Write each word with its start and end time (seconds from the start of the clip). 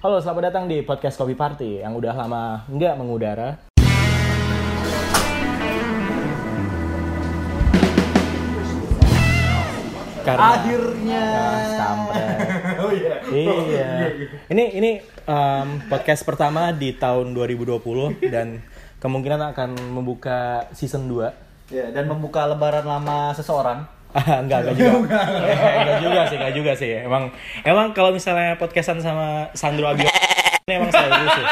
Halo, 0.00 0.16
selamat 0.16 0.48
datang 0.48 0.64
di 0.64 0.80
podcast 0.80 1.20
Kopi 1.20 1.36
Party 1.36 1.84
yang 1.84 1.92
udah 1.92 2.16
lama 2.16 2.64
nggak 2.72 2.96
mengudara. 2.96 3.60
Karena 10.24 10.48
Akhirnya. 10.56 11.20
Ya, 11.20 11.76
kampret. 11.76 12.36
Oh 12.80 12.90
iya. 12.96 13.16
Iya. 13.28 13.90
Ini 14.48 14.64
ini 14.80 14.90
em, 15.04 15.68
podcast 15.92 16.24
pertama 16.24 16.72
di 16.72 16.96
tahun 16.96 17.36
2020 17.36 18.24
dan 18.32 18.64
kemungkinan 19.04 19.52
akan 19.52 19.76
membuka 19.92 20.64
season 20.72 21.12
2. 21.12 21.76
Ya, 21.76 21.92
dan 21.92 22.08
membuka 22.08 22.48
lebaran 22.48 22.88
lama 22.88 23.36
seseorang. 23.36 23.99
Ah, 24.10 24.38
enggak, 24.42 24.58
enggak 24.64 24.76
juga. 24.76 25.18
Enggak 25.80 25.98
juga 26.00 26.20
sih, 26.26 26.36
enggak 26.36 26.54
juga 26.54 26.72
sih. 26.74 26.90
Emang 26.98 27.30
emang 27.62 27.86
kalau 27.92 28.10
misalnya 28.10 28.54
podcastan 28.54 28.98
sama 28.98 29.46
Sandro 29.54 29.86
Abi 29.86 30.02
ini 30.02 30.74
emang 30.76 30.90
saya 30.90 31.10
khusus 31.10 31.34
sih. 31.34 31.46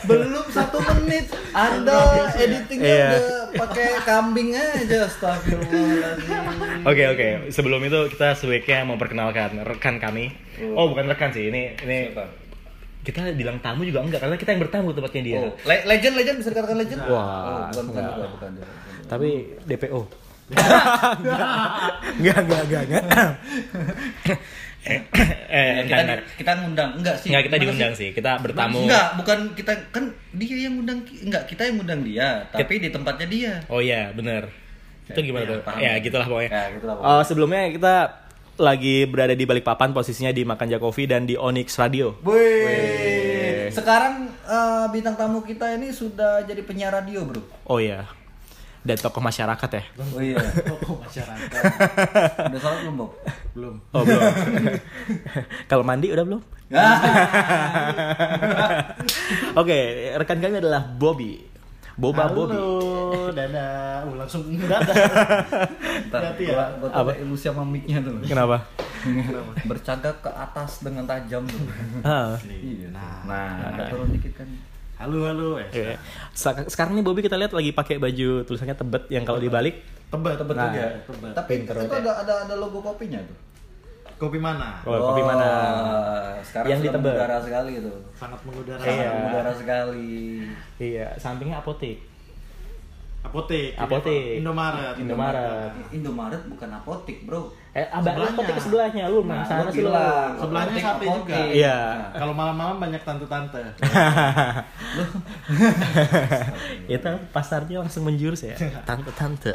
Belum 0.08 0.46
satu 0.48 0.78
menit, 0.82 1.26
Anda 1.50 1.98
editingnya 2.34 2.82
Iya. 2.84 3.08
udah 3.10 3.26
pakai 3.56 3.88
kambing 4.02 4.50
aja, 4.50 5.06
astagfirullahaladzim. 5.06 6.42
Oke 6.82 7.04
oke, 7.08 7.28
sebelum 7.48 7.78
itu 7.80 7.98
kita 8.10 8.34
sebaiknya 8.34 8.82
memperkenalkan 8.84 9.62
rekan 9.62 9.98
kami. 9.98 10.34
Oh 10.74 10.90
bukan 10.90 11.06
rekan 11.06 11.30
sih, 11.30 11.46
ini 11.46 11.78
ini 11.80 12.10
kita 13.04 13.34
bilang 13.34 13.60
tamu 13.60 13.84
juga 13.84 14.00
enggak 14.00 14.18
karena 14.18 14.34
kita 14.34 14.50
yang 14.50 14.62
bertamu 14.62 14.90
tempatnya 14.90 15.22
dia. 15.22 15.38
Oh, 15.38 15.52
le- 15.62 15.84
legend, 15.84 16.14
legend 16.16 16.36
bisa 16.40 16.50
dikatakan 16.50 16.76
legend? 16.76 17.00
Wah, 17.04 17.12
oh, 17.12 17.62
bukan, 17.68 17.84
bukan, 17.84 18.02
enggak. 18.02 18.16
bukan, 18.16 18.30
bukan, 18.30 18.50
bukan. 18.56 19.04
Tapi 19.04 19.28
DPO. 19.62 20.00
Enggak 22.20 22.36
enggak 22.44 22.62
enggak 22.66 22.82
enggak. 22.84 23.30
eh, 24.84 25.00
Ya, 25.08 25.24
eh, 25.48 25.88
kita, 25.88 26.14
kita 26.36 26.52
ngundang, 26.60 26.90
enggak 27.00 27.16
sih? 27.16 27.28
enggak 27.32 27.44
kita 27.48 27.56
diundang 27.56 27.92
sih. 27.96 28.08
Kita 28.12 28.36
bertamu. 28.36 28.84
Enggak, 28.84 29.16
bukan 29.16 29.38
kita 29.56 29.72
kan 29.88 30.04
dia 30.36 30.56
yang 30.60 30.76
ngundang 30.76 31.00
enggak 31.20 31.48
kita 31.48 31.62
yang 31.64 31.80
ngundang 31.80 32.04
dia, 32.04 32.44
tapi 32.52 32.76
di 32.78 32.92
tempatnya 32.92 33.26
dia. 33.26 33.52
Oh 33.66 33.80
iya, 33.80 34.12
bener. 34.12 34.52
Itu 35.04 35.20
gimana 35.20 35.44
Ya, 35.44 35.48
tuh? 35.48 35.60
paham. 35.62 35.78
Ya, 35.80 35.92
gitulah 36.00 36.26
pokoknya. 36.26 36.50
Ya, 36.50 36.64
gitulah 36.76 36.94
Oh, 36.96 37.22
sebelumnya 37.24 37.62
kita 37.70 37.94
lagi 38.54 38.96
berada 39.04 39.34
di 39.34 39.44
Balikpapan 39.44 39.90
posisinya 39.90 40.30
di 40.30 40.44
Makan 40.44 40.68
Coffee 40.78 41.04
dan 41.04 41.24
di 41.24 41.34
Onyx 41.34 41.76
Radio. 41.76 42.16
Wih. 42.22 43.68
Sekarang 43.68 44.28
eh, 44.44 44.84
bintang 44.88 45.16
tamu 45.16 45.40
kita 45.40 45.74
ini 45.74 45.90
sudah 45.90 46.44
jadi 46.44 46.60
penyiar 46.60 46.92
radio, 46.94 47.24
Bro. 47.24 47.40
Oh 47.66 47.80
iya. 47.80 48.04
Dan 48.84 49.00
tokoh 49.00 49.24
masyarakat 49.24 49.70
ya. 49.72 49.82
Oh 50.12 50.20
iya. 50.20 50.36
Tokoh 50.60 51.00
masyarakat. 51.00 51.62
Udah 52.52 52.60
sholat 52.60 52.78
belum, 52.84 52.94
Bob? 53.00 53.10
Belum. 53.56 53.74
Oh, 53.96 54.04
belum. 54.04 54.20
Kalau 55.72 55.80
mandi 55.88 56.12
udah 56.12 56.24
belum? 56.28 56.42
Oke, 59.60 59.78
rekan 60.20 60.36
kami 60.36 60.60
adalah 60.60 60.84
Bobby. 60.84 61.40
Boba 61.96 62.28
Bobby. 62.28 62.60
Halo, 62.60 63.32
dadah. 63.32 64.04
Uh, 64.04 64.20
langsung 64.20 64.44
dadah. 64.52 64.94
Ntar 66.12 66.20
Hati 66.34 66.44
gua, 66.44 66.52
ya. 66.52 66.64
gua 66.82 66.88
Apa? 66.92 67.10
ilusi 67.16 67.48
sama 67.48 67.64
mic-nya 67.64 68.04
tuh. 68.04 68.20
Kenapa? 68.26 68.68
Bercagak 69.64 70.20
ke 70.20 70.28
atas 70.28 70.84
dengan 70.84 71.08
tajam 71.08 71.48
tuh. 71.48 71.64
Ah. 72.02 72.36
Iya. 72.44 72.90
Nah, 72.92 73.72
agak 73.72 73.96
turun 73.96 74.12
dikit 74.12 74.44
kan. 74.44 74.73
Halo, 75.04 75.18
halo. 75.22 75.48
Eh, 75.60 75.68
Iya. 75.70 76.00
Sek- 76.32 76.64
Sekarang 76.66 76.96
nih 76.96 77.04
Bobby 77.04 77.20
kita 77.20 77.36
lihat 77.36 77.52
lagi 77.52 77.70
pakai 77.70 78.00
baju 78.00 78.40
tulisannya 78.42 78.72
tebet 78.72 79.04
yang 79.10 79.20
kalau 79.22 79.36
dibalik 79.36 79.84
Tebet, 80.08 80.34
tebet 80.38 80.56
Nah, 80.56 80.64
juga. 80.66 80.84
Tebet. 81.04 81.32
Tapi 81.34 81.50
Pinter 81.52 81.74
itu 81.76 81.84
ya. 81.86 82.00
ada 82.00 82.12
ada 82.24 82.34
ada 82.46 82.54
logo 82.56 82.80
kopinya 82.80 83.20
tuh. 83.20 83.36
Kopi 84.16 84.38
mana? 84.38 84.80
Oh, 84.82 85.12
kopi 85.12 85.20
mana? 85.20 85.46
Sekarang 86.40 86.70
Yang 86.70 86.80
sudah 86.80 86.92
ditebak. 86.94 87.12
mengudara 87.12 87.36
sekali 87.42 87.72
itu. 87.76 87.92
Sangat 88.14 88.40
mengudara. 88.46 88.80
Iya. 88.80 88.88
Sangat 88.88 89.12
mengudara 89.12 89.50
sekali. 89.52 90.12
Iya, 90.80 91.06
sampingnya 91.18 91.56
apotek. 91.58 91.96
Apotek. 93.24 93.72
Apotek. 93.74 94.38
Indomaret. 94.38 94.94
Indomaret. 94.96 95.72
Indomaret 95.90 96.42
bukan 96.46 96.68
apotik, 96.70 97.24
Bro. 97.24 97.50
Eh, 97.72 97.82
abang 97.88 98.14
Sebelahnya. 98.14 98.36
apotek 98.36 98.56
sebelahnya 98.60 99.04
lu, 99.08 99.20
Nah, 99.20 99.34
mana 99.34 99.42
sana 99.42 99.66
sih 99.66 99.80
lu? 99.80 99.90
Sebelahnya 99.90 100.70
apotek, 100.70 100.84
sate 100.84 101.04
juga. 101.04 101.16
apotek. 101.34 101.48
Iya. 101.50 101.78
Nah, 101.90 102.10
Kalau 102.14 102.32
malam-malam 102.32 102.76
banyak 102.78 103.02
tante-tante. 103.02 103.62
Itu 106.86 107.10
pasarnya 107.30 107.76
langsung 107.80 108.04
menjurus 108.04 108.44
ya. 108.44 108.56
Tante-tante. 108.88 109.52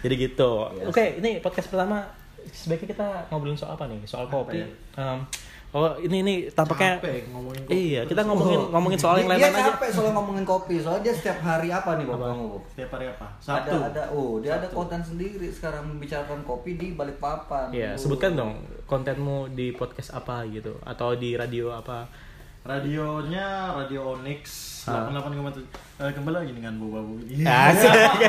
Jadi 0.00 0.14
gitu. 0.16 0.50
Oke, 0.86 1.18
ini 1.18 1.40
podcast 1.40 1.68
pertama 1.68 2.08
sebaiknya 2.46 2.88
kita 2.90 3.06
ngobrolin 3.28 3.56
soal 3.56 3.76
apa 3.76 3.84
nih? 3.84 4.00
Soal 4.04 4.28
kopi. 4.28 4.60
ya? 4.60 4.68
Em, 4.96 5.18
oh, 5.74 5.98
ini 5.98 6.16
ini 6.22 6.34
tampaknya 6.48 6.96
Capek 6.96 7.28
ngomongin 7.28 7.60
kopi 7.60 7.74
Iya, 7.74 8.00
kita 8.04 8.22
ngomongin 8.22 8.60
ngomongin 8.70 8.98
soal 8.98 9.16
yang 9.18 9.26
dia, 9.26 9.32
lain-lain 9.34 9.50
dia 9.50 9.60
aja. 9.60 9.72
capek 9.74 9.90
soal 9.90 10.10
ngomongin 10.12 10.44
kopi. 10.44 10.74
Soalnya 10.78 11.02
dia 11.02 11.14
setiap 11.14 11.38
hari 11.40 11.68
apa 11.68 11.90
nih? 11.96 12.06
Kamu, 12.06 12.44
Bob? 12.46 12.62
Setiap 12.68 12.90
hari 12.92 13.06
apa? 13.08 13.26
Ada 13.26 13.42
Sabtu. 13.42 13.76
ada 13.82 14.02
oh, 14.10 14.32
dia 14.38 14.52
ada 14.54 14.68
konten 14.68 15.00
sendiri 15.00 15.48
sekarang 15.48 15.82
membicarakan 15.86 16.40
kopi 16.42 16.70
di 16.74 16.92
Balikpapan. 16.92 17.68
Iya, 17.68 17.90
Oh. 17.90 17.98
sebutkan 17.98 18.32
dong 18.32 18.52
kontenmu 18.84 19.50
di 19.50 19.72
podcast 19.72 20.12
apa 20.12 20.44
gitu 20.46 20.78
atau 20.82 21.12
di 21.12 21.34
radio 21.34 21.72
apa. 21.72 22.06
Radionya 22.64 23.76
Radio 23.76 24.16
Onyx 24.16 24.72
Ah. 24.84 25.08
88,7. 25.08 25.64
Eh, 25.96 26.12
kembali 26.12 26.36
lagi 26.44 26.52
dengan 26.52 26.76
Boba 26.76 27.00
Bobi. 27.00 27.40
Asik. 27.40 27.92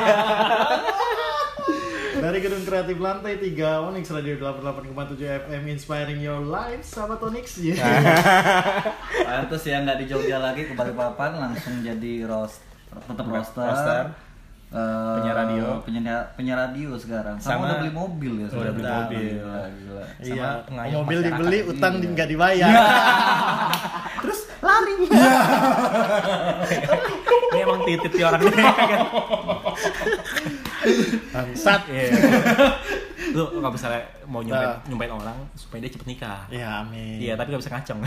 Dari 2.16 2.38
gedung 2.40 2.64
kreatif 2.64 2.96
lantai 2.96 3.36
3 3.36 3.88
Onyx 3.88 4.04
Radio 4.08 4.36
88,7 4.40 5.20
FM 5.46 5.62
Inspiring 5.68 6.20
Your 6.20 6.40
Life 6.40 6.80
Sahabat 6.80 7.20
Onyx 7.22 7.60
ya. 7.64 7.76
Pantes 9.20 9.64
ya 9.64 9.80
nggak 9.80 10.00
di 10.00 10.08
Jogja 10.08 10.36
lagi 10.36 10.64
ke 10.64 10.72
Balikpapan 10.72 11.32
langsung 11.36 11.80
jadi 11.80 12.24
roast 12.24 12.60
tetap 12.88 13.24
roaster. 13.24 13.68
Roaster. 13.68 14.04
Eh, 14.76 15.14
Penyiar 15.16 15.36
radio. 15.40 15.80
penyiar 15.80 16.36
penyiar 16.36 16.58
radio 16.68 16.92
sekarang 17.00 17.40
sama, 17.40 17.48
Sama- 17.48 17.64
udah 17.64 17.76
beli 17.80 17.92
mobil 17.96 18.44
ya 18.44 18.46
Udah 18.52 18.72
beli 18.76 18.84
mobil. 18.84 19.40
Gila, 19.40 19.72
gila. 19.72 20.04
Iya, 20.20 20.48
mobil 20.92 21.18
dibeli, 21.24 21.64
utang 21.64 21.96
Iya. 21.96 22.12
nggak 22.12 22.28
dibayar. 22.28 22.68
terus 24.20 24.40
lari 24.60 24.94
Ini 27.46 27.62
emang 27.64 27.80
titit 27.88 28.12
di 28.12 28.20
orang 28.20 28.44
kan. 28.44 28.52
Bangsat. 31.32 31.80
Iya. 33.26 33.34
Lu 33.34 33.58
kalau 33.58 33.72
misalnya 33.72 33.98
mau 34.24 34.40
nyumpain, 34.40 34.68
Nah. 34.68 34.78
nyumpain 34.86 35.12
orang 35.12 35.38
supaya 35.52 35.78
dia 35.80 35.90
cepet 35.90 36.06
nikah. 36.08 36.40
Ya 36.46 36.80
amin. 36.80 37.18
Iya, 37.18 37.34
tapi 37.34 37.50
gak 37.50 37.60
bisa 37.60 37.72
ngaceng. 37.72 37.98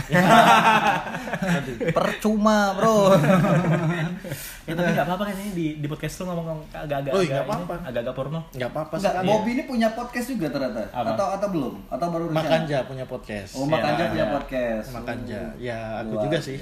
percuma 1.90 2.74
bro 2.74 3.12
ya, 4.68 4.72
tapi 4.72 4.90
gak 4.92 5.04
apa-apa 5.04 5.24
kan 5.24 5.36
ini 5.36 5.50
di, 5.52 5.66
di 5.78 5.86
podcast 5.86 6.20
lu 6.20 6.30
ngomong 6.30 6.60
agak-agak 6.70 7.10
Oh, 7.10 7.20
agak 7.20 7.30
nggak 7.30 7.44
apa-apa. 7.44 7.74
agak-agak 7.82 8.14
porno. 8.14 8.40
Nggak 8.50 8.70
apa-apa 8.70 8.94
Enggak, 8.96 9.12
sekali. 9.12 9.26
Bobby 9.26 9.50
ini 9.50 9.62
punya 9.64 9.88
podcast 9.90 10.26
juga 10.28 10.46
ternyata 10.48 10.82
Apa? 10.90 11.08
atau 11.14 11.26
atau 11.32 11.48
belum 11.50 11.74
atau 11.88 12.06
baru 12.08 12.24
rencana? 12.26 12.40
Makanja 12.40 12.78
punya 12.84 13.04
podcast. 13.04 13.50
oh 13.54 13.66
Makanja 13.66 14.00
Ya, 14.00 14.10
punya 14.10 14.22
ya. 14.22 14.32
podcast 14.32 14.86
Makanja. 14.92 15.40
Oh. 15.40 15.48
Ya, 15.58 15.78
aku 16.00 16.12
Luar 16.12 16.24
juga 16.24 16.38
sih. 16.40 16.56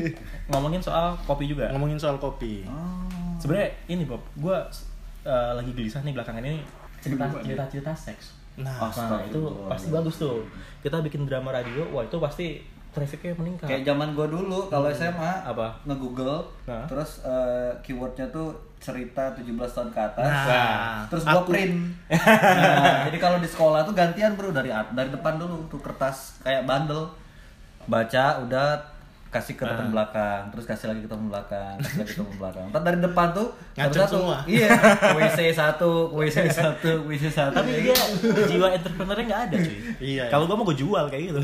Ngomongin 0.50 0.80
soal 0.80 1.06
kopi 1.22 1.44
juga. 1.46 1.66
Ngomongin 1.70 1.96
soal 1.96 2.16
kopi. 2.16 2.64
Oh. 2.64 3.06
Sebenarnya 3.38 3.70
ini 3.86 4.02
Bob, 4.04 4.22
gue 4.34 4.56
lagi 5.24 5.70
gelisah 5.72 6.00
nih 6.00 6.12
belakangan 6.12 6.42
ini 6.42 6.58
cerita 7.02 7.26
cerita 7.36 7.64
cerita 7.66 7.92
seks. 7.92 8.38
Nah, 8.54 8.78
Nah 8.86 9.20
itu 9.22 9.40
pasti 9.66 9.88
bagus 9.88 10.16
tuh. 10.18 10.44
Kita 10.78 11.00
bikin 11.00 11.24
drama 11.24 11.50
radio, 11.50 11.82
wah 11.88 12.00
itu 12.00 12.16
pasti 12.16 12.60
trafficnya 12.88 13.32
meningkat. 13.34 13.64
kayak 13.64 13.82
zaman 13.82 14.12
gua 14.12 14.28
dulu 14.28 14.68
kalau 14.68 14.84
SMA 14.86 15.32
Apa? 15.42 15.72
nge-google 15.82 16.44
Nah. 16.62 16.84
terus 16.84 17.24
eh, 17.24 17.72
keywordnya 17.80 18.28
tuh 18.28 18.52
cerita 18.76 19.32
17 19.32 19.48
tahun 19.48 19.88
ke 19.88 20.00
atas 20.02 20.28
Nah, 20.28 21.00
terus 21.08 21.24
gua 21.24 21.40
aku- 21.40 21.50
print 21.50 21.72
Nah, 22.12 23.08
jadi 23.08 23.16
kalau 23.16 23.40
di 23.40 23.48
sekolah 23.48 23.80
tuh 23.82 23.96
gantian 23.96 24.36
bro 24.36 24.52
dari 24.52 24.68
dari 24.68 25.08
depan 25.08 25.40
dulu 25.40 25.64
tuh 25.66 25.80
kertas 25.80 26.36
kayak 26.40 26.68
bandel 26.68 27.08
baca 27.82 28.24
udah 28.38 28.76
kasih 29.32 29.56
ke 29.56 29.64
Ah. 29.64 29.72
teman 29.72 29.88
belakang 29.90 30.42
terus 30.52 30.64
kasih 30.64 30.86
lagi 30.86 31.00
ke 31.00 31.08
teman 31.08 31.26
belakang 31.26 31.74
kasih 31.80 31.98
lagi 31.98 32.12
ke 32.12 32.20
teman 32.20 32.36
belakang 32.36 32.66
Ntar 32.68 32.82
dari 32.82 32.98
depan 33.00 33.26
tuh 33.32 33.48
Ngaceng 33.72 33.96
satu 33.98 34.14
semua. 34.14 34.38
iya 34.44 34.68
WC 35.10 35.38
satu 35.50 35.90
WC 36.12 36.36
satu 36.52 36.90
WC 37.08 37.24
satu 37.26 37.54
Tapi 37.54 37.70
dia 37.80 37.96
jiwa 38.44 38.68
entrepreneurnya 38.70 39.24
nggak 39.26 39.42
ada 39.42 39.56
cuy. 39.58 39.76
Iya. 39.98 40.24
Kalau 40.28 40.44
gue 40.44 40.52
mau 40.52 40.64
gue 40.64 40.76
jual 40.76 41.04
kayak 41.08 41.22
gitu. 41.26 41.40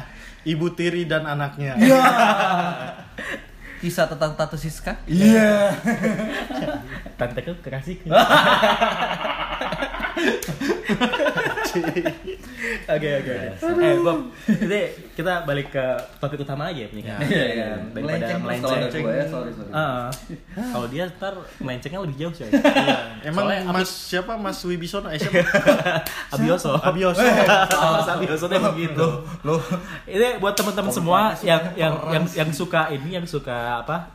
Ibu 0.52 0.66
tiri 0.72 1.02
dan 1.04 1.22
anaknya. 1.24 1.74
Iya. 1.76 1.98
kisah 3.82 4.06
tentang 4.06 4.38
Tante 4.38 4.54
Siska 4.54 4.94
Iya. 5.04 5.74
Tante 7.18 7.42
kekasih. 7.42 7.98
Oke 12.86 13.10
oke. 13.18 13.34
Eh 13.58 13.94
Bob, 13.98 14.18
jadi 14.46 14.80
kita 15.18 15.42
balik 15.42 15.74
ke 15.74 15.84
topik 16.22 16.46
utama 16.46 16.70
aja 16.70 16.86
ya 16.86 16.88
penyikat. 16.88 17.18
Ya. 17.18 17.26
Iya, 17.26 17.44
iya. 17.50 17.68
Daripada 17.90 18.26
Melenceng 18.38 19.04
ya, 19.06 19.24
sorry, 19.26 19.50
sorry. 19.50 19.70
Ah, 19.74 20.06
kalau 20.54 20.86
dia 20.86 21.04
ntar 21.18 21.34
melencengnya 21.58 22.00
lebih 22.06 22.16
jauh 22.22 22.34
sih. 22.34 22.46
Iya. 22.46 22.96
Emang 23.26 23.50
Mas 23.74 23.90
siapa 23.90 24.38
Mas 24.38 24.62
Wibisono? 24.62 25.10
Eh 25.10 25.18
siapa? 25.18 25.42
Abioso. 26.34 26.78
Abioso. 26.78 27.22
Mas 27.22 28.08
Abioso 28.08 28.44
tuh 28.46 28.60
begitu. 28.74 29.06
Lo 29.42 29.58
Ini 30.06 30.38
buat 30.38 30.54
teman-teman 30.54 30.92
semua 30.94 31.34
yang 31.42 31.62
yang 31.74 31.94
yang 32.14 32.24
yang 32.30 32.50
suka 32.54 32.90
ini 32.94 33.18
yang 33.18 33.26
suka 33.26 33.82
apa 33.82 34.06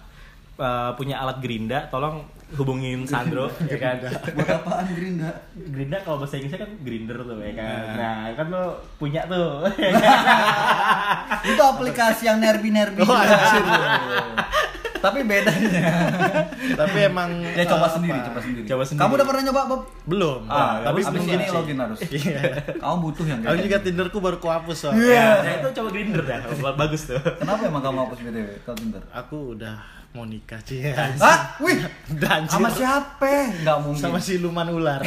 eh, 0.55 0.91
punya 0.95 1.19
alat 1.19 1.43
gerinda, 1.43 1.91
tolong 1.91 2.36
hubungin 2.55 3.03
Sandro 3.03 3.51
ya 3.71 3.75
kan. 3.75 3.97
buat 4.31 4.47
apaan 4.47 4.87
Gerinda? 4.95 5.31
Gerinda 5.51 5.97
kalau 5.99 6.23
bahasa 6.23 6.39
Inggrisnya 6.39 6.63
kan 6.63 6.71
grinder 6.79 7.17
tuh 7.19 7.35
ya 7.43 7.53
kan. 7.53 7.83
Nah, 7.99 8.17
kan 8.31 8.45
lo 8.47 8.63
punya 8.95 9.27
tuh. 9.27 9.67
Itu 11.43 11.61
aplikasi 11.61 12.31
yang 12.31 12.39
nerbi-nerbi. 12.39 13.03
Oh, 13.03 13.11
anjir. 13.11 13.63
Tapi 14.97 15.21
bedanya. 15.21 15.93
Tapi 16.73 16.97
emang 17.05 17.29
Ya 17.53 17.69
coba 17.69 17.85
eh, 17.85 17.91
sendiri, 17.93 18.17
apa? 18.17 18.27
coba 18.33 18.39
sendiri. 18.41 18.65
Coba 18.65 18.81
sendiri. 18.81 19.01
Kamu 19.05 19.11
udah 19.13 19.27
pernah 19.29 19.43
nyoba, 19.45 19.61
Bob? 19.69 19.81
Belum. 20.09 20.39
Ah, 20.49 20.81
tapi 20.81 20.99
abis 21.05 21.21
ini 21.21 21.45
sih. 21.45 21.53
login 21.53 21.77
harus. 21.77 21.99
Iya. 22.17 22.39
Kamu 22.81 22.95
butuh 23.05 23.25
yang 23.29 23.39
Aku 23.39 23.47
kayak 23.53 23.61
juga 23.61 23.77
gitu. 23.77 23.85
Tinderku 23.93 24.17
baru 24.17 24.37
kuhapus 24.41 24.77
soalnya. 24.89 25.05
Iya. 25.05 25.27
Nah, 25.37 25.53
itu 25.53 25.67
coba 25.77 25.89
grinder 25.93 26.23
dah. 26.25 26.39
Bagus 26.73 27.01
tuh. 27.13 27.19
Kenapa 27.21 27.61
emang 27.69 27.83
kamu 27.85 27.97
hapus 28.09 28.17
BTW 28.25 28.47
kalau 28.65 28.77
Tinder? 28.81 29.01
Aku 29.13 29.37
udah 29.53 29.75
mau 30.11 30.23
nikah 30.23 30.57
sih. 30.63 30.79
Hah? 30.87 31.55
Wih, 31.59 31.77
Dan 32.21 32.45
sama 32.45 32.67
siapa? 32.67 33.53
Enggak 33.53 33.77
mungkin. 33.79 34.01
Sama 34.01 34.17
siluman 34.17 34.65
ular. 34.67 35.01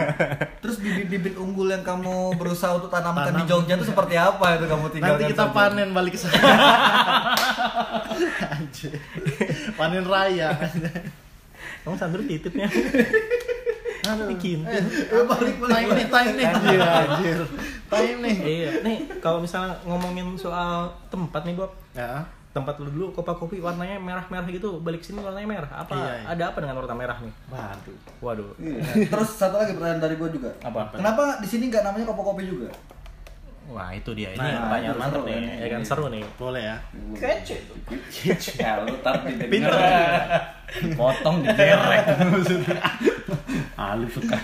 Terus 0.62 0.76
bibit-bibit 0.78 1.34
unggul 1.34 1.68
yang 1.68 1.80
kamu 1.80 2.34
berusaha 2.34 2.74
untuk 2.74 2.88
tanamkan 2.88 3.30
Tanam. 3.30 3.38
di 3.38 3.42
Jogja 3.46 3.74
itu 3.74 3.86
seperti 3.86 4.14
apa 4.14 4.56
itu 4.56 4.64
kamu 4.66 4.84
tinggal? 4.90 5.14
Nanti 5.14 5.24
kita 5.30 5.44
panen 5.50 5.88
balik 5.92 6.12
ke 6.14 6.18
sana. 6.18 6.34
Anjir. 8.58 8.92
Panen 9.74 10.02
raya. 10.02 10.48
Kamu 11.80 11.94
Sandro 11.94 12.20
titipnya. 12.20 12.66
Bikin. 14.08 14.64
Eh, 14.64 15.22
balik 15.22 15.54
balik. 15.60 15.70
Time 15.70 15.90
nih, 15.92 16.06
time 16.08 16.32
nih. 16.34 16.46
Anjir, 16.48 16.80
anjir. 16.80 17.38
Time 17.86 18.16
nih. 18.24 18.36
Iya, 18.40 18.68
nih 18.80 18.96
kalau 19.20 19.38
misalnya 19.38 19.76
ngomongin 19.84 20.32
soal 20.34 20.88
tempat 21.08 21.44
nih 21.44 21.54
Bob, 21.54 21.70
Ya. 21.92 22.24
Tempat 22.48 22.80
lu 22.80 22.88
dulu 22.88 23.06
kopa 23.12 23.32
kopi 23.32 23.60
warnanya 23.60 23.96
merah-merah 23.96 24.48
gitu, 24.48 24.80
balik 24.80 25.00
sini 25.00 25.20
warnanya 25.20 25.46
merah. 25.46 25.70
Apa 25.78 25.92
Iya, 25.94 26.10
iya. 26.10 26.24
ada 26.26 26.42
apa 26.50 26.58
dengan 26.58 26.76
warna 26.76 26.94
merah 26.96 27.18
nih? 27.20 27.32
Waduh. 27.48 27.96
Waduh. 28.18 28.50
Iya. 28.58 28.80
Terus 29.06 29.30
satu 29.32 29.56
lagi 29.56 29.76
pertanyaan 29.76 30.00
dari 30.00 30.14
gua 30.14 30.28
juga. 30.28 30.50
Apa? 30.60 30.92
Kenapa 30.92 31.38
di 31.38 31.46
sini 31.46 31.68
nggak 31.68 31.84
namanya 31.84 32.08
kopi-kopi 32.08 32.44
juga? 32.44 32.68
Wah, 33.68 33.92
itu 33.92 34.16
dia. 34.16 34.32
Ini 34.32 34.40
Nah, 34.40 34.80
itu 34.80 34.96
mantap 34.96 35.12
seru 35.12 35.28
nih. 35.28 35.36
kan? 35.36 35.60
Ya 35.60 35.66
kan 35.68 35.80
seru 35.84 36.06
nih. 36.08 36.24
Boleh 36.40 36.62
ya. 36.64 36.76
Kece. 37.12 37.56
Ya, 38.56 38.80
lu 38.80 38.96
tar 39.04 39.20
Pinter. 39.28 39.76
Potong 40.96 41.36
digerek. 41.44 42.04
ah, 43.76 43.92
lu 43.92 44.08
suka. 44.08 44.36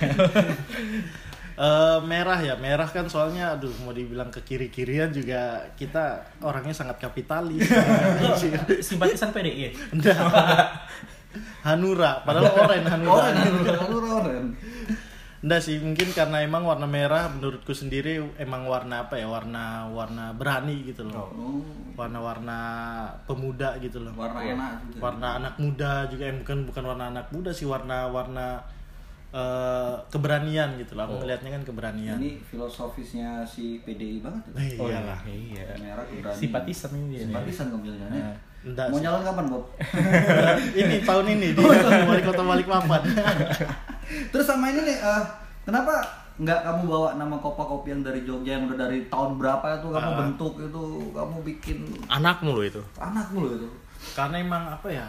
Eh, 1.55 1.99
merah 2.03 2.35
ya, 2.43 2.59
merah 2.59 2.91
kan 2.91 3.07
soalnya 3.07 3.55
aduh 3.55 3.71
mau 3.87 3.95
dibilang 3.95 4.27
ke 4.27 4.43
kiri-kirian 4.43 5.15
juga 5.15 5.63
kita 5.79 6.27
orangnya 6.43 6.75
sangat 6.75 6.99
kapitalis. 6.99 7.63
Simpatisan 8.91 9.31
PDI. 9.31 9.71
Enggak. 9.95 10.19
Hanura, 11.63 12.27
padahal 12.27 12.51
oren 12.59 12.85
Hanura. 12.91 13.31
Oren, 13.31 13.37
oren, 13.71 14.11
oren. 14.11 14.47
Enggak 15.45 15.61
sih, 15.63 15.77
mungkin 15.79 16.11
karena 16.11 16.43
emang 16.43 16.67
warna 16.67 16.91
merah 16.91 17.31
menurutku 17.31 17.71
sendiri 17.71 18.19
emang 18.35 18.67
warna 18.67 19.07
apa 19.07 19.15
ya? 19.15 19.31
Warna 19.31 19.87
warna 19.95 20.35
berani 20.35 20.83
gitu 20.89 21.07
loh. 21.07 21.31
Oh, 21.31 21.63
Warna-warna 21.95 22.59
pemuda 23.31 23.79
gitu 23.79 24.03
loh. 24.03 24.11
warna 24.19 24.43
enak 24.43 24.91
juga. 24.91 25.01
Warna 25.07 25.29
anak 25.39 25.55
muda 25.63 26.11
juga 26.11 26.23
eh, 26.27 26.35
bukan 26.35 26.59
bukan 26.67 26.83
warna 26.83 27.05
anak 27.15 27.27
muda 27.31 27.55
sih, 27.55 27.69
warna-warna 27.69 28.59
eh, 29.35 29.95
keberanian 30.09 30.79
gitu 30.79 30.95
loh. 30.95 31.05
Aku 31.05 31.15
ngelihatnya 31.19 31.51
kan 31.51 31.63
keberanian. 31.63 32.17
Ini 32.17 32.39
filosofisnya 32.41 33.43
si 33.43 33.83
PDI 33.83 34.23
banget. 34.23 34.43
ya? 34.49 34.63
Eh, 34.63 34.69
iyalah. 34.79 35.19
Iya. 35.27 35.65
Merah 35.77 36.07
keberanian. 36.07 36.39
Simpatisan 36.39 36.91
ini 36.95 37.05
dia. 37.05 37.19
nih. 37.19 37.25
Simpatisan 37.27 37.67
jalannya. 37.75 38.25
Enggak 38.65 38.87
Mau 38.89 38.97
nyalon 38.97 39.23
kapan, 39.23 39.45
Bob? 39.53 39.65
ini 40.81 40.97
tahun 41.05 41.27
ini 41.29 41.47
di 41.53 41.61
wali 41.61 42.23
kota 42.25 42.43
Balikpapan. 42.43 43.03
Terus 44.33 44.47
sama 44.47 44.73
ini 44.73 44.81
nih, 44.85 44.97
eh, 44.97 45.23
kenapa 45.63 46.01
nggak 46.35 46.61
kamu 46.65 46.83
bawa 46.89 47.09
nama 47.15 47.37
kopi-kopi 47.39 47.93
yang 47.93 48.03
dari 48.03 48.27
Jogja 48.27 48.59
yang 48.59 48.67
udah 48.67 48.79
dari 48.81 49.07
tahun 49.07 49.39
berapa 49.39 49.63
itu 49.79 49.87
kamu 49.87 50.09
Ah. 50.09 50.19
bentuk 50.19 50.53
itu 50.59 50.83
kamu 51.13 51.37
bikin 51.47 51.79
Anakmu 52.09 52.51
lo 52.51 52.63
itu. 52.65 52.83
anakmu 52.99 53.39
loh 53.39 53.53
itu. 53.55 53.69
Karena 54.17 54.37
emang 54.39 54.65
apa 54.67 54.89
ya? 54.89 55.07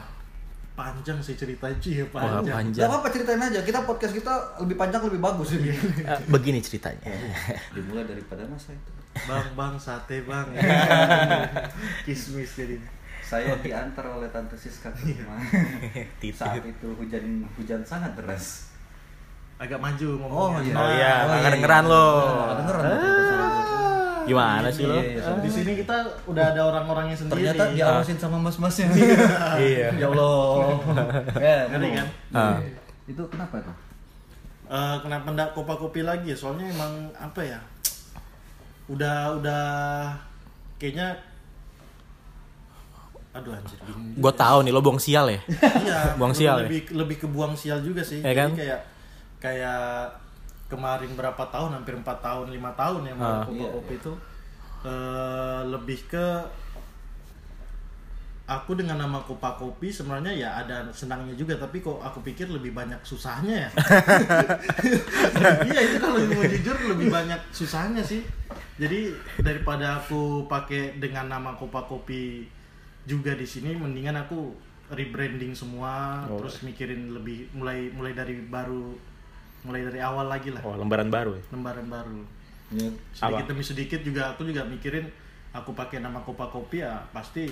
Panjang 0.75 1.18
sih 1.18 1.33
ceritanya 1.33 1.77
sih 1.77 1.98
ya 1.98 2.06
Wah, 2.10 2.19
panjang. 2.19 2.44
Gak 2.44 2.56
panjang. 2.57 2.86
apa-apa 2.86 3.07
ceritain 3.10 3.39
aja, 3.42 3.60
kita 3.62 3.80
podcast 3.81 4.12
kita 4.12 4.33
lebih 4.60 4.75
panjang 4.75 5.01
lebih 5.01 5.19
bagus 5.19 5.56
ini. 5.56 5.72
Eh, 5.72 6.19
begini 6.27 6.60
ceritanya. 6.60 7.07
Dimulai 7.75 8.04
daripada 8.04 8.44
masa 8.44 8.72
itu. 8.72 8.92
Bang, 9.24 9.48
bang, 9.56 9.74
sate 9.77 10.19
bang. 10.22 10.44
Kismis 12.06 12.51
jadi. 12.54 12.75
Saya 13.22 13.57
diantar 13.57 14.06
oleh 14.06 14.30
Tante 14.30 14.54
Siska 14.54 14.92
ke 14.92 15.01
rumah. 15.10 15.39
Saat 16.38 16.62
itu 16.62 16.88
hujan 16.94 17.24
hujan 17.56 17.81
sangat 17.81 18.13
deras. 18.13 18.69
Agak 19.56 19.80
maju 19.80 20.19
Oh 20.22 20.51
ngomongnya. 20.51 20.62
iya. 20.62 20.75
Oh 20.75 20.89
iya, 20.92 21.13
Oh, 21.24 21.33
iya, 21.33 21.42
kedengeran 21.42 21.83
iya. 21.83 21.89
lo. 21.89 22.06
Nggak 22.51 23.94
tuh. 24.25 24.30
Gimana 24.33 24.68
sih 24.74 24.83
lo? 24.89 24.98
Iya, 24.98 25.22
iya, 25.22 25.38
Di 25.38 25.50
sini 25.54 25.72
kita 25.77 25.95
udah 26.25 26.45
ada 26.51 26.62
orang-orangnya 26.66 27.13
sendiri. 27.13 27.54
Ternyata 27.54 27.63
diawasin 27.77 28.18
sama 28.18 28.38
mas-masnya. 28.42 28.89
Iya. 29.62 29.88
ya 30.01 30.07
Allah. 30.10 30.81
ya, 31.38 31.57
Ngeri 31.69 31.89
kan? 31.94 32.07
Ah. 32.33 32.57
Itu 33.06 33.24
kenapa 33.30 33.62
itu? 33.62 33.74
Eh, 34.66 34.98
kenapa 35.06 35.27
ndak 35.30 35.50
kopa 35.54 35.77
kopi 35.77 36.01
lagi 36.01 36.33
ya? 36.33 36.38
Soalnya 36.38 36.66
emang 36.66 37.13
apa 37.13 37.42
ya? 37.45 37.60
Udah 38.89 39.38
udah 39.38 39.66
kayaknya 40.81 41.13
Aduh 43.36 43.51
anjir 43.51 43.75
bingung. 43.83 44.16
Gue 44.16 44.31
tahu 44.31 44.63
nih 44.63 44.72
lo 44.72 44.80
buang 44.80 44.95
sial 44.95 45.27
ya. 45.27 45.39
Iya, 45.83 46.16
Buang 46.16 46.31
sial 46.31 46.56
ya? 46.63 46.72
lebih 46.72 46.81
lebih 46.95 47.18
ke 47.19 47.27
buang 47.27 47.51
sial 47.51 47.83
juga 47.83 48.00
sih. 48.00 48.24
Ya 48.24 48.31
kan? 48.31 48.56
Jadi 48.56 48.63
kayak 48.63 48.80
kayak 49.44 49.83
kemarin 50.65 51.13
berapa 51.13 51.44
tahun, 51.45 51.77
hampir 51.77 51.94
empat 51.94 52.19
tahun, 52.19 52.50
lima 52.50 52.73
tahun 52.73 53.06
ya 53.06 53.13
Ah. 53.15 53.41
kopi 53.41 53.57
Iya, 53.57 53.69
kopi 53.71 53.94
itu 53.95 54.13
eh, 54.83 55.62
lebih 55.65 56.00
ke 56.06 56.27
aku 58.45 58.77
dengan 58.77 59.01
nama 59.01 59.17
Kopa 59.17 59.57
Kopi 59.57 59.89
sebenarnya 59.89 60.29
ya 60.29 60.50
ada 60.56 60.85
senangnya 60.94 61.33
juga 61.33 61.57
tapi 61.57 61.81
kok 61.81 61.97
aku 61.97 62.21
pikir 62.21 62.45
lebih 62.45 62.77
banyak 62.77 63.01
susahnya 63.01 63.65
ya. 63.65 63.69
iya 65.65 65.79
itu 65.81 65.97
kalau 65.97 66.21
mau 66.21 66.45
jujur 66.45 66.77
lebih 66.94 67.09
banyak 67.09 67.41
susahnya 67.50 68.06
sih. 68.06 68.21
Jadi 68.77 69.09
daripada 69.41 69.97
aku 69.97 70.45
pakai 70.45 71.01
dengan 71.01 71.25
nama 71.25 71.57
Kopa 71.57 71.89
Kopi 71.89 72.45
juga 73.06 73.33
di 73.33 73.45
sini 73.45 73.74
mendingan 73.74 74.13
aku 74.19 74.53
rebranding 74.93 75.57
semua 75.57 76.22
Oh. 76.29 76.38
terus 76.38 76.62
mikirin 76.62 77.17
lebih 77.17 77.50
mulai 77.50 77.89
mulai 77.89 78.13
dari 78.13 78.38
baru 78.45 78.93
mulai 79.65 79.81
dari 79.81 79.98
awal 79.98 80.25
lagi 80.25 80.50
lah 80.50 80.62
Oh, 80.62 80.74
lembaran 80.74 81.10
baru 81.10 81.34
ya. 81.34 81.43
lembaran 81.50 81.88
baru 81.88 82.22
Ya, 82.67 82.89
sedikit 83.12 83.39
Apa? 83.39 83.50
demi 83.50 83.62
sedikit 83.63 84.01
juga 84.01 84.22
aku 84.27 84.41
juga 84.43 84.62
mikirin 84.63 85.05
aku 85.51 85.72
pakai 85.72 86.00
nama 86.00 86.17
Kopa 86.19 86.45
Kopi 86.48 86.79
ya 86.79 86.98
pasti 87.10 87.45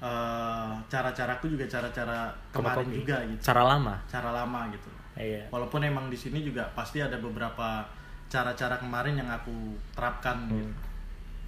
eh, 0.00 0.72
cara-caraku 0.86 1.46
juga 1.48 1.66
cara-cara 1.66 2.30
kemarin 2.50 2.86
Kopi. 2.86 2.96
juga 2.96 3.16
gitu 3.26 3.40
Cara 3.42 3.62
lama. 3.64 3.94
cara 4.06 4.30
lama 4.32 4.60
gitu 4.70 4.90
Iya. 5.12 5.44
walaupun 5.48 5.82
emang 5.82 6.06
di 6.06 6.14
sini 6.14 6.40
juga 6.40 6.70
pasti 6.70 6.98
ada 6.98 7.18
beberapa 7.18 7.84
cara-cara 8.26 8.78
kemarin 8.78 9.14
yang 9.16 9.28
aku 9.28 9.52
terapkan 9.92 10.46
Hmm. 10.46 10.70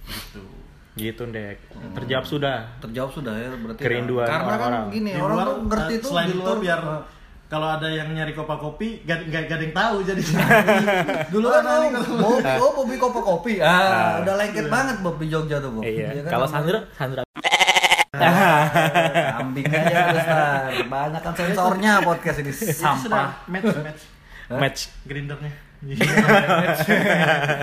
gitu 0.05 0.43
Gitu, 0.93 1.25
Dek. 1.25 1.57
Terjawab 1.95 2.21
sudah. 2.21 2.69
terjawab 2.77 3.09
sudah 3.09 3.33
ya 3.33 3.49
berarti. 3.51 3.81
Kerinduan 3.81 4.29
Karena 4.29 4.45
kan 4.45 4.53
orang-orang. 4.61 4.85
gini, 4.93 5.09
Di 5.09 5.17
orang 5.17 5.33
luar, 5.33 5.47
tuh 5.47 5.57
ngerti 5.65 5.89
eh, 5.89 5.97
tuh 5.97 6.09
selain 6.13 6.27
di 6.27 6.35
luar 6.35 6.45
itu 6.45 6.53
biar 6.61 6.79
kalau 7.47 7.67
ada 7.69 7.85
yang 7.85 8.09
nyari 8.09 8.33
kopa 8.33 8.57
kopi 8.57 9.05
gak, 9.05 9.29
gak, 9.29 9.45
gak 9.45 9.57
ada 9.61 9.65
yang 9.65 9.75
tahu 9.75 9.95
jadi 10.01 10.21
Dulu 11.33 11.47
kan 11.47 11.63
oh, 11.65 11.85
Bob, 12.17 12.41
oh 12.57 12.71
Bobby 12.81 12.95
kopi 12.97 13.19
kopi. 13.21 13.53
Ah, 13.61 13.69
Ah. 13.69 14.11
udah 14.21 14.35
lengket 14.41 14.67
banget 14.67 14.97
Bob 14.99 15.15
di 15.17 15.27
Jogja 15.29 15.61
tuh, 15.61 15.69
Bob. 15.69 15.83
Iya. 15.85 16.17
Iya 16.17 16.21
kan, 16.25 16.31
Kalau 16.33 16.47
Sandra, 16.49 16.79
Sandra. 16.97 17.21
Kambing 19.33 19.65
aja 19.67 19.99
terus 20.07 20.25
Tar. 20.25 20.71
Banyak 20.85 21.21
kan 21.21 21.33
sensornya 21.33 22.01
podcast 22.01 22.37
ini 22.41 22.51
sampah. 22.53 23.41
match 23.45 23.73
match 23.81 24.01
Match. 24.49 24.81
grindernya 25.03 25.49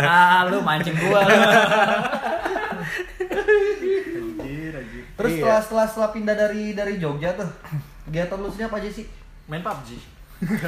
ah, 0.05 0.45
lu 0.45 0.61
mancing 0.61 0.93
gua. 0.93 1.25
lu. 1.25 1.33
Terus 5.17 5.31
Iya. 5.31 5.41
setelah, 5.41 5.61
setelah 5.61 5.87
setelah 5.89 6.11
pindah 6.13 6.37
dari 6.37 6.73
dari 6.73 6.97
Jogja 6.97 7.33
tuh, 7.33 7.49
kegiatan 8.05 8.37
lu 8.37 8.49
apa 8.49 8.77
aja 8.77 8.91
sih? 8.93 9.09
Main 9.47 9.63
PUBG 9.63 9.91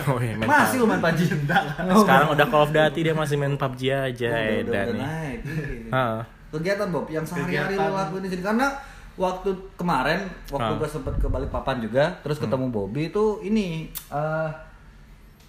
Oh, 0.04 0.20
iya, 0.20 0.36
main 0.36 0.44
Masih 0.44 0.76
lu 0.78 0.84
main 0.84 1.00
PUBG? 1.00 1.20
Sekarang 2.04 2.28
udah 2.30 2.46
Call 2.46 2.62
of 2.62 2.70
Duty 2.70 3.00
dia 3.02 3.14
masih 3.16 3.36
main 3.40 3.56
PUBG 3.56 3.82
aja 3.88 4.28
Oh, 4.28 4.36
udah, 4.36 4.52
udah, 4.52 4.52
Edan 4.52 4.86
udah 4.86 4.96
naik. 5.00 5.38
Iya. 5.42 5.88
Heeh. 5.88 6.20
Kegiatan 6.52 6.88
Bob 6.92 7.06
yang 7.08 7.24
sehari-hari 7.24 7.74
lo 7.74 7.96
lakuin 7.96 8.22
di 8.22 8.30
sini 8.30 8.44
karena 8.44 8.68
waktu 9.12 9.48
kemarin 9.74 10.20
waktu 10.48 10.72
gue 10.76 10.88
sempet 10.88 11.14
ke 11.16 11.28
Balikpapan 11.28 11.80
juga 11.80 12.04
terus 12.20 12.36
ketemu 12.36 12.68
Bobby 12.68 13.08
itu 13.08 13.40
ini 13.40 13.88
eh, 13.88 14.48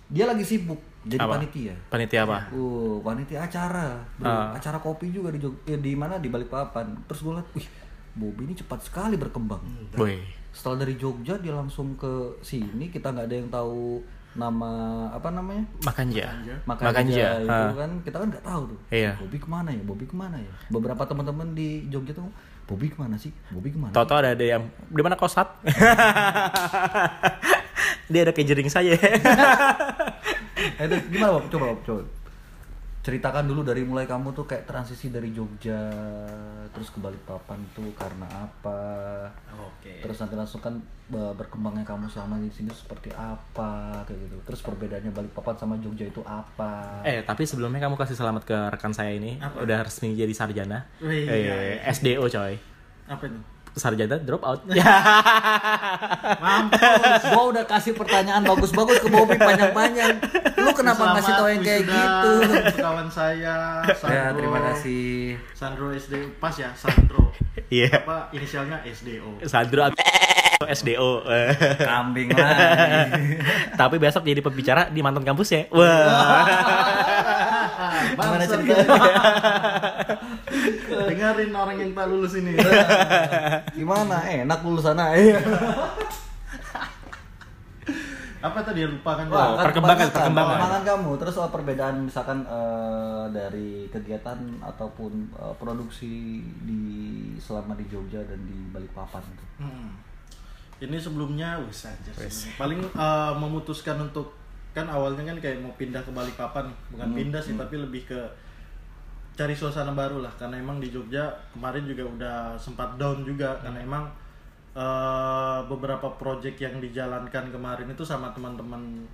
dia 0.07 0.27
lagi 0.27 0.43
sibuk 0.43 0.79
jadi 1.03 1.19
Apa? 1.19 1.35
panitia. 1.35 1.75
Panitia 1.91 2.23
apa? 2.23 2.47
Uh, 2.55 2.95
panitia 3.03 3.43
acara, 3.43 3.99
bro. 4.15 4.23
Ah. 4.23 4.55
acara 4.55 4.79
kopi 4.79 5.11
juga 5.11 5.35
di 5.35 5.39
Jog- 5.43 5.59
eh, 5.67 5.75
di 5.75 5.99
mana 5.99 6.15
di 6.15 6.31
Balikpapan. 6.31 6.95
Terus 7.11 7.19
gue 7.19 7.33
liat, 7.35 7.47
wih, 7.51 7.67
Bobby 8.15 8.47
ini 8.47 8.55
cepat 8.55 8.87
sekali 8.87 9.19
berkembang. 9.19 9.59
Boy. 9.91 10.23
Setelah 10.53 10.85
dari 10.85 10.95
Jogja 11.01 11.41
dia 11.41 11.57
langsung 11.57 11.97
ke 11.97 12.37
sini, 12.45 12.93
kita 12.93 13.09
nggak 13.09 13.25
ada 13.25 13.35
yang 13.35 13.49
tahu 13.49 14.05
nama 14.33 14.71
apa 15.13 15.29
namanya? 15.29 15.65
Makanja. 15.85 16.25
Makanja, 16.65 16.89
Makanja. 16.89 17.25
itu 17.41 17.49
ah. 17.49 17.73
kan 17.73 17.91
kita 18.05 18.17
kan 18.21 18.27
nggak 18.33 18.45
tahu 18.45 18.61
tuh. 18.69 18.79
Iya. 18.89 19.11
Bobby 19.17 19.37
ke 19.41 19.47
mana 19.49 19.69
ya? 19.73 19.81
Bobby 19.81 20.05
ke 20.05 20.15
mana 20.17 20.37
ya? 20.37 20.53
Beberapa 20.69 21.03
teman-teman 21.09 21.57
di 21.57 21.89
Jogja 21.89 22.13
tuh, 22.17 22.29
Bobby 22.69 22.93
ke 22.93 22.97
mana 23.01 23.17
sih? 23.17 23.33
Bobby 23.49 23.73
ke 23.73 23.79
mana? 23.81 23.93
Toto 23.93 24.13
ada 24.13 24.33
ada 24.33 24.45
yang 24.45 24.69
di 24.89 25.01
mana 25.01 25.17
kosat? 25.17 25.49
dia 28.13 28.21
ada 28.25 28.33
kejering 28.33 28.69
saya. 28.69 28.97
Eh, 30.63 30.85
itu 30.87 30.95
gimana 31.11 31.37
Bob? 31.37 31.45
Coba 31.49 31.65
Bob, 31.73 31.79
coba. 31.85 32.01
Ceritakan 33.03 33.43
dulu 33.43 33.61
dari 33.61 33.83
mulai 33.83 34.07
kamu 34.07 34.31
tuh 34.31 34.47
kayak 34.47 34.63
transisi 34.63 35.11
dari 35.11 35.27
Jogja 35.29 35.75
terus 36.71 36.87
ke 36.87 36.97
Balikpapan 36.97 37.59
tuh 37.69 37.91
karena 37.93 38.23
apa? 38.47 38.79
Oke. 39.59 39.99
Terus 39.99 40.15
nanti 40.17 40.33
langsung 40.33 40.57
kan 40.57 40.79
be- 41.05 41.35
berkembangnya 41.35 41.83
kamu 41.83 42.07
selama 42.07 42.39
di 42.39 42.47
sini 42.47 42.71
seperti 42.71 43.11
apa 43.11 44.01
kayak 44.01 44.19
gitu. 44.23 44.37
Terus 44.43 44.63
perbedaannya 44.63 45.11
Balikpapan 45.11 45.55
sama 45.57 45.75
Jogja 45.77 46.07
itu 46.07 46.23
apa? 46.23 47.03
eh, 47.03 47.19
tapi 47.21 47.43
sebelumnya 47.43 47.83
kamu 47.83 47.99
kasih 47.99 48.15
selamat 48.15 48.43
ke 48.43 48.55
rekan 48.71 48.95
saya 48.95 49.11
ini. 49.11 49.35
Apa? 49.35 49.61
Udah 49.61 49.83
resmi 49.83 50.15
jadi 50.15 50.31
sarjana. 50.31 50.87
Wih, 50.97 51.27
Eh, 51.27 51.39
iya. 51.43 51.55
SDO 51.91 52.23
coy. 52.25 52.55
Apa 53.05 53.23
itu? 53.27 53.35
Sarjana 53.73 54.21
drop 54.21 54.45
out. 54.45 54.61
Mampus. 56.43 57.23
gua 57.33 57.43
udah 57.49 57.65
kasih 57.65 57.97
pertanyaan 57.97 58.45
bagus-bagus 58.45 59.01
ke 59.01 59.09
Bobby 59.09 59.33
panjang-panjang. 59.41 60.21
Lu 60.61 60.71
kenapa 60.77 61.17
ngasih 61.17 61.33
tau 61.33 61.47
yang 61.49 61.63
kayak 61.65 61.81
Selamat 61.89 62.21
gitu? 62.69 62.77
Kawan 62.77 63.07
saya, 63.09 63.81
Sandro. 63.97 64.13
Ya, 64.13 64.23
terima 64.37 64.59
kasih. 64.71 65.05
Sandro 65.57 65.85
SD 65.89 66.13
pas 66.37 66.53
ya, 66.53 66.69
Sandro. 66.77 67.33
Iya. 67.73 68.05
Apa 68.05 68.29
inisialnya 68.29 68.85
SDO. 68.85 69.41
Sandro 69.49 69.89
SDO. 70.69 71.25
Kambing 71.89 72.29
lagi. 72.31 73.41
tapi 73.79 73.95
besok 73.99 74.23
jadi 74.23 74.39
pembicara 74.39 74.87
di 74.87 75.01
mantan 75.03 75.25
kampus 75.25 75.49
ya. 75.51 75.61
Wah. 75.73 76.45
Gimana 78.13 78.45
Bangsat. 78.45 78.59
ceritanya? 78.61 79.13
Dengerin 81.09 81.53
orang 81.55 81.77
yang 81.79 81.91
tak 81.95 82.07
lulus 82.09 82.33
ini. 82.37 82.53
Gimana? 83.77 84.21
Enak 84.23 84.59
lulusannya. 84.61 85.05
Iya. 85.17 85.39
Apa 88.43 88.59
tadi 88.59 88.83
ya 88.83 88.91
lupa 88.91 89.15
kan? 89.15 89.31
Wah, 89.31 89.55
ya? 89.55 89.63
perkembangan, 89.71 90.03
kebanyakan. 90.03 90.11
perkembangan. 90.11 90.51
Perkembangan 90.51 90.83
kamu. 90.83 91.11
Terus 91.23 91.33
soal 91.39 91.47
perbedaan 91.47 91.95
misalkan 92.03 92.43
eh, 92.43 93.25
dari 93.31 93.87
kegiatan 93.87 94.39
ataupun 94.59 95.31
eh, 95.31 95.55
produksi 95.55 96.43
di 96.67 96.83
selama 97.39 97.71
di 97.79 97.87
Jogja 97.87 98.19
dan 98.27 98.43
di 98.43 98.67
Balikpapan 98.75 99.23
itu. 99.31 99.45
Hmm. 99.63 99.95
Ini 100.83 100.99
sebelumnya 100.99 101.63
wis 101.63 101.87
aja. 101.87 102.11
Paling 102.59 102.83
eh, 102.83 103.33
memutuskan 103.39 104.11
untuk 104.11 104.35
kan 104.75 104.89
awalnya 104.89 105.23
kan 105.23 105.37
kayak 105.39 105.63
mau 105.63 105.71
pindah 105.79 106.01
ke 106.03 106.11
Balikpapan, 106.11 106.65
bukan 106.91 107.07
Hmm, 107.07 107.15
pindah 107.15 107.39
sih 107.39 107.53
tapi 107.55 107.77
lebih 107.79 108.09
ke 108.09 108.19
cari 109.33 109.51
suasana 109.51 109.91
baru 109.91 110.21
lah 110.21 110.29
karena 110.37 110.55
emang 110.55 110.77
di 110.77 110.93
Jogja 110.93 111.25
kemarin 111.49 111.83
juga 111.83 112.03
udah 112.05 112.37
sempat 112.55 112.95
down 112.95 113.25
juga 113.25 113.57
karena 113.59 113.81
Hmm. 113.81 113.87
emang 113.89 114.05
eh, 114.73 115.59
beberapa 115.65 116.09
project 116.17 116.57
yang 116.57 116.77
dijalankan 116.77 117.49
kemarin 117.49 117.85
itu 117.87 118.01
sama 118.01 118.33
teman-teman 118.33 119.05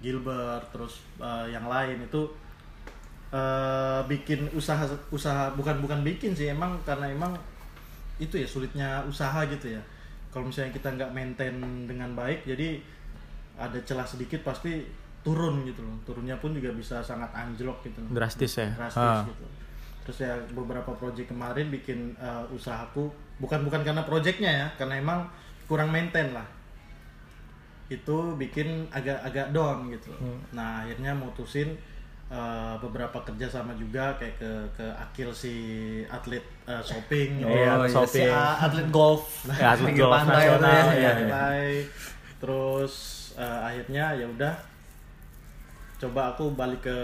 Gilbert 0.00 0.68
terus 0.70 1.00
eh, 1.16 1.52
yang 1.52 1.68
lain 1.68 2.04
itu 2.04 2.20
eh, 3.32 4.00
bikin 4.04 4.48
usaha 4.52 4.84
usaha 5.08 5.52
bukan 5.52 5.80
bukan 5.80 6.00
bikin 6.00 6.32
sih 6.32 6.52
emang 6.52 6.76
karena 6.84 7.08
emang 7.08 7.32
itu 8.16 8.36
ya 8.36 8.48
sulitnya 8.48 9.00
usaha 9.04 9.44
gitu 9.44 9.72
ya 9.72 9.82
kalau 10.28 10.48
misalnya 10.48 10.72
kita 10.72 10.88
nggak 10.96 11.10
maintain 11.12 11.56
dengan 11.84 12.12
baik 12.12 12.44
jadi 12.44 12.80
ada 13.56 13.76
celah 13.84 14.04
sedikit 14.04 14.40
pasti 14.40 14.84
turun 15.20 15.64
gitu 15.64 15.80
loh 15.80 15.96
turunnya 16.04 16.36
pun 16.36 16.52
juga 16.52 16.70
bisa 16.72 17.00
sangat 17.00 17.32
anjlok 17.32 17.82
gitu 17.82 17.98
loh. 17.98 18.12
Drastis 18.14 18.52
ya. 18.56 18.68
drastis 18.76 19.00
Ah. 19.00 19.24
gitu 19.24 19.44
terus 20.06 20.22
ya 20.22 20.38
beberapa 20.54 20.94
project 20.94 21.34
kemarin 21.34 21.66
bikin 21.66 22.14
eh, 22.14 22.44
usahaku 22.54 23.10
bukan 23.42 23.66
bukan 23.66 23.82
karena 23.82 24.06
projectnya 24.06 24.50
ya 24.50 24.66
karena 24.78 25.02
emang 25.02 25.26
kurang 25.66 25.90
maintain 25.90 26.30
lah 26.30 26.46
itu 27.86 28.34
bikin 28.34 28.86
agak-agak 28.90 29.54
down 29.54 29.86
gitu. 29.90 30.10
Hmm. 30.18 30.38
nah 30.50 30.82
akhirnya 30.82 31.14
mutusin 31.14 31.74
eh, 32.26 32.74
beberapa 32.78 33.18
kerja 33.22 33.46
sama 33.46 33.74
juga 33.74 34.14
kayak 34.18 34.38
ke 34.38 34.50
ke 34.74 34.86
akil 34.98 35.30
si 35.34 35.54
atlet 36.06 36.42
eh, 36.66 36.82
shopping. 36.82 37.42
Iya, 37.42 37.50
iya, 37.50 37.72
shopping. 37.86 38.26
si 38.26 38.30
a- 38.30 38.58
atlet 38.62 38.88
golf. 38.90 39.46
Ya, 39.58 39.66
atlet 39.74 39.94
golf 39.94 40.14
pantai 40.22 40.34
nasional, 40.50 40.70
ya. 40.70 40.94
iya. 40.94 41.10
santai 41.14 41.66
terus 42.38 42.94
eh, 43.38 43.60
akhirnya 43.66 44.04
ya 44.18 44.26
udah 44.26 44.54
coba 45.96 46.34
aku 46.34 46.52
balik 46.52 46.82
ke 46.84 46.98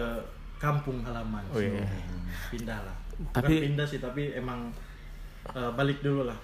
kampung 0.62 1.02
halaman 1.02 1.42
Oh, 1.50 1.58
iya. 1.58 1.82
pindah 2.48 2.78
lah 2.78 2.94
bukan 3.18 3.42
Tapi- 3.42 3.60
pindah 3.64 3.82
sih 3.84 3.98
tapi 3.98 4.30
emang 4.32 4.70
eh, 5.48 5.70
balik 5.72 5.98
dulu 6.00 6.22
lah 6.22 6.38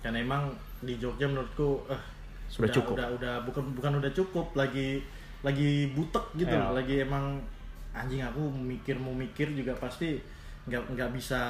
karena 0.00 0.18
emang 0.18 0.48
di 0.80 0.96
Jogja 0.96 1.28
menurutku 1.28 1.84
eh, 1.86 2.00
Sudah 2.48 2.72
cukup. 2.72 2.96
udah 2.96 3.08
udah 3.14 3.34
bukan 3.44 3.64
bukan 3.76 3.92
udah 4.00 4.10
cukup 4.10 4.56
lagi 4.56 5.04
lagi 5.40 5.92
butek 5.92 6.24
gitu 6.34 6.50
Iya. 6.50 6.72
lagi 6.72 6.94
emang 7.00 7.36
anjing 7.90 8.20
aku 8.20 8.48
mikir 8.50 8.96
mau 8.96 9.12
mikir 9.12 9.50
juga 9.50 9.76
pasti 9.76 10.16
nggak 10.64 10.82
nggak 10.90 11.10
bisa 11.12 11.40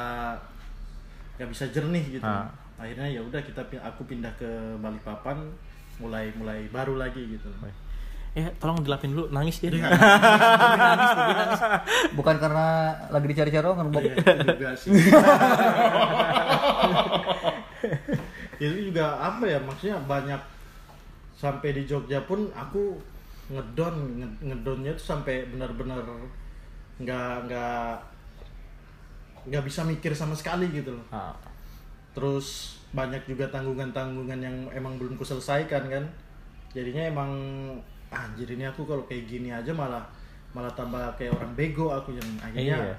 nggak 1.37 1.49
bisa 1.49 1.64
jernih 1.69 2.05
gitu 2.12 2.26
Ah. 2.26 2.50
akhirnya 2.76 3.07
ya 3.09 3.21
udah 3.21 3.38
kita 3.38 3.61
aku 3.79 4.02
pindah 4.05 4.33
ke 4.35 4.49
Balikpapan 4.76 5.37
mulai 5.97 6.33
mulai 6.35 6.64
baru 6.69 6.97
lagi 6.97 7.23
gitu 7.31 7.49
Eh, 8.30 8.46
tolong 8.56 8.78
dilapin 8.78 9.10
dulu, 9.10 9.26
nangis 9.28 9.58
dia. 9.58 9.68
Dia 9.68 9.82
nggak 9.82 9.99
nangis, 10.78 11.10
Bobby 11.12 11.34
nangis. 11.34 11.60
Bukan 12.14 12.37
karena 12.38 12.66
lagi 13.10 13.26
dicari-cari 13.26 13.66
orang, 13.66 13.90
Bob. 13.90 14.02
Iya, 14.02 14.14
itu 14.14 14.46
juga 14.46 14.70
sih 14.72 14.90
itu 18.60 18.92
juga 18.92 19.16
apa 19.16 19.44
ya 19.46 19.58
maksudnya 19.58 19.96
banyak 20.04 20.40
sampai 21.32 21.72
di 21.72 21.88
Jogja 21.88 22.20
pun 22.22 22.52
aku 22.52 23.00
ngedon 23.49 23.94
nge- 24.20 24.38
ngedonnya 24.44 24.92
tuh 24.92 25.06
sampai 25.16 25.49
benar-benar 25.49 26.04
nggak 27.00 27.49
nggak 27.49 27.92
nggak 29.49 29.64
bisa 29.64 29.80
mikir 29.82 30.12
sama 30.12 30.37
sekali 30.37 30.68
gitu 30.68 30.92
loh 30.92 31.06
Ah. 31.08 31.32
terus 32.12 32.76
banyak 32.92 33.25
juga 33.25 33.49
tanggungan-tanggungan 33.49 34.37
yang 34.38 34.56
emang 34.70 35.00
belum 35.00 35.16
kuselesaikan 35.16 35.88
kan 35.88 36.04
jadinya 36.70 37.08
emang 37.08 37.30
anjir 38.11 38.49
ini 38.49 38.62
aku 38.62 38.83
kalau 38.83 39.02
kayak 39.05 39.25
gini 39.25 39.49
aja 39.49 39.71
malah 39.71 40.02
malah 40.50 40.71
tambah 40.71 40.99
kayak 41.14 41.31
orang 41.33 41.55
bego 41.55 41.88
aku 41.88 42.11
yang 42.12 42.26
akhirnya 42.38 42.79
Iya. 42.83 42.95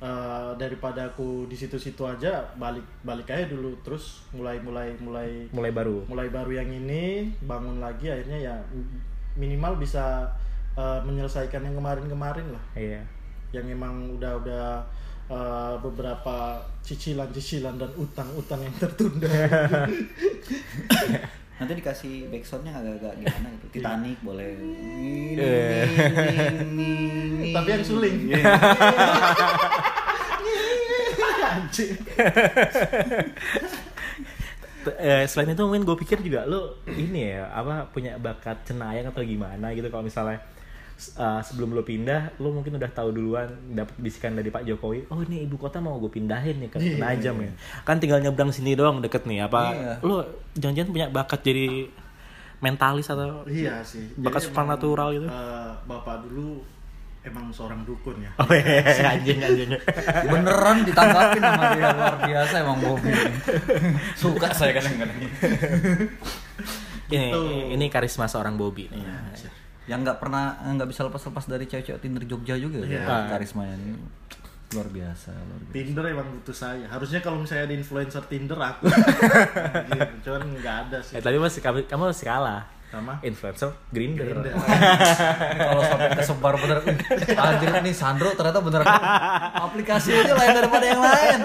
eh, 0.00 0.50
daripada 0.56 1.04
aku 1.04 1.44
di 1.44 1.52
situ-situ 1.52 2.00
aja 2.02 2.40
balik 2.56 2.84
balik 3.02 3.28
aja 3.28 3.44
dulu 3.46 3.76
terus 3.80 4.24
mulai 4.32 4.56
mulai 4.58 4.96
mulai 4.96 5.44
Mulai 5.52 5.70
baru. 5.70 5.96
mulai 6.08 6.28
baru 6.28 6.52
yang 6.54 6.66
ini 6.66 7.28
bangun 7.40 7.78
lagi 7.78 8.08
akhirnya 8.08 8.40
ya 8.40 8.56
minimal 9.34 9.76
bisa 9.76 10.24
eh, 10.72 11.00
menyelesaikan 11.04 11.60
yang 11.62 11.76
kemarin-kemarin 11.76 12.48
lah 12.48 12.64
Iya. 12.72 13.04
yang 13.52 13.66
emang 13.68 14.14
udah 14.14 14.32
udah 14.40 14.66
uh, 15.26 15.74
beberapa 15.78 16.54
cicilan-cicilan 16.80 17.74
dan 17.76 17.90
utang-utang 17.98 18.62
yang 18.62 18.70
tertunda. 18.78 19.26
Nanti 21.60 21.72
dikasih 21.76 22.32
backsoundnya 22.32 22.72
agak-agak 22.72 23.20
gimana 23.20 23.48
gitu. 23.52 23.66
Titanic 23.76 24.18
boleh. 24.24 24.48
Eh. 25.36 25.84
Tapi 27.52 27.68
yang 27.68 27.84
suling. 27.84 28.16
Iya. 28.32 28.44
Anjing. 31.50 31.96
Eh, 34.80 35.28
selain 35.28 35.52
itu 35.52 35.60
mungkin 35.60 35.84
gue 35.84 35.92
pikir 35.92 36.24
juga 36.24 36.48
lo 36.48 36.80
ini 36.88 37.36
ya 37.36 37.52
apa 37.52 37.92
punya 37.92 38.16
bakat 38.16 38.64
cenayang 38.64 39.12
atau 39.12 39.20
gimana 39.20 39.76
gitu 39.76 39.92
kalau 39.92 40.00
misalnya 40.00 40.40
eh, 41.00 41.40
sebelum 41.42 41.70
lo 41.70 41.80
pindah 41.80 42.36
lo 42.36 42.52
mungkin 42.52 42.76
udah 42.76 42.88
tahu 42.88 43.10
duluan 43.10 43.46
dapat 43.68 43.94
bisikan 43.96 44.32
dari 44.32 44.48
Pak 44.48 44.62
Jokowi 44.62 45.08
oh 45.08 45.20
ini 45.22 45.42
ibu 45.42 45.56
kota 45.56 45.78
mau 45.78 45.96
gue 45.96 46.08
pindahin 46.08 46.58
nih 46.58 46.68
ke 46.68 46.76
Iya, 46.76 46.94
Penajam 46.94 47.34
ya 47.40 47.50
kan 47.82 47.96
tinggal 47.96 48.18
nyebrang 48.18 48.50
sini 48.50 48.72
doang 48.72 48.98
deket 48.98 49.24
nih 49.24 49.42
apa 49.42 49.62
Iya. 49.70 49.92
lo 50.00 50.24
jangan-jangan 50.54 50.90
punya 50.90 51.06
bakat 51.08 51.40
jadi 51.40 51.66
mentalis 52.58 53.08
atau 53.08 53.40
Iya 53.44 53.80
sih. 53.80 54.04
Bakat 54.14 54.38
Jadi 54.38 54.46
supernatural 54.46 55.08
emang, 55.08 55.16
gitu? 55.16 55.26
eh, 55.26 55.70
bapak 55.86 56.16
dulu 56.22 56.60
emang 57.20 57.48
seorang 57.48 57.80
dukun 57.84 58.16
ya. 58.16 58.28
Oh 58.36 58.48
iya, 58.50 58.84
anjing 59.06 59.40
anjing. 59.40 59.70
Beneran 60.24 60.84
ditangkapin 60.84 61.40
sama 61.42 61.64
dia 61.70 61.88
luar 61.90 62.16
biasa 62.18 62.54
emang 62.60 62.78
Bobby. 62.78 63.12
Suka 64.14 64.48
saya 64.50 64.72
kadang-kadang. 64.74 65.16
Ini 65.20 65.28
Gitu. 67.10 67.40
ini 67.72 67.86
karisma 67.88 68.24
seorang 68.24 68.54
Bobby 68.54 68.86
nih. 68.86 69.02
Yang 69.86 70.00
nggak 70.04 70.18
pernah 70.18 70.42
nggak 70.60 70.88
bisa 70.88 71.00
lepas-lepas 71.04 71.44
dari 71.46 71.64
cewek-cewek 71.64 72.00
Tinder 72.00 72.24
Jogja 72.24 72.54
juga 72.54 72.84
Iya. 72.84 73.00
ya, 73.04 73.16
karismanya 73.28 73.74
ini 73.76 73.96
luar 74.70 74.86
biasa, 74.86 75.34
luar 75.34 75.60
biasa. 75.66 75.74
Tinder 75.74 76.04
emang 76.06 76.28
butuh 76.30 76.54
saya. 76.54 76.86
Harusnya 76.86 77.18
kalau 77.18 77.42
misalnya 77.42 77.66
ada 77.66 77.74
influencer 77.74 78.22
Tinder 78.30 78.54
aku. 78.54 78.86
Cuman 80.24 80.42
nggak 80.54 80.76
ada 80.86 80.98
sih. 81.02 81.18
Eh, 81.18 81.22
tapi 81.22 81.42
masih 81.42 81.58
kamu, 81.58 81.78
kamu 81.90 82.02
masih 82.14 82.26
kalah. 82.26 82.62
Sama? 82.90 83.22
Influencer 83.22 83.70
Grinder. 83.94 84.26
Grinder. 84.26 84.50
Kalau 85.70 85.82
sampai 85.86 86.10
kesebar 86.10 86.54
bener, 86.58 86.78
anjir 87.38 87.70
nih 87.70 87.94
Sandro 87.94 88.34
ternyata 88.34 88.58
bener 88.58 88.82
aplikasi 89.62 90.10
aja 90.10 90.34
lain 90.34 90.50
daripada 90.58 90.84
yang 90.90 90.98
lain. 90.98 91.38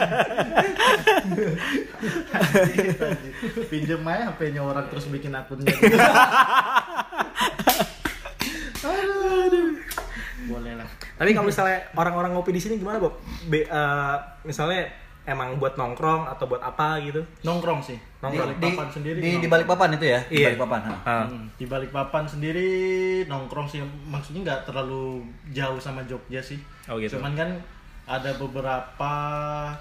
Pinjem 3.70 4.02
aja 4.06 4.34
HP-nya 4.34 4.62
orang 4.66 4.90
terus 4.90 5.06
bikin 5.06 5.38
akunnya. 5.38 5.70
Boleh 10.46 10.74
lah. 10.78 10.88
Tapi 11.18 11.34
kalau 11.34 11.48
misalnya 11.48 11.80
orang-orang 11.96 12.32
ngopi 12.36 12.54
di 12.54 12.62
sini 12.62 12.78
gimana, 12.78 13.02
Bob? 13.02 13.18
Be- 13.50 13.66
eh, 13.66 14.16
misalnya 14.44 14.86
emang 15.26 15.58
buat 15.58 15.74
nongkrong 15.74 16.30
atau 16.30 16.46
buat 16.46 16.62
apa 16.62 17.02
gitu? 17.02 17.18
Nongkrong 17.42 17.82
sih. 17.82 17.98
Di, 17.98 18.22
Nongkrong 18.22 18.50
di, 18.62 18.70
papan 18.70 18.88
sendiri. 18.94 19.18
di, 19.18 19.30
di 19.42 19.48
balik 19.50 19.66
papan 19.66 19.90
itu 19.98 20.06
ya, 20.06 20.20
di 20.30 20.38
Iya. 20.38 20.54
balik 20.54 20.62
papan. 20.70 20.82
ha. 20.86 20.94
Ah. 21.02 21.26
Hmm, 21.26 21.46
di 21.58 21.66
balik 21.66 21.90
papan 21.90 22.24
sendiri 22.30 22.70
nongkrong 23.26 23.66
sih 23.66 23.82
maksudnya 24.06 24.42
nggak 24.46 24.62
terlalu 24.70 25.26
jauh 25.50 25.82
sama 25.82 26.06
Jogja 26.06 26.38
sih. 26.38 26.62
Oh, 26.86 27.02
gitu. 27.02 27.18
Cuman 27.18 27.34
kan 27.34 27.50
ada 28.06 28.38
beberapa 28.38 29.14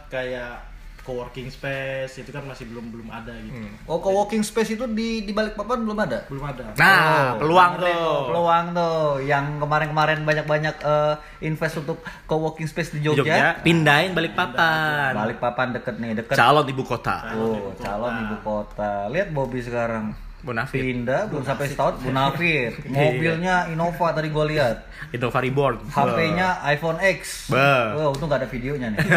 kayak 0.08 0.56
co-working 1.04 1.52
space 1.52 2.16
itu 2.16 2.32
kan 2.32 2.40
masih 2.42 2.64
belum 2.64 2.88
belum 2.88 3.12
ada 3.12 3.37
gitu. 3.37 3.61
Oh, 3.84 4.00
co-working 4.00 4.40
space 4.40 4.73
itu 4.73 4.88
di 4.88 5.23
di 5.23 5.37
balik 5.37 5.52
papan 5.52 5.84
belum 5.84 6.00
ada. 6.00 6.25
Belum 6.26 6.42
ada. 6.42 6.73
Nah, 6.75 7.37
Oh, 7.37 7.44
peluang 7.44 7.73
kemarin 7.76 7.94
tuh. 7.94 8.18
Peluang 8.32 8.64
tuh 8.73 8.99
yang 9.23 9.44
kemarin-kemarin 9.61 10.18
banyak-banyak 10.25 10.76
eh, 10.80 11.14
invest 11.44 11.84
untuk 11.84 12.00
co-working 12.25 12.64
space 12.64 12.96
di 12.96 13.04
Di 13.04 13.12
Jogja. 13.12 13.20
Jogja, 13.20 13.49
pindahin 13.61 14.16
balik 14.16 14.32
papan. 14.32 15.12
Balik 15.12 15.38
papan 15.38 15.76
deket 15.76 15.94
nih, 16.00 16.16
deket. 16.16 16.34
Calon 16.34 16.64
ibu 16.64 16.82
kota. 16.82 17.37
Oh, 17.37 17.70
calon 17.76 18.12
ibu 18.25 18.37
kota. 18.40 19.06
Lihat 19.12 19.28
Bobby 19.30 19.61
sekarang. 19.61 20.16
Munafik. 20.44 20.76
Pindah 20.78 21.24
belum 21.26 21.40
sampai 21.42 21.66
setahun 21.66 21.94
Munafir. 22.00 22.76
Mobilnya 22.92 23.66
Innova 23.72 24.12
tadi 24.12 24.28
gua 24.28 24.44
lihat. 24.44 24.76
Innova 25.10 25.40
Reborn. 25.40 25.76
HP-nya 25.88 26.60
iPhone 26.68 27.00
X. 27.00 27.48
Bah. 27.48 27.96
Oh, 27.96 28.12
untung 28.12 28.28
gak 28.28 28.44
ada 28.44 28.48
videonya 28.48 28.92
nih. 28.92 29.00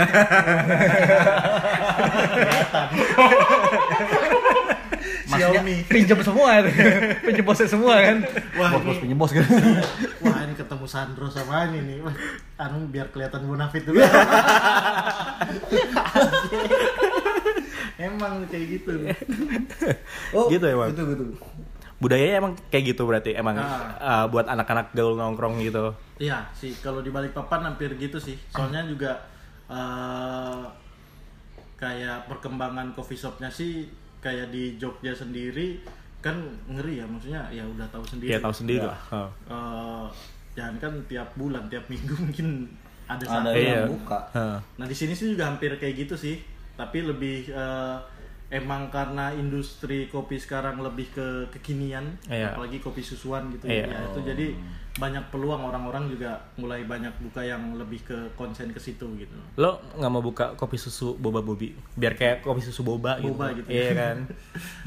Maksudnya 5.27 5.59
Xiaomi. 5.59 5.75
pinjam 5.91 6.19
semua 6.23 6.63
itu. 6.63 6.71
pinjam 7.19 7.43
bosnya 7.43 7.67
semua 7.67 7.99
kan. 7.99 8.17
Wah, 8.55 8.69
bos 8.71 8.81
bos 8.81 8.95
ini- 8.95 9.01
pinjam 9.03 9.17
bos 9.19 9.31
kan. 9.35 9.43
Wah 10.23 10.39
ini 10.47 10.53
ketemu 10.55 10.85
Sandro 10.87 11.27
sama 11.27 11.67
ini 11.67 11.79
nih. 11.83 11.97
Wah, 11.99 12.15
anu 12.57 12.87
biar 12.87 13.11
kelihatan 13.11 13.43
bonafit 13.43 13.83
dulu. 13.83 13.99
Emang 17.97 18.45
kayak 18.45 18.65
gitu. 18.75 18.91
Oh, 20.35 20.47
Gitu 20.47 20.63
emang. 20.63 20.89
Gitu 20.91 21.03
gitu. 21.07 21.23
Budayanya 21.97 22.35
emang 22.37 22.53
kayak 22.69 22.93
gitu 22.93 23.03
berarti 23.03 23.33
emang 23.33 23.57
Ah. 23.57 23.97
uh, 23.97 24.25
buat 24.27 24.45
anak-anak 24.45 24.93
gaul 24.93 25.13
nongkrong 25.13 25.57
gitu. 25.59 25.89
Iya 26.17 26.45
sih, 26.51 26.73
kalau 26.77 27.01
di 27.01 27.09
balik 27.09 27.33
papan 27.33 27.65
hampir 27.65 27.89
gitu 27.95 28.17
sih. 28.17 28.37
Soalnya 28.47 28.85
juga 28.85 29.17
eh, 29.67 30.61
kayak 31.75 32.25
perkembangan 32.27 32.93
coffee 32.93 33.17
shopnya 33.17 33.49
sih 33.49 33.85
kayak 34.17 34.47
di 34.47 34.77
Jogja 34.77 35.11
sendiri 35.11 35.77
kan 36.17 36.33
ngeri 36.67 36.97
ya 36.97 37.05
maksudnya 37.05 37.45
ya 37.49 37.61
udah 37.63 37.85
tahu 37.87 38.01
sendiri. 38.03 38.29
Iya 38.29 38.39
tahu 38.39 38.53
sendiri 38.55 38.81
Ya. 38.81 38.89
lah. 38.89 38.99
Oh. 39.11 39.29
Eh, 39.47 40.05
jangan 40.53 40.75
kan 40.79 40.93
tiap 41.05 41.29
bulan, 41.33 41.65
tiap 41.67 41.85
minggu 41.87 42.13
mungkin 42.23 42.69
ada 43.05 43.19
Ada 43.19 43.25
satu. 43.27 43.49
Iya. 43.51 43.73
yang 43.75 43.89
buka. 43.91 44.19
Heeh. 44.31 44.57
Nah 44.75 44.85
di 44.85 44.95
sini 44.95 45.13
sih 45.13 45.33
juga 45.33 45.45
hampir 45.47 45.73
kayak 45.73 45.95
gitu 45.99 46.15
sih, 46.15 46.41
tapi 46.77 47.01
lebih 47.01 47.49
eh, 47.49 47.97
emang 48.49 48.87
karena 48.87 49.33
industri 49.33 50.07
kopi 50.07 50.37
sekarang 50.37 50.79
lebih 50.79 51.11
ke 51.11 51.27
kekinian, 51.51 52.15
Iya. 52.25 52.53
apalagi 52.53 52.79
kopi 52.79 53.01
susuan 53.01 53.51
gitu 53.51 53.67
Iya. 53.67 53.89
ya 53.89 53.99
itu 54.07 54.19
jadi 54.23 54.47
banyak 54.97 55.29
peluang 55.29 55.61
orang-orang 55.61 56.09
juga 56.09 56.41
mulai 56.57 56.81
banyak 56.81 57.13
buka 57.21 57.37
yang 57.39 57.77
lebih 57.77 58.01
ke 58.01 58.17
konsen 58.33 58.73
ke 58.73 58.81
situ 58.81 59.05
gitu. 59.13 59.37
Lo 59.53 59.77
nggak 59.93 60.09
mau 60.09 60.25
buka 60.25 60.57
kopi 60.57 60.73
susu 60.73 61.13
boba 61.13 61.37
bobi 61.37 61.69
biar 61.93 62.17
kayak 62.17 62.41
kopi 62.41 62.65
susu 62.65 62.81
boba 62.81 63.21
gitu. 63.21 63.29
Boba 63.29 63.53
gitu. 63.53 63.69
Iya 63.69 63.93
kan. 63.93 64.17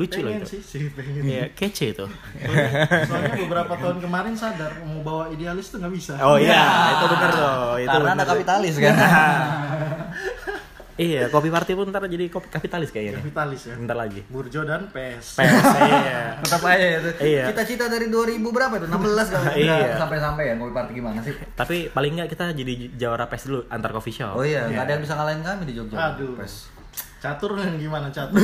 Lucu 0.02 0.18
loh 0.18 0.34
itu. 0.34 0.46
sih 0.50 0.62
sih 0.64 0.82
pengen. 0.90 1.22
Iya, 1.22 1.44
kece 1.54 1.94
itu. 1.94 2.06
Soalnya, 2.10 3.06
soalnya 3.06 3.34
beberapa 3.38 3.70
tahun 3.76 4.02
kemarin 4.02 4.34
sadar 4.34 4.72
mau 4.82 4.98
bawa 5.00 5.24
idealis 5.30 5.70
tuh 5.70 5.78
nggak 5.78 5.94
bisa. 5.94 6.18
Oh 6.18 6.34
iya, 6.34 6.58
itu 6.98 7.04
bener 7.06 7.30
loh. 7.30 7.78
Itu 7.78 7.86
Karena 7.86 8.02
bener. 8.02 8.16
anak 8.18 8.26
kapitalis 8.26 8.74
kan. 8.80 8.94
Iya, 11.00 11.32
kopi 11.32 11.48
party 11.48 11.72
pun 11.72 11.88
ntar 11.88 12.04
jadi 12.04 12.28
kopi 12.28 12.52
kapitalis 12.52 12.92
kayaknya. 12.92 13.24
Kapitalis 13.24 13.62
ya. 13.64 13.74
Bentar 13.74 13.96
lagi. 13.96 14.20
Burjo 14.28 14.60
dan 14.62 14.92
PS. 14.92 15.40
PS, 15.40 15.64
iya. 15.88 16.36
Tetap 16.38 16.60
aja 16.62 16.86
itu. 17.00 17.10
Iya. 17.24 17.44
Cita-cita 17.48 17.88
dari 17.88 18.06
2000 18.06 18.36
berapa 18.44 18.76
itu? 18.76 18.84
16 18.84 19.32
kalau 19.32 19.44
Iya. 19.56 19.96
sampai-sampai 19.96 20.44
ya 20.44 20.54
ngopi 20.60 20.72
party 20.76 20.92
gimana 20.92 21.24
sih? 21.24 21.32
Tapi 21.56 21.88
paling 21.88 22.20
nggak 22.20 22.28
kita 22.28 22.52
jadi 22.52 22.72
jawara 23.00 23.24
PES 23.26 23.42
dulu 23.48 23.60
antar 23.66 23.90
coffee 23.90 24.12
shop. 24.12 24.36
Oh 24.36 24.44
iya, 24.44 24.68
nggak 24.68 24.84
ada 24.84 24.92
yang 24.92 25.02
bisa 25.02 25.16
ngalahin 25.16 25.40
kami 25.40 25.62
di 25.64 25.72
Jogja. 25.72 25.96
Aduh. 26.12 26.36
Pes. 26.36 26.68
Catur 27.20 27.52
kan 27.52 27.76
gimana 27.76 28.08
catur? 28.08 28.36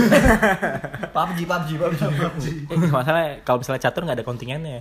PUBG, 1.17 1.39
PUBG, 1.45 1.71
PUBG. 1.77 2.45
Eh, 2.69 2.77
masalah 2.97 3.41
kalau 3.41 3.61
misalnya 3.61 3.85
catur 3.85 4.05
nggak 4.05 4.17
ada 4.17 4.25
kontingennya. 4.25 4.81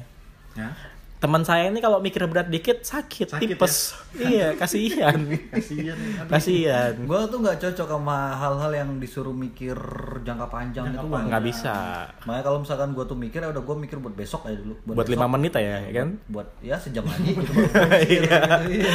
ya. 0.55 0.69
Teman 1.15 1.47
saya 1.47 1.71
ini 1.71 1.79
kalau 1.79 2.03
mikir 2.03 2.27
berat 2.27 2.51
dikit 2.51 2.83
sakit, 2.83 3.31
Sakit 3.31 3.55
tipes. 3.55 3.95
Iya, 4.19 4.51
kasihan. 4.61 5.15
Kasihan. 5.47 5.95
Kasihan. 6.27 6.91
Gue 7.07 7.19
tuh 7.31 7.39
nggak 7.39 7.55
cocok 7.55 7.87
sama 7.87 8.35
hal-hal 8.35 8.71
yang 8.75 8.89
disuruh 8.99 9.31
mikir 9.31 9.79
jangka 10.27 10.51
panjang 10.51 10.91
Jangka 10.91 10.99
itu 10.99 11.07
panjang. 11.07 11.27
Nggak 11.31 11.43
bisa. 11.47 11.75
Makanya 12.27 12.43
kalau 12.43 12.59
misalkan 12.61 12.89
gue 12.91 13.05
tuh 13.07 13.17
mikir 13.17 13.39
ya 13.39 13.49
udah 13.49 13.63
gue 13.63 13.75
mikir 13.79 13.97
buat 14.03 14.11
besok 14.11 14.43
aja 14.43 14.59
dulu. 14.59 14.75
Buat 14.91 15.07
besok. 15.07 15.13
lima 15.15 15.27
menit 15.31 15.51
ya, 15.55 15.77
ya 15.87 15.93
kan? 15.95 16.09
Buat 16.27 16.47
ya 16.59 16.75
sejam 16.75 17.03
lagi 17.07 17.31
gitu. 17.39 17.51
Iya. 18.11 18.37
Iya. 18.67 18.93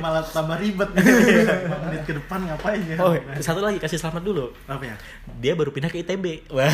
malah 0.00 0.24
tambah 0.24 0.56
ribet 0.56 0.88
nih. 0.96 1.04
Lima 1.04 1.78
menit 1.84 2.02
ke 2.08 2.12
depan 2.16 2.38
ngapain 2.48 2.80
ya? 2.88 2.96
Oh, 2.96 3.12
satu 3.44 3.60
lagi 3.60 3.76
kasih 3.76 4.00
selamat 4.00 4.24
dulu. 4.24 4.48
apa 4.66 4.88
ya? 4.88 4.96
Dia 5.36 5.52
baru 5.52 5.68
pindah 5.68 5.92
ke 5.92 6.00
ITB. 6.00 6.48
Wah, 6.48 6.72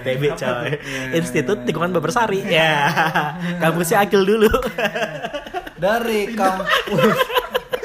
ITB 0.00 0.22
coy. 0.32 0.68
Institut 1.12 1.60
Lingkungan 1.68 1.92
Bebersari. 2.40 2.54
Ya. 2.54 2.74
Kampusnya 3.58 3.98
Akil 4.00 4.22
dulu. 4.22 4.50
Dari 5.76 6.20
kampus 6.32 7.16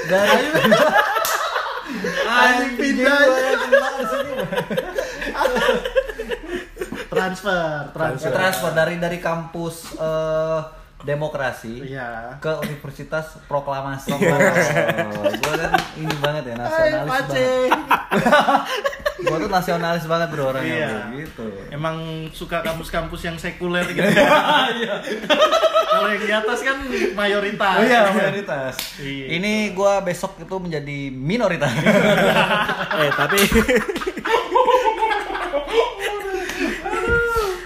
dari 0.04 0.46
Anjing 2.26 2.74
pindah. 2.74 3.20
sini. 4.04 4.34
Transfer, 7.06 7.54
Ya, 7.54 7.94
transfer. 7.94 8.32
transfer 8.34 8.72
dari 8.74 8.98
dari 8.98 9.22
kampus 9.22 9.94
eh, 9.96 10.60
demokrasi 11.04 11.86
Iya. 11.86 12.42
ke 12.42 12.50
Universitas 12.64 13.38
Proklamasi. 13.46 14.10
Oh, 14.10 14.20
gue 15.30 15.54
kan 15.54 15.72
ini 15.96 16.16
banget 16.18 16.44
ya 16.48 16.54
Hai, 16.56 16.90
nasionalis 16.90 17.12
banget. 17.12 17.70
Gue 19.24 19.38
tuh 19.40 19.48
nasionalis 19.48 20.04
banget 20.04 20.28
bro 20.30 20.44
orangnya 20.50 20.76
Iya. 20.76 20.90
bro. 21.08 21.16
gitu. 21.16 21.46
Emang 21.70 21.96
suka 22.30 22.60
kampus-kampus 22.62 23.22
yang 23.24 23.38
sekuler 23.38 23.88
gitu. 23.88 24.04
Kalau 25.86 26.10
yang 26.10 26.20
di 26.20 26.34
atas 26.34 26.60
kan 26.60 26.78
mayoritas. 27.14 27.78
Oh 27.78 27.84
iya 27.84 28.02
mayoritas. 28.10 28.74
Iya. 28.98 29.26
Ini 29.34 29.54
gue 29.72 29.94
besok 30.04 30.38
itu 30.38 30.56
menjadi 30.58 30.98
minoritas. 31.10 31.72
eh, 33.00 33.12
tapi 33.12 33.38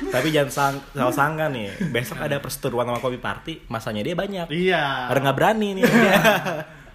Tapi 0.07 0.33
jangan 0.33 0.49
sang, 0.49 0.75
salah 0.95 1.13
sangka 1.13 1.45
nih, 1.45 1.67
besok 1.91 2.17
ada 2.17 2.39
perseteruan 2.39 2.87
sama 2.87 2.97
kopi 2.97 3.19
party, 3.19 3.53
masanya 3.67 4.01
dia 4.01 4.15
banyak. 4.15 4.47
Iya. 4.49 5.11
Orang 5.11 5.21
nggak 5.21 5.37
berani 5.37 5.77
nih. 5.77 5.83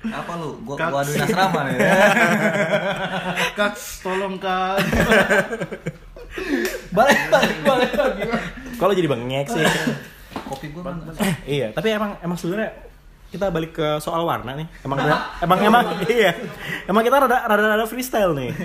Apa 0.03 0.33
lu? 0.35 0.59
Gue 0.67 0.75
Kak- 0.75 0.91
gua 0.91 1.01
aduin 1.07 1.21
asrama 1.23 1.61
nih. 1.69 1.77
Kak, 3.59 3.73
tolong 4.03 4.35
kak. 4.37 4.83
balik 6.91 7.21
balik 7.29 7.57
balik 7.63 7.93
lagi. 7.93 8.23
Kalau 8.81 8.93
jadi 8.93 9.09
bengek 9.09 9.47
sih. 9.47 9.63
Kopi 10.49 10.67
gue 10.73 10.83
mana? 10.83 11.13
iya, 11.45 11.71
tapi 11.71 11.93
emang 11.93 12.17
emang 12.21 12.37
sebenarnya 12.37 12.73
kita 13.31 13.49
balik 13.49 13.73
ke 13.73 13.89
soal 14.01 14.25
warna 14.25 14.53
nih. 14.57 14.67
Emang 14.83 14.99
emang 15.45 15.59
emang 15.61 15.85
iya. 16.09 16.33
Emang 16.85 17.03
kita 17.05 17.17
rada 17.23 17.39
rada, 17.47 17.67
rada 17.77 17.87
freestyle 17.87 18.35
nih. 18.35 18.51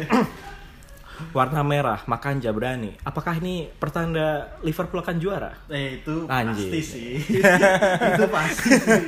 warna 1.32 1.62
merah 1.62 2.00
makan 2.06 2.38
Jabrani. 2.38 2.96
Apakah 3.02 3.38
ini 3.38 3.70
pertanda 3.74 4.58
Liverpool 4.62 5.02
akan 5.02 5.18
juara? 5.18 5.52
Eh 5.68 6.02
itu 6.02 6.26
Anjing. 6.26 6.70
pasti 6.70 6.80
sih. 6.82 7.12
itu 8.14 8.26
pasti 8.30 8.70
sih. 8.76 9.04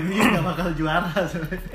MU 0.00 0.14
nggak 0.16 0.44
bakal 0.44 0.68
juara 0.74 1.10
sebenarnya. 1.26 1.72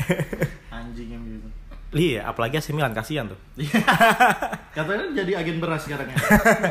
Anjing 0.70 1.10
MU 1.16 1.32
itu. 1.38 1.50
Iya, 1.96 2.28
apalagi 2.28 2.60
AC 2.60 2.76
Milan 2.76 2.92
kasihan 2.92 3.24
tuh. 3.26 3.40
Iya. 3.56 3.80
Katanya 4.76 5.06
jadi 5.24 5.32
agen 5.40 5.64
beras 5.64 5.88
sekarang 5.88 6.12
ya. 6.12 6.18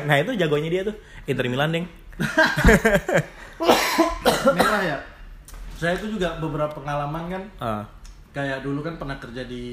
nah 0.04 0.20
itu 0.20 0.36
jagonya 0.36 0.68
dia 0.68 0.82
tuh 0.84 0.96
Inter 1.24 1.48
Milan 1.48 1.72
deng. 1.72 1.86
Merah 4.54 4.82
ya. 4.84 4.98
Saya 5.74 5.96
itu 5.98 6.06
juga 6.12 6.38
beberapa 6.38 6.70
pengalaman 6.70 7.24
kan 7.28 7.42
Ah, 7.58 7.82
kayak 8.30 8.62
dulu 8.62 8.80
kan 8.84 8.94
pernah 8.96 9.16
kerja 9.18 9.42
di 9.44 9.64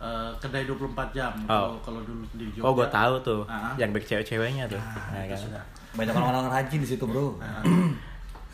eh, 0.00 0.30
kedai 0.36 0.64
24 0.64 0.80
jam 1.10 1.32
kalau 1.44 1.76
kalau 1.78 2.00
dulu 2.00 2.24
di 2.32 2.48
Jogja. 2.50 2.62
oh 2.62 2.72
gue 2.72 2.88
tahu 2.88 3.14
tuh, 3.20 3.40
Ah. 3.44 3.76
yang 3.76 3.90
back 3.90 4.04
cewek-ceweknya 4.04 4.64
tuh. 4.66 4.76
Nah, 4.76 4.96
Nah, 5.10 5.22
itu 5.22 5.30
kan. 5.30 5.40
sudah. 5.42 5.62
Banyak 5.92 6.14
orang-orang 6.14 6.46
rajin 6.50 6.78
di 6.78 6.88
situ, 6.88 7.04
Bro. 7.04 7.36
Nah, 7.36 7.60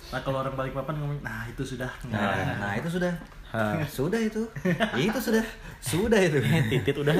nah, 0.08 0.20
kalau 0.20 0.40
orang 0.40 0.54
balik 0.54 0.72
papan 0.72 0.96
ngomong, 0.96 1.20
nah 1.20 1.44
itu 1.44 1.62
sudah. 1.62 1.90
Nah, 2.06 2.56
nah 2.56 2.72
itu 2.74 2.88
sudah. 2.88 3.12
Ah. 3.48 3.78
Sudah 3.86 4.18
itu. 4.18 4.42
itu 4.98 5.18
sudah. 5.22 5.44
Sudah 5.78 6.18
itu. 6.18 6.42
Titit 6.68 6.92
udah. 6.94 7.14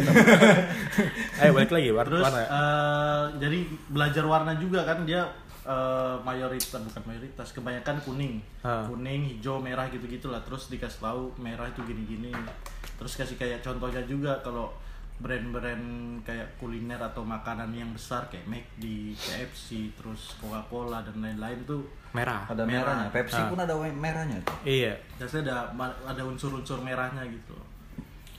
Ayo 1.39 1.51
balik 1.57 1.71
lagi 1.71 1.89
warna. 1.91 2.11
Terus 2.11 2.25
warna. 2.27 2.43
eh, 2.43 3.25
jadi 3.39 3.59
belajar 3.89 4.25
warna 4.25 4.53
juga 4.55 4.83
kan 4.83 5.03
dia 5.03 5.23
eh, 5.63 6.15
mayoritas 6.21 6.79
bukan 6.81 7.03
mayoritas 7.05 7.51
kebanyakan 7.51 7.99
kuning, 8.01 8.39
Ah. 8.61 8.83
kuning, 8.85 9.27
hijau, 9.29 9.59
merah 9.59 9.87
gitu 9.87 10.07
gitulah. 10.07 10.39
Terus 10.41 10.67
dikasih 10.69 11.01
tahu 11.01 11.31
merah 11.37 11.67
itu 11.67 11.83
gini-gini. 11.83 12.31
Terus 12.97 13.13
kasih 13.15 13.37
kayak 13.37 13.61
contohnya 13.61 14.01
juga 14.03 14.41
kalau 14.41 14.73
brand-brand 15.17 15.85
kayak 16.23 16.57
kuliner 16.57 16.99
atau 16.99 17.21
makanan 17.21 17.73
yang 17.73 17.89
besar 17.91 18.25
kayak 18.27 18.45
McD, 18.45 18.85
KFC, 19.15 19.67
terus 19.93 20.37
Coca-Cola 20.37 21.01
dan 21.01 21.17
lain-lain 21.19 21.57
tuh 21.65 21.89
merah. 22.13 22.45
Ada 22.45 22.63
Merah. 22.63 22.85
merahnya. 23.01 23.09
Pepsi 23.11 23.37
Ah. 23.39 23.49
pun 23.49 23.59
ada 23.59 23.73
merahnya 23.75 24.37
tuh. 24.43 24.57
Iya. 24.63 24.93
biasanya 25.17 25.43
ada 25.47 25.57
ada 26.07 26.23
unsur-unsur 26.23 26.81
merahnya 26.81 27.25
gitu. 27.27 27.57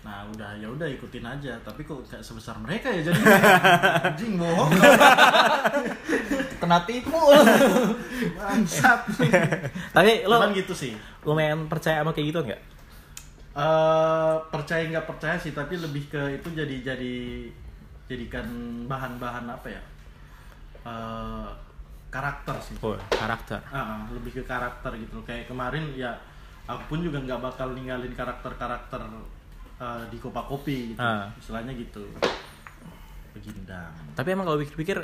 Nah 0.02 0.22
udah 0.28 0.54
ya 0.56 0.70
udah 0.70 0.86
ikutin 0.88 1.22
aja. 1.22 1.58
Tapi 1.60 1.82
kok 1.82 1.98
gak 2.04 2.22
sebesar 2.22 2.54
mereka 2.58 2.88
ya 2.88 3.02
jadi 3.04 3.22
anjing 4.08 4.38
bohong. 4.38 4.70
Kena 6.58 6.80
tipu. 6.84 7.18
Bangsat. 8.34 9.00
Tapi 9.92 10.12
lo 10.24 10.38
Cuman 10.38 10.54
gitu 10.54 10.74
sih. 10.74 10.94
lumayan 11.22 11.66
percaya 11.66 12.02
sama 12.02 12.14
kayak 12.14 12.28
gitu 12.28 12.40
nggak? 12.44 12.62
Eh 13.58 14.36
percaya 14.48 14.86
nggak 14.86 15.08
percaya 15.08 15.36
sih 15.36 15.52
tapi 15.52 15.76
lebih 15.76 16.06
ke 16.08 16.22
itu 16.32 16.48
jadi 16.52 16.76
jadi 16.86 17.16
jadikan 18.06 18.46
bahan-bahan 18.86 19.50
apa 19.50 19.68
ya 19.68 19.82
eh 20.86 21.48
karakter 22.08 22.56
sih 22.64 22.78
Oh, 22.80 22.96
karakter. 23.12 23.60
Ah, 23.68 24.08
lebih 24.10 24.32
ke 24.32 24.44
karakter 24.44 24.96
gitu 24.96 25.20
kayak 25.22 25.50
kemarin 25.50 25.92
ya 25.92 26.16
aku 26.64 26.84
pun 26.88 27.00
juga 27.02 27.20
nggak 27.20 27.42
bakal 27.42 27.74
ninggalin 27.74 28.14
karakter-karakter 28.14 29.02
eh, 29.78 30.04
di 30.08 30.18
Kopa 30.18 30.46
Kopi 30.46 30.94
gitu 30.94 31.02
Ah. 31.02 31.28
istilahnya 31.36 31.74
gitu 31.74 32.06
begindang 33.34 33.92
Tapi 34.14 34.34
emang 34.34 34.46
kalau 34.46 34.58
pikir-pikir, 34.58 34.98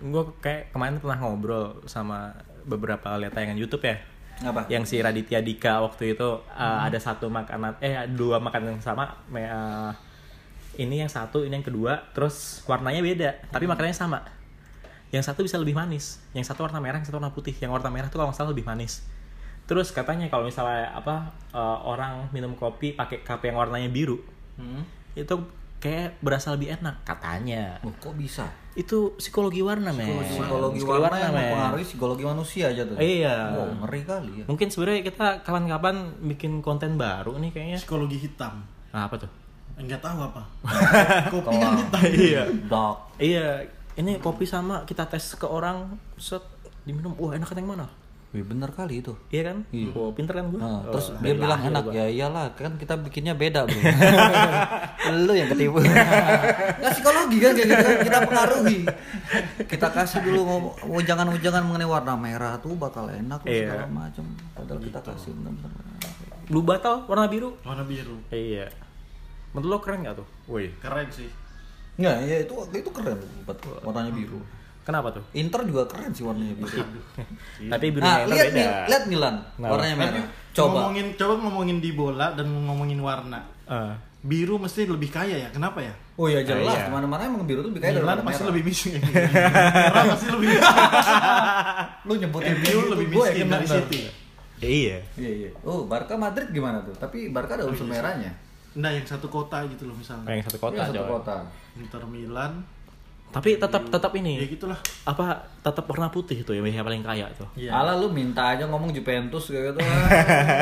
gue 0.00 0.24
kayak 0.40 0.72
kemarin 0.72 0.96
pernah 0.96 1.18
ngobrol 1.20 1.84
sama 1.84 2.32
beberapa 2.64 3.12
lihat 3.14 3.30
tayangan 3.30 3.54
YouTube 3.54 3.84
ya. 3.84 3.96
Apa? 4.44 4.68
Yang 4.68 4.84
si 4.92 4.96
Raditya 5.00 5.40
Dika 5.40 5.80
waktu 5.80 6.12
itu 6.12 6.28
uh, 6.52 6.78
ada 6.84 7.00
satu 7.00 7.32
makanan, 7.32 7.80
eh 7.80 7.96
dua 8.12 8.36
makanan 8.36 8.76
yang 8.76 8.84
sama. 8.84 9.16
me- 9.32 9.48
uh, 9.48 9.92
ini 10.76 11.00
yang 11.00 11.08
satu, 11.08 11.40
ini 11.40 11.56
yang 11.56 11.64
kedua. 11.64 12.04
Terus 12.12 12.60
warnanya 12.68 13.00
beda, 13.00 13.30
tapi 13.48 13.64
makanannya 13.64 13.96
sama. 13.96 14.20
Yang 15.08 15.32
satu 15.32 15.40
bisa 15.40 15.56
lebih 15.56 15.72
manis, 15.72 16.20
yang 16.36 16.44
satu 16.44 16.68
warna 16.68 16.82
merah, 16.84 17.00
yang 17.00 17.08
satu 17.08 17.16
warna 17.16 17.32
putih. 17.32 17.56
Yang 17.56 17.80
warna 17.80 17.88
merah 17.88 18.12
tuh 18.12 18.20
kalau 18.20 18.28
nggak 18.28 18.36
salah 18.36 18.52
lebih 18.52 18.68
manis. 18.68 19.00
Terus 19.64 19.88
katanya 19.90 20.28
kalau 20.28 20.44
misalnya 20.44 20.92
apa 20.92 21.32
uh, 21.56 21.80
orang 21.88 22.28
minum 22.30 22.52
kopi 22.54 22.92
pakai 22.92 23.24
cup 23.24 23.40
yang 23.42 23.56
warnanya 23.56 23.88
biru, 23.88 24.20
Hmm? 24.56 24.84
itu 25.12 25.32
kayak 25.80 26.18
berasa 26.24 26.52
lebih 26.56 26.72
enak 26.76 27.04
katanya. 27.04 27.78
Oh, 27.84 27.92
kok 28.00 28.16
bisa? 28.16 28.48
Itu 28.76 29.16
psikologi 29.16 29.60
warna, 29.60 29.92
men. 29.92 30.20
Psikologi 30.24 30.80
warna 30.84 31.16
yang 31.16 31.32
men. 31.32 31.40
mempengaruhi 31.52 31.84
psikologi 31.84 32.24
manusia 32.24 32.72
aja 32.72 32.82
tuh. 32.84 32.96
Iya. 32.96 33.36
Wow, 33.56 33.68
ngeri 33.84 34.00
kali 34.04 34.32
ya. 34.40 34.44
Mungkin 34.48 34.68
sebenarnya 34.72 35.02
kita 35.04 35.26
kapan-kapan 35.44 35.96
bikin 36.24 36.60
konten 36.64 36.96
baru 36.96 37.36
nih 37.40 37.50
kayaknya. 37.52 37.78
psikologi 37.80 38.18
hitam 38.20 38.64
Nah, 38.92 39.04
apa 39.08 39.16
tuh? 39.20 39.30
nggak 39.76 40.00
tahu 40.00 40.24
apa 40.24 40.40
kopi 41.36 41.52
kan 41.60 41.76
hitam 41.76 42.00
iya. 42.16 42.42
Dark. 42.64 42.96
Iya, 43.20 43.68
ini 44.00 44.16
kopi 44.24 44.48
sama 44.48 44.88
kita 44.88 45.04
tes 45.04 45.36
ke 45.36 45.44
orang, 45.44 46.00
set 46.16 46.40
diminum, 46.88 47.12
wah 47.20 47.36
enak 47.36 47.52
yang 47.52 47.76
mana? 47.76 47.84
Wih, 48.36 48.44
bener 48.44 48.68
kali 48.68 49.00
itu. 49.00 49.16
Iya 49.26 49.42
kan? 49.46 49.64
Iya. 49.70 49.88
Oh, 49.90 50.12
pinter 50.12 50.36
kan 50.36 50.52
gue? 50.52 50.60
Nah, 50.60 50.84
terus 50.86 51.08
dia 51.16 51.32
bilang 51.32 51.56
enak 51.58 51.88
ya 51.88 52.04
iyalah 52.04 52.52
kan 52.52 52.76
kita 52.76 52.92
bikinnya 52.98 53.32
beda 53.32 53.64
bro 53.64 53.80
lu 55.24 55.32
yang 55.32 55.48
ketipu 55.48 55.80
nggak 56.78 56.92
psikologi 56.92 57.36
kan 57.38 57.52
kayak 57.54 57.64
gitu 57.66 57.80
kan 57.80 57.96
kita 58.02 58.18
pengaruhi 58.22 58.78
kita 59.64 59.88
kasih 59.88 60.20
dulu 60.20 60.40
ujangan-ujangan 60.90 61.62
mengenai 61.64 61.86
warna 61.86 62.12
merah 62.14 62.58
tuh 62.58 62.76
bakal 62.76 63.08
enak 63.08 63.40
loh, 63.40 63.48
Iya. 63.48 63.72
segala 63.72 63.86
macam 63.88 64.24
padahal 64.52 64.80
kita 64.82 65.00
kasih 65.00 65.30
bener-bener 65.32 65.72
Blue 66.46 66.60
bottle 66.60 66.98
warna 67.06 67.26
biru. 67.26 67.56
warna 67.62 67.82
biru 67.82 68.20
Iya. 68.28 68.68
Menurut 69.50 69.68
lo 69.72 69.78
keren 69.80 70.04
gak 70.04 70.16
tuh? 70.16 70.28
Woi. 70.46 70.68
keren 70.76 71.08
sih 71.08 71.30
nggak 71.96 72.16
ya 72.22 72.36
itu 72.44 72.52
itu 72.74 72.90
keren 72.92 73.16
buat 73.42 73.56
warnanya 73.80 74.12
biru 74.12 74.36
Kenapa 74.86 75.10
tuh? 75.10 75.24
Inter 75.32 75.66
juga 75.66 75.82
keren 75.84 76.10
sih 76.10 76.22
warnanya 76.22 76.54
biru 76.54 76.78
Tapi 77.66 77.86
birunya 77.90 78.06
nah 78.06 78.18
itu 78.20 78.30
lihat 78.30 78.46
beda. 78.46 78.54
Mil, 78.54 78.70
lihat 78.86 79.04
Milan 79.06 79.34
Kenapa? 79.50 79.70
warnanya 79.72 79.94
Tapi 79.94 80.04
merah 80.08 80.26
coba 80.52 80.76
ngomongin 80.78 81.06
coba 81.12 81.32
ngomongin 81.36 81.78
di 81.78 81.90
bola 81.92 82.26
dan 82.32 82.46
ngomongin 82.48 82.98
warna 82.98 83.40
Eh, 83.66 83.92
biru 84.22 84.56
mesti 84.56 84.86
lebih 84.86 85.06
kaya 85.08 85.36
ya 85.36 85.48
kenapa 85.48 85.78
ya 85.80 85.90
oh 86.14 86.26
ya 86.26 86.38
jelas 86.40 86.70
Iya. 86.72 86.86
ke 86.86 86.90
mana-mana 86.92 87.22
emang 87.24 87.42
biru 87.42 87.60
tuh 87.60 87.68
lebih 87.68 87.82
kaya 87.82 87.92
Milan 87.92 88.06
daripada 88.06 88.22
pasti 88.24 88.38
merah 88.38 88.48
lebih 88.48 88.62
miskin 88.64 88.92
merah 89.84 90.04
pasti 90.08 90.26
lebih 90.28 90.48
lu 92.00 92.12
nyebutin 92.16 92.54
kayak 92.54 92.62
gitu, 92.64 92.78
lebih 92.88 93.06
miskin 93.08 93.34
yakin 93.36 93.46
dari. 93.50 93.66
City 93.68 93.98
ya 93.98 94.12
iya. 94.58 94.98
Iya 95.14 95.30
iya. 95.36 95.50
Oh, 95.62 95.84
Barca 95.84 96.16
Madrid 96.16 96.48
gimana 96.48 96.80
tuh? 96.80 96.94
Tapi 96.94 97.28
Barca 97.28 97.54
ada 97.54 97.66
unsur 97.66 97.84
merahnya. 97.84 98.32
nah 98.72 98.88
yang 98.88 99.02
satu 99.02 99.26
kota 99.26 99.60
gitu 99.66 99.84
loh 99.84 99.92
misalnya 99.92 100.28
Yang 100.30 100.48
satu 100.48 100.58
kota 100.62 100.76
Iya, 100.78 100.84
satu 100.90 101.04
kota. 101.10 101.36
Inter 101.74 102.02
Milan 102.06 102.52
Tapi 103.34 103.60
tetap 103.60 103.82
tetap 103.92 104.10
ya 104.16 104.20
ini 104.22 104.40
gitulah 104.48 104.80
apa 105.04 105.44
tetap 105.60 105.84
warna 105.90 106.08
putih 106.08 106.40
itu 106.40 106.56
yang 106.56 106.64
yang 106.64 106.86
paling 106.86 107.04
kaya 107.04 107.28
tuh. 107.36 107.48
Iya. 107.52 107.70
Alah 107.74 107.94
lu 108.00 108.08
minta 108.08 108.56
aja 108.56 108.64
ngomong 108.64 108.90
Juventus 108.96 109.52
kayak 109.52 109.76
gitu. 109.76 109.80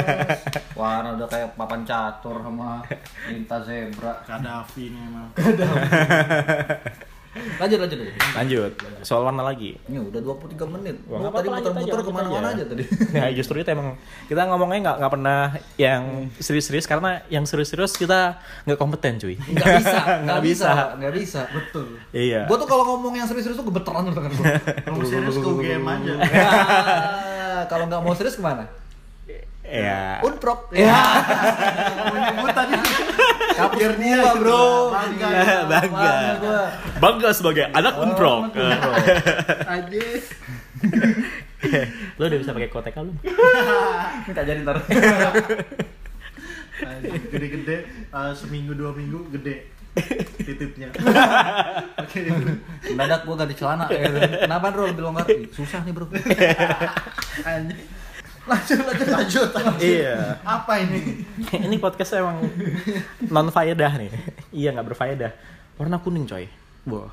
Wah, 0.79 1.07
udah 1.07 1.29
kayak 1.31 1.55
papan 1.55 1.87
catur 1.87 2.42
sama 2.42 2.83
minta 3.31 3.57
zebra. 3.62 4.12
Kadafi 4.27 4.90
nih 4.90 5.00
emang 5.07 5.29
Lanjut 7.35 7.79
lanjut. 7.83 7.99
Lanjut. 8.35 8.73
Soal 9.03 9.23
warna 9.23 9.42
lagi. 9.42 9.75
Ini 9.85 9.99
udah 10.01 10.20
23 10.23 10.70
menit. 10.70 10.97
Wah, 11.05 11.18
nggak 11.18 11.33
tadi 11.35 11.49
muter-muter 11.51 11.99
aja, 11.99 12.07
ke 12.07 12.12
mana-mana 12.14 12.47
aja 12.49 12.55
aja. 12.55 12.64
tadi. 12.70 12.85
Nah 13.11 13.29
justru 13.35 13.57
itu 13.59 13.70
emang 13.70 13.88
kita 14.27 14.40
ngomongnya 14.47 14.79
nggak 14.85 14.97
nggak 15.03 15.12
pernah 15.12 15.40
yang 15.75 16.03
serius-serius 16.38 16.87
karena 16.87 17.11
yang 17.27 17.44
serius-serius 17.44 17.99
kita 17.99 18.38
nggak 18.64 18.79
kompeten 18.79 19.18
cuy. 19.18 19.35
Nggak 19.35 19.68
bisa, 19.83 20.01
nggak 20.25 20.40
bisa. 20.40 20.70
nggak 20.94 21.12
bisa. 21.12 21.40
betul 21.51 21.87
Iya. 22.11 22.47
Gua 22.47 22.57
tuh 22.57 22.68
kalau 22.68 22.85
ngomong 22.94 23.18
yang 23.18 23.27
serius-serius 23.27 23.59
tuh 23.59 23.66
gemeteran 23.66 24.03
tuh 24.09 24.23
kan 24.23 24.31
gua. 24.31 24.47
kalau 24.87 25.05
serius 25.05 25.37
ke 25.37 25.49
UGM 25.49 25.85
aja 25.85 26.12
Ah, 27.55 27.62
Kalau 27.70 27.87
nggak 27.87 28.03
mau 28.03 28.14
serius 28.14 28.35
ke 28.35 28.42
mana? 28.42 28.66
Ya. 29.64 30.20
Unprok. 30.20 30.70
ya 30.77 31.24
menyebut 32.12 32.53
tadi 32.53 32.77
Kapir 33.55 33.90
dia, 33.96 34.18
gitu. 34.20 34.38
bro. 34.42 34.90
Bangga. 34.90 35.29
Bangga. 35.70 36.14
gua. 36.42 36.62
Bangga 36.98 37.31
sebagai 37.31 37.64
anak 37.70 37.94
unprok. 38.03 38.50
aja 39.64 40.03
Lo 42.18 42.29
udah 42.29 42.38
bisa 42.38 42.50
pakai 42.53 42.70
kotek 42.70 42.92
belum? 42.98 43.16
Minta 44.27 44.42
jadi 44.42 44.61
ntar. 44.66 44.83
gede-gede 47.31 47.77
eh, 47.87 48.33
seminggu 48.35 48.74
dua 48.74 48.90
minggu 48.90 49.31
gede 49.31 49.70
titipnya 50.42 50.90
oke 52.03 52.18
Mendadak 52.90 53.22
gua 53.22 53.37
ganti 53.38 53.55
celana. 53.55 53.87
Kenapa 54.44 54.74
bro 54.74 54.90
lebih 54.90 55.07
longgar? 55.07 55.27
Susah 55.55 55.87
nih 55.87 55.94
bro. 55.94 56.11
anjing 57.46 57.79
lanjut 58.44 58.78
lanjut 58.78 59.09
lanjut 59.09 59.48
Iya. 59.80 60.37
apa 60.40 60.72
ini 60.78 61.24
Ini 61.66 61.76
podcast 61.78 62.12
emang 62.14 62.44
non 63.24 63.48
faedah 63.48 63.92
nih. 63.96 64.11
Iya 64.50 64.68
nggak 64.70 64.87
berfaedah. 64.87 65.33
Warna 65.74 65.96
kuning 65.96 66.24
coy. 66.24 66.44
Wah. 66.85 67.09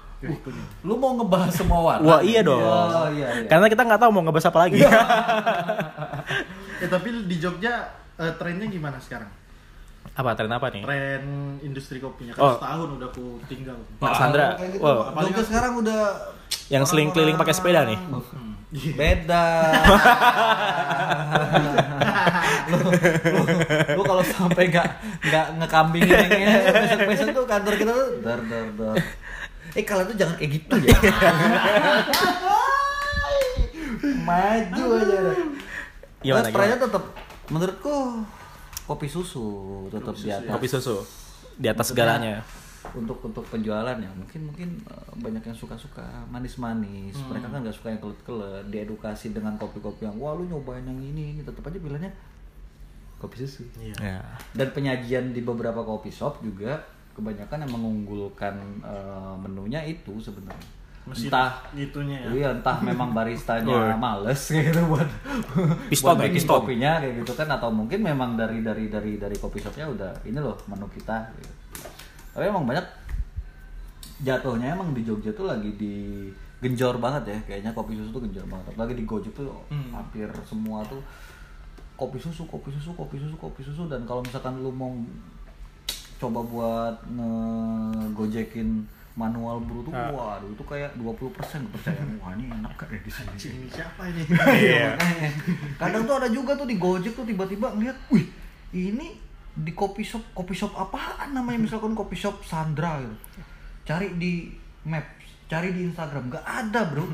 Lu 0.82 0.94
mau 0.96 1.16
ngebahas 1.16 1.50
semua 1.52 1.80
warna? 1.82 2.04
Wah 2.06 2.22
iya 2.22 2.42
dong. 2.42 2.60
Oh, 2.60 3.08
iya, 3.10 3.28
iya. 3.34 3.48
Karena 3.48 3.66
kita 3.66 3.82
nggak 3.82 3.98
tahu 3.98 4.12
mau 4.12 4.22
ngebahas 4.22 4.48
apa 4.48 4.60
lagi. 4.62 4.78
ya 6.78 6.88
tapi 6.88 7.08
di 7.26 7.36
Jogja 7.38 7.88
eh, 8.16 8.34
trennya 8.36 8.68
gimana 8.68 8.98
sekarang 8.98 9.30
Apa 10.12 10.34
tren 10.34 10.50
apa 10.50 10.68
nih? 10.68 10.84
tren 10.84 11.24
industri 11.62 11.98
kopinya 11.98 12.34
kan 12.34 12.42
Oh. 12.44 12.54
setahun 12.54 12.90
udah 12.92 13.08
aku 13.08 13.26
tinggal 13.46 13.78
Mak 13.98 14.12
Sandra. 14.14 14.48
Gitu. 14.58 14.78
Wow. 14.78 15.16
Jogja 15.24 15.44
sekarang 15.46 15.74
udah 15.78 16.02
Yang 16.72 16.84
seling 16.92 17.10
keliling 17.12 17.38
pakai 17.40 17.54
sepeda 17.56 17.84
nih. 17.88 18.00
beda 18.72 19.44
lu, 22.72 22.78
lu, 22.80 23.44
lu 24.00 24.02
kalau 24.08 24.24
sampai 24.24 24.72
nggak 24.72 24.88
nggak 25.28 25.46
ngekambingin 25.60 26.20
ini 26.32 26.46
besok 26.72 27.00
besok 27.04 27.28
tuh 27.36 27.44
kantor 27.52 27.74
kita 27.76 27.92
tuh 27.92 28.24
dar 28.24 28.40
dar 28.48 28.72
dar 28.80 28.96
eh 29.76 29.84
kalian 29.84 30.08
tuh 30.08 30.16
jangan 30.16 30.36
kayak 30.40 30.52
gitu 30.56 30.76
ya 30.88 30.96
maju 34.24 34.86
aja. 34.98 35.20
Gimana, 36.22 36.48
Terus 36.48 36.54
trennya 36.54 36.78
tetap 36.78 37.04
menurutku 37.50 37.96
kopi 38.86 39.08
susu 39.10 39.46
tetap 39.90 40.14
di 40.16 40.30
atas 40.30 40.48
Kopi 40.48 40.68
susu 40.70 40.96
di 41.58 41.68
atas 41.68 41.86
segalanya. 41.92 42.46
Untuk 42.92 43.22
untuk 43.22 43.46
penjualan 43.46 43.94
ya 43.94 44.10
mungkin 44.12 44.42
mungkin 44.44 44.70
eh, 44.84 45.12
banyak 45.16 45.44
yang 45.44 45.54
suka 45.54 45.76
suka 45.76 46.02
manis 46.28 46.56
manis 46.56 47.14
Hmm. 47.14 47.30
mereka 47.30 47.48
kan 47.48 47.60
nggak 47.60 47.74
suka 47.74 47.88
yang 47.90 48.00
kelet 48.00 48.20
kelet 48.22 48.64
diedukasi 48.68 49.32
dengan 49.32 49.54
kopi 49.56 49.78
kopi 49.78 50.04
yang 50.04 50.16
wah 50.16 50.34
lu 50.34 50.46
nyobain 50.46 50.82
yang 50.82 50.98
ini 50.98 51.36
ini 51.36 51.42
tetap 51.42 51.62
aja 51.64 51.78
bilangnya 51.78 52.10
kopi 53.18 53.38
susu 53.40 53.62
iya 53.78 53.94
Ya. 53.98 54.20
dan 54.52 54.68
penyajian 54.72 55.30
di 55.30 55.42
beberapa 55.42 55.80
kopi 55.80 56.10
shop 56.10 56.42
juga 56.42 56.82
kebanyakan 57.12 57.62
yang 57.62 57.72
mengunggulkan 57.72 58.54
eh, 58.82 59.34
menunya 59.38 59.82
itu 59.82 60.18
sebenarnya 60.18 60.80
Mesin 61.02 61.28
entah 61.28 61.66
itunya 61.72 62.18
ya 62.20 62.30
Iya, 62.32 62.50
entah 62.56 62.78
memang 62.80 63.10
baristanya 63.18 63.70
Oh. 63.70 63.94
males 63.96 64.38
gitu 64.42 64.82
buat 64.86 65.06
Piston 65.90 66.14
buat 66.14 66.22
bikin 66.24 66.46
kopinya 66.46 66.98
kayak 66.98 67.14
gitu 67.22 67.34
kan 67.34 67.46
atau 67.48 67.70
mungkin 67.70 68.02
memang 68.02 68.34
dari 68.34 68.62
dari 68.62 68.86
dari 68.86 69.18
dari 69.18 69.34
kopi 69.36 69.58
shopnya 69.58 69.86
udah 69.86 70.14
ini 70.24 70.38
loh 70.38 70.58
menu 70.66 70.86
kita 70.88 71.30
gitu. 71.38 71.50
Tapi 72.32 72.44
emang 72.46 72.64
banyak 72.64 72.86
jatuhnya 74.22 74.74
emang 74.74 74.94
di 74.94 75.02
Jogja 75.02 75.34
tuh 75.34 75.50
lagi 75.50 75.74
di 75.76 75.94
genjor 76.62 76.96
banget 76.98 77.24
ya. 77.28 77.38
Kayaknya 77.48 77.72
kopi 77.74 77.98
susu 77.98 78.12
tuh 78.12 78.22
genjor 78.22 78.46
banget. 78.46 78.72
Apalagi 78.72 78.94
di 78.94 79.04
Gojek 79.04 79.34
tuh 79.34 79.50
Hmm. 79.68 79.92
hampir 79.92 80.30
semua 80.46 80.86
tuh 80.86 81.02
kopi 81.98 82.18
susu 82.18 82.46
kopi 82.46 82.70
susu 82.72 82.94
kopi 82.94 83.18
susu 83.18 83.36
kopi 83.36 83.62
susu. 83.62 83.86
Dan 83.86 84.06
kalau 84.06 84.22
misalkan 84.22 84.62
lu 84.62 84.70
mau 84.70 84.94
coba 86.18 86.40
buat 86.46 86.96
ngegojekin 87.10 88.86
manual 89.12 89.60
brew 89.60 89.84
tuh 89.84 89.92
waduh 89.92 90.48
itu 90.48 90.64
kayak 90.64 90.96
20% 90.96 91.68
kepercayaan. 91.68 92.10
Wah 92.24 92.32
ini 92.32 92.48
enak 92.48 92.74
kayak 92.78 93.02
di 93.04 93.12
sini? 93.12 93.36
Ini 93.36 93.68
siapa 93.68 94.08
ini? 94.08 94.24
Iya. 94.30 94.96
Makanya, 94.96 95.30
kadang 95.82 96.04
tuh 96.06 96.16
ada 96.16 96.30
juga 96.30 96.56
tuh 96.56 96.64
di 96.64 96.78
Gojek 96.78 97.12
tuh 97.12 97.26
tiba-tiba 97.26 97.74
ngeliat, 97.76 97.98
wih 98.08 98.30
ini 98.72 99.20
di 99.52 99.72
kopi 99.76 100.04
shop 100.06 100.32
kopi 100.32 100.56
shop 100.56 100.72
apaan 100.80 101.36
namanya 101.36 101.68
misalkan 101.68 101.92
kopi 101.92 102.16
shop 102.16 102.44
Sandra 102.44 103.00
gitu. 103.04 103.16
Cari 103.84 104.16
di 104.16 104.48
Maps, 104.88 105.48
cari 105.52 105.76
di 105.76 105.88
Instagram 105.88 106.32
nggak 106.32 106.46
ada 106.46 106.82
bro. 106.88 107.06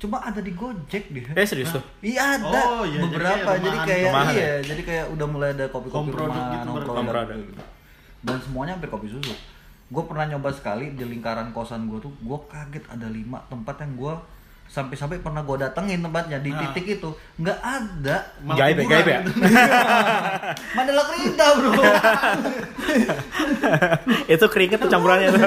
Cuma 0.00 0.24
ada 0.24 0.40
di 0.40 0.56
Gojek 0.56 1.12
deh. 1.12 1.36
Eh 1.36 1.44
serius 1.44 1.76
tuh. 1.76 1.84
Iya 2.00 2.40
ada 2.40 2.60
Oh, 2.80 2.84
iya, 2.88 3.04
jadi 3.04 3.04
beberapa 3.04 3.50
kayak 3.52 3.60
jadi 3.60 3.78
kayak 3.84 4.12
iya 4.32 4.52
jadi 4.64 4.82
kayak 4.86 5.04
udah 5.12 5.26
mulai 5.28 5.48
ada 5.52 5.68
kopi-kopi 5.68 6.08
rumahan, 6.08 6.64
gitu 6.64 6.70
product. 6.88 7.30
gitu. 7.36 7.62
dan 8.20 8.36
semuanya 8.40 8.72
hampir 8.76 8.92
kopi 8.92 9.08
susu 9.08 9.32
gue 9.90 10.02
pernah 10.06 10.24
nyoba 10.30 10.54
sekali 10.54 10.94
di 10.94 11.02
lingkaran 11.02 11.50
kosan 11.50 11.90
gue 11.90 11.98
tuh 11.98 12.14
gue 12.22 12.38
kaget 12.46 12.84
ada 12.86 13.10
lima 13.10 13.42
tempat 13.50 13.82
yang 13.82 13.92
gue 13.98 14.14
sampai-sampai 14.70 15.18
pernah 15.18 15.40
gue 15.40 15.56
datengin 15.58 15.98
tempatnya 15.98 16.38
di 16.38 16.48
Nah. 16.48 16.64
titik 16.64 16.94
itu 16.94 17.08
nggak 17.36 17.58
ada 17.58 18.16
Malah 18.40 18.56
Gaib 18.56 18.76
ya, 18.76 18.84
gaib 18.88 19.04
ya. 19.04 19.18
Mandala 20.72 21.02
Kerita 21.04 21.44
bro 21.52 21.68
Itu 24.28 24.44
keringet 24.46 24.78
tuh 24.78 24.88
campurannya 24.88 25.28
tuh. 25.28 25.40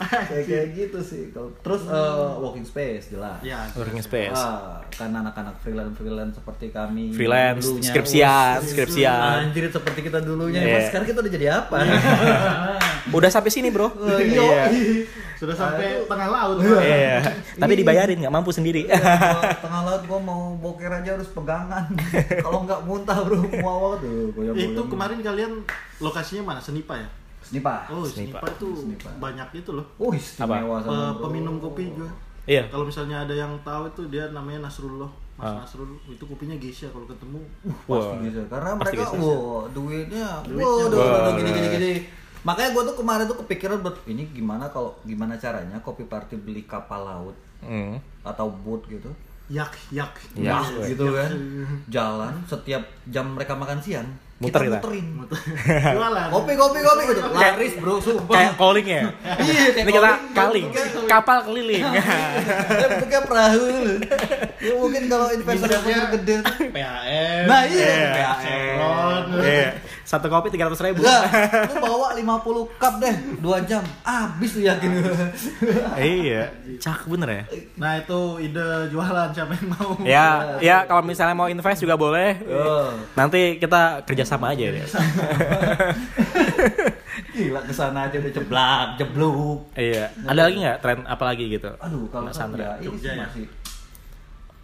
kayak 0.00 0.42
kayak 0.42 0.66
gitu 0.74 0.98
sih 0.98 1.22
Kalau- 1.30 1.54
terus 1.60 1.82
eh, 1.82 2.30
walking 2.38 2.62
space 2.62 3.10
jelas 3.10 3.38
ya 3.40 3.66
Working 3.74 4.00
space. 4.00 4.34
Ah, 4.34 4.78
kan 4.90 5.10
anak-anak 5.10 5.54
freelance 5.60 5.94
freelance 5.94 6.34
seperti 6.34 6.70
kami 6.70 7.10
Freelance, 7.10 7.62
dulunya. 7.62 7.86
skripsian, 7.86 8.54
Wah, 8.54 8.62
skripsian. 8.62 9.30
anjir 9.44 9.62
seperti 9.66 9.98
kita 10.02 10.18
dulunya 10.18 10.58
Iya. 10.58 10.66
Emang 10.70 10.82
sekarang 10.88 11.06
kita 11.06 11.18
udah 11.20 11.30
jadi 11.30 11.46
apa 11.54 11.76
Udah 13.10 13.28
sampai 13.28 13.48
sini, 13.48 13.68
Bro. 13.68 13.90
iya 14.18 14.66
sudah 15.40 15.56
sampai 15.56 16.04
tengah 16.04 16.28
laut 16.28 16.60
Iya. 16.60 17.24
Tapi 17.56 17.72
dibayarin 17.74 18.20
nggak 18.20 18.28
mampu 18.30 18.52
sendiri. 18.52 18.84
Gua 18.84 19.56
tengah 19.56 19.82
laut 19.82 20.02
gua 20.04 20.20
mau 20.20 20.52
boker 20.54 20.92
aja 20.92 21.16
harus 21.16 21.28
pegangan. 21.28 21.88
Kalau 22.44 22.60
nggak 22.62 22.84
muntah 22.84 23.24
bro 23.24 23.40
muawal 23.40 23.96
tuh 23.96 24.28
goyang 24.30 24.52
itu 24.52 24.80
kemarin 24.84 25.18
kalian 25.18 25.64
lokasinya 25.96 26.42
mana? 26.46 26.60
Senipa 26.60 26.92
ya? 26.94 27.08
Snipa 27.40 27.88
oh 27.88 28.04
Senipa. 28.04 28.36
senipa 28.36 28.52
itu 28.52 28.68
Senipa. 28.76 29.08
banyak 29.16 29.48
itu 29.56 29.70
loh. 29.72 29.86
Oh 29.96 30.12
istimewa 30.12 30.76
sama 30.78 31.16
peminum 31.18 31.56
kopi 31.56 31.88
juga. 31.88 32.12
Iya. 32.44 32.66
kalau 32.68 32.84
misalnya 32.84 33.22
ada 33.22 33.32
yang 33.32 33.52
tahu 33.60 33.88
itu 33.88 34.02
dia 34.06 34.28
namanya 34.28 34.68
Nasrullah. 34.68 35.08
Mas 35.34 35.46
Ah. 35.46 35.64
Nasrul 35.64 35.96
itu 36.04 36.20
kopinya 36.20 36.52
Geisha 36.54 36.84
kalau 36.88 37.08
ketemu. 37.08 37.40
Pasti 37.64 37.88
Wah. 37.88 38.20
gitu 38.20 38.40
karena 38.46 38.70
Pasti 38.76 38.92
mereka 38.92 39.16
wow 39.16 39.64
duitnya 39.66 40.26
Duitnya. 40.44 40.66
wow 40.84 40.84
udah 40.84 41.32
gini 41.32 41.50
gini 41.70 41.92
makanya 42.42 42.70
gua 42.70 42.82
tuh 42.84 42.96
kemarin 42.96 43.24
tuh 43.24 43.38
kepikiran 43.38 43.78
buat 43.78 44.00
ini 44.04 44.28
gimana 44.28 44.66
kalau 44.66 44.96
gimana 45.02 45.36
caranya 45.36 45.76
kopi 45.78 46.04
party 46.04 46.36
beli 46.36 46.64
kapal 46.64 47.02
laut 47.02 47.36
Hmm. 47.60 48.00
atau 48.20 48.48
boat 48.48 48.80
gitu 48.86 49.12
yak 49.46 49.68
yak 49.90 50.16
Ya, 50.32 50.56
Nah, 50.56 50.64
gitu 50.82 51.10
kan 51.10 51.28
jalan 51.86 52.32
setiap 52.42 52.80
jam 53.04 53.26
mereka 53.30 53.52
makan 53.52 53.76
siang 53.78 54.08
Muter 54.38 54.64
kita 54.64 54.72
kita. 54.72 54.78
muterin 54.80 55.06
jualan 55.92 56.28
kopi 56.32 56.52
kopi 56.54 56.78
kopi 56.80 57.02
gitu 57.04 57.20
laris 57.30 57.74
bro 57.76 58.00
sumpah 58.00 58.32
Kayak 58.32 58.54
calling 58.56 58.86
ya. 58.86 59.02
iya 59.44 59.62
kayak 59.68 59.84
Ini 59.84 59.90
kita 59.90 60.10
calling. 60.32 60.66
kaling, 60.72 61.04
kapal 61.04 61.38
keliling. 61.44 61.84
Ya, 61.92 62.08
bentuknya 62.88 63.20
perahu. 63.20 63.64
Ya 64.56 64.72
mungkin 64.74 65.02
kalau 65.04 65.28
investor 65.28 65.68
investor 65.68 66.04
gede. 66.16 66.34
PHM 66.72 67.44
Nah 67.44 67.60
iya, 67.66 67.92
Iya. 69.36 69.64
Satu 70.10 70.26
kopi 70.26 70.50
tiga 70.50 70.66
ratus 70.66 70.82
ribu. 70.82 71.06
Enggak, 71.06 71.22
lu 71.70 71.74
bawa 71.86 72.18
50 72.18 72.82
cup 72.82 72.98
deh, 72.98 73.14
2 73.38 73.70
jam. 73.70 73.78
Habis 74.02 74.58
lu 74.58 74.66
yakin. 74.66 74.90
Iya. 75.94 76.50
Cak 76.82 77.06
bener 77.06 77.30
ya. 77.30 77.42
nah 77.78 77.94
itu 77.94 78.42
ide 78.42 78.90
jualan 78.90 79.30
siapa 79.30 79.54
yang 79.54 79.70
mau 79.70 79.94
Ya, 80.02 80.58
ya 80.58 80.82
kalau 80.90 81.06
misalnya 81.06 81.38
mau 81.38 81.46
invest 81.46 81.86
juga 81.86 81.94
boleh. 81.94 82.42
Oh. 82.42 82.90
Nanti 83.14 83.62
kita 83.62 84.02
kerjasama 84.02 84.50
aja 84.50 84.74
ya. 84.74 84.82
Gila 87.30 87.62
ke 87.62 87.70
sana 87.70 88.10
aja 88.10 88.18
udah 88.18 88.32
ceblak, 88.34 88.86
jebluk. 88.98 89.70
Iya. 89.78 90.10
Ada 90.26 90.40
lagi 90.50 90.56
nggak 90.58 90.78
tren 90.82 90.98
apa 91.06 91.22
lagi 91.22 91.44
gitu? 91.54 91.70
Aduh, 91.78 92.10
kalau 92.10 92.26
Mas 92.26 92.34
Sandra 92.34 92.74
Sandra. 92.74 92.82
ini 92.82 92.86
Jogja 92.90 93.14
ya? 93.14 93.30
masih 93.30 93.46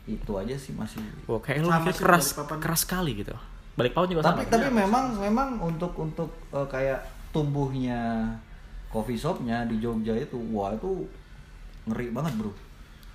itu 0.07 0.33
aja 0.39 0.55
sih 0.59 0.75
masih 0.75 0.99
Wah, 1.31 1.39
kayak 1.39 1.63
lu 1.63 1.71
keras 1.95 2.35
keras 2.35 2.81
sekali 2.83 3.23
gitu. 3.23 3.39
Balikpapan 3.77 4.09
juga 4.09 4.23
tapi 4.25 4.43
sama. 4.43 4.51
tapi 4.51 4.69
memang 4.71 5.05
memang 5.15 5.49
untuk 5.61 5.93
untuk 5.95 6.27
eh, 6.49 6.65
kayak 6.67 7.01
tumbuhnya 7.31 8.25
coffee 8.87 9.15
shopnya 9.15 9.65
di 9.65 9.77
Jogja 9.77 10.15
itu 10.15 10.37
wah 10.49 10.73
itu 10.73 11.05
ngeri 11.85 12.11
banget 12.11 12.33
bro 12.35 12.53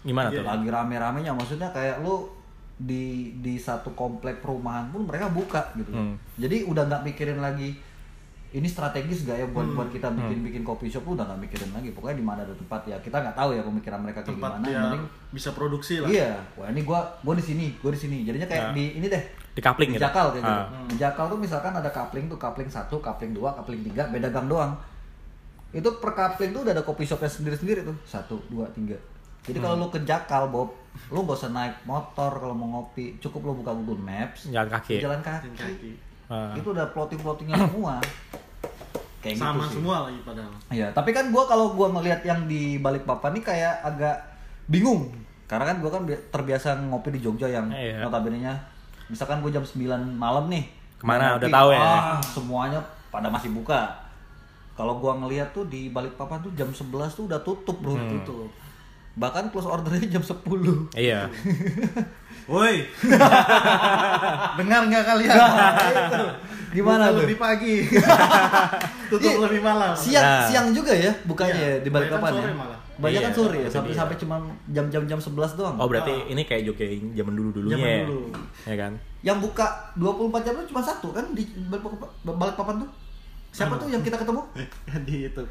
Gimana 0.02 0.30
Iya. 0.30 0.40
tuh? 0.40 0.46
lagi 0.48 0.68
rame-ramenya 0.68 1.32
maksudnya 1.32 1.70
kayak 1.70 2.00
lu 2.00 2.30
di 2.76 3.06
di 3.38 3.58
satu 3.58 3.94
komplek 3.94 4.40
perumahan 4.40 4.90
pun 4.90 5.04
mereka 5.04 5.30
buka 5.30 5.74
gitu 5.76 5.90
Hmm. 5.90 6.18
jadi 6.36 6.66
udah 6.66 6.86
nggak 6.86 7.04
mikirin 7.04 7.38
lagi 7.38 7.78
ini 8.52 8.68
strategis 8.68 9.24
gak 9.24 9.38
ya 9.38 9.48
buat 9.48 9.64
buat 9.72 9.90
kita 9.90 10.12
bikin 10.12 10.44
bikin 10.44 10.62
kopi 10.62 10.86
shop 10.86 11.06
udah 11.08 11.24
nggak 11.24 11.42
mikirin 11.42 11.72
lagi 11.72 11.90
pokoknya 11.90 12.18
di 12.18 12.26
mana 12.26 12.42
ada 12.42 12.52
tempat 12.52 12.82
ya 12.84 12.98
kita 12.98 13.18
nggak 13.18 13.34
tahu 13.34 13.50
ya 13.52 13.62
pemikiran 13.62 14.00
mereka 14.00 14.20
kayak 14.20 14.30
tempat 14.32 14.52
gimana 14.52 14.66
yang 14.68 14.84
penting 14.88 15.04
bisa 15.32 15.50
produksi 15.52 15.94
lah 15.98 16.08
iya 16.08 16.36
wah 16.54 16.68
ini 16.68 16.82
gua 16.82 17.00
gua 17.20 17.34
di 17.34 17.44
sini 17.44 17.78
gua 17.78 17.90
di 17.90 18.00
sini 18.00 18.18
jadinya 18.22 18.46
kayak 18.46 18.64
Ya. 18.64 18.74
di 18.74 18.86
ini 18.94 19.08
deh 19.08 19.24
Di 19.52 19.60
coupling 19.60 19.90
di 19.90 19.96
gitu. 19.96 20.04
jakal 20.04 20.32
kayak 20.32 20.42
gitu 20.42 20.54
Ah. 20.54 20.68
di 20.86 20.96
jakal 20.96 21.26
tuh 21.28 21.36
misalkan 21.36 21.74
ada 21.74 21.88
coupling 21.88 22.26
tuh 22.26 22.38
coupling 22.38 22.68
satu 22.68 22.96
coupling 22.98 23.32
dua 23.32 23.52
coupling 23.54 23.84
tiga 23.84 24.08
beda 24.08 24.28
gang 24.28 24.48
doang 24.48 24.72
itu 25.70 25.90
per 25.94 26.12
coupling 26.12 26.52
tuh 26.52 26.62
udah 26.62 26.72
ada 26.72 26.82
kopi 26.82 27.04
shopnya 27.04 27.28
sendiri 27.28 27.56
sendiri 27.56 27.80
tuh 27.82 27.96
satu 28.04 28.40
dua 28.48 28.68
tiga 28.70 28.96
jadi 29.42 29.58
kalau 29.58 29.76
Hmm. 29.76 29.84
lu 29.84 29.90
ke 29.90 30.00
jakal 30.02 30.48
Bob 30.48 30.72
lu 31.08 31.20
gak 31.22 31.36
usah 31.36 31.50
naik 31.50 31.76
motor 31.84 32.32
kalau 32.34 32.52
mau 32.54 32.68
ngopi 32.70 33.18
cukup 33.18 33.42
lu 33.44 33.54
buka 33.58 33.72
Google 33.74 34.00
Maps 34.00 34.46
Jalan 34.46 34.68
kaki. 34.70 35.00
jalan 35.00 35.20
kaki, 35.20 35.48
Jalan 35.50 35.72
kaki. 35.74 35.92
Ah. 36.28 36.52
itu 36.54 36.68
udah 36.68 36.88
plotting 36.88 37.20
plottingnya 37.20 37.60
semua 37.66 38.00
kayak 39.20 39.36
sama 39.36 39.54
gitu 39.60 39.68
sih 39.68 39.76
semua 39.78 39.98
lagi 40.04 40.20
padahal 40.22 40.54
Iya, 40.68 40.88
tapi 40.90 41.10
kan 41.10 41.30
gua 41.30 41.44
kalau 41.46 41.72
gua 41.72 41.92
ngelihat 41.92 42.24
yang 42.24 42.46
di 42.46 42.76
balik 42.78 43.04
papan 43.04 43.36
nih 43.36 43.44
kayak 43.46 43.76
agak 43.84 44.18
bingung. 44.66 45.12
Karena 45.46 45.68
kan 45.68 45.78
gua 45.78 45.92
kan 45.92 46.02
bi- 46.04 46.24
terbiasa 46.26 46.80
ngopi 46.82 47.12
di 47.12 47.20
Jogja 47.20 47.46
yang 47.46 47.68
Iya. 47.70 48.02
notabene-nya 48.02 48.56
misalkan 49.12 49.40
gua 49.40 49.52
jam 49.52 49.62
9 49.62 49.76
malam 50.10 50.48
nih. 50.48 50.64
Ke 50.96 51.04
mana? 51.04 51.36
Udah 51.36 51.50
tahu 51.50 51.70
ya? 51.70 51.80
ah, 51.80 52.18
semuanya 52.18 52.80
pada 53.10 53.28
masih 53.28 53.52
buka. 53.52 53.92
Kalau 54.72 54.98
gua 54.98 55.14
ngelihat 55.18 55.52
tuh 55.52 55.68
di 55.68 55.90
balik 55.90 56.16
papan 56.16 56.40
tuh 56.40 56.50
jam 56.54 56.66
11 56.66 56.88
tuh 57.12 57.28
udah 57.28 57.40
tutup, 57.42 57.78
Bro. 57.78 57.94
Hmm. 57.94 58.08
Tutup. 58.18 58.48
Bahkan 59.14 59.52
close 59.52 59.68
ordernya 59.68 60.08
jam 60.10 60.24
10. 60.24 60.40
Iya. 60.96 61.28
woi 62.50 62.84
dengar 64.58 64.82
nggak 64.84 65.04
kalian 65.06 65.30
Nah, 65.32 65.78
itu. 65.78 66.24
Gimana 66.74 67.04
Buka 67.06 67.14
tuh? 67.14 67.22
lebih 67.22 67.38
pagi. 67.38 67.76
Tutup 69.12 69.30
Iya. 69.30 69.44
lebih 69.46 69.62
malam. 69.62 69.92
Siang 69.94 70.24
Nah. 70.24 70.44
siang 70.48 70.68
juga 70.72 70.90
ya 70.90 71.12
bukanya 71.24 71.54
Iya, 71.54 71.70
ya 71.70 71.84
di 71.84 71.90
balik 71.92 72.10
papan 72.10 72.32
ya. 72.34 72.52
malah. 72.52 72.80
Banyak 73.02 73.20
kan 73.20 73.32
Iya, 73.32 73.36
sore 73.36 73.58
ya 73.58 73.70
sampai 73.70 73.90
dia. 73.90 73.98
sampai 73.98 74.16
cuma 74.16 74.36
jam-jam 74.68 75.04
jam 75.04 75.18
11 75.18 75.58
doang. 75.58 75.76
Oh 75.76 75.88
berarti 75.90 76.14
ini 76.30 76.42
kayak 76.44 76.64
Jogja 76.64 76.86
zaman 77.14 77.34
dulu 77.34 77.50
dulunya 77.52 77.76
Zaman 77.76 77.90
ya? 77.90 78.04
dulu. 78.06 78.22
Ya 78.64 78.76
kan? 78.78 78.92
Yang 79.22 79.38
buka 79.42 79.66
24 79.96 80.46
jam 80.46 80.54
itu 80.56 80.66
cuma 80.70 80.82
satu 80.82 81.08
kan 81.10 81.26
di 81.34 81.44
balik 82.24 82.56
papan 82.56 82.76
tuh. 82.80 82.90
Siapa 83.52 83.76
tuh 83.76 83.88
yang 83.88 84.00
kita 84.00 84.16
ketemu? 84.16 84.42
di 85.08 85.28
itu. 85.28 85.44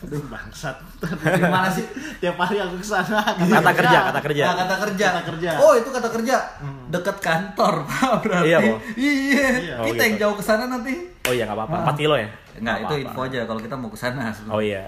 Aduh 0.00 0.22
bangsat. 0.30 0.76
Gimana 1.02 1.66
sih? 1.66 1.82
Tiap 2.22 2.38
hari 2.38 2.62
aku 2.62 2.78
ke 2.78 2.86
sana. 2.86 3.24
Kata 3.34 3.72
kerja, 3.74 3.98
kata 4.12 4.20
kerja. 4.22 4.44
Nah, 4.46 4.56
kata 4.62 4.76
kerja. 4.86 5.06
Kata 5.10 5.22
kerja. 5.26 5.50
Oh, 5.58 5.72
itu 5.74 5.90
kata 5.90 6.08
kerja. 6.08 6.36
Hmm. 6.62 6.86
Dekat 6.86 7.16
kantor, 7.18 7.82
Pak, 7.88 8.12
berarti. 8.22 8.46
Iya. 8.46 8.58
Iya. 8.94 9.48
Iya. 9.58 9.74
Oh, 9.82 9.86
Kita 9.90 10.02
yang 10.06 10.14
gitu. 10.14 10.22
jauh 10.22 10.36
ke 10.38 10.44
sana 10.44 10.64
nanti. 10.70 10.94
Oh 11.26 11.32
iya 11.34 11.44
nggak 11.44 11.58
apa-apa. 11.58 11.76
Ah. 11.82 11.92
4 11.92 11.98
kilo 11.98 12.14
ya? 12.14 12.28
Enggak, 12.30 12.60
Nggak 12.60 12.76
itu 12.78 12.84
apa-apa. 12.94 13.04
info 13.10 13.20
aja 13.26 13.38
kalau 13.48 13.60
kita 13.60 13.74
mau 13.74 13.90
ke 13.90 13.98
sana. 13.98 14.24
Oh 14.46 14.60
iya. 14.62 14.82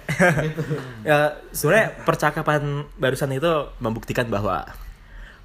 ya, 1.09 1.19
sebenarnya 1.51 1.87
percakapan 2.05 2.63
barusan 2.97 3.33
itu 3.35 3.53
membuktikan 3.83 4.31
bahwa 4.31 4.63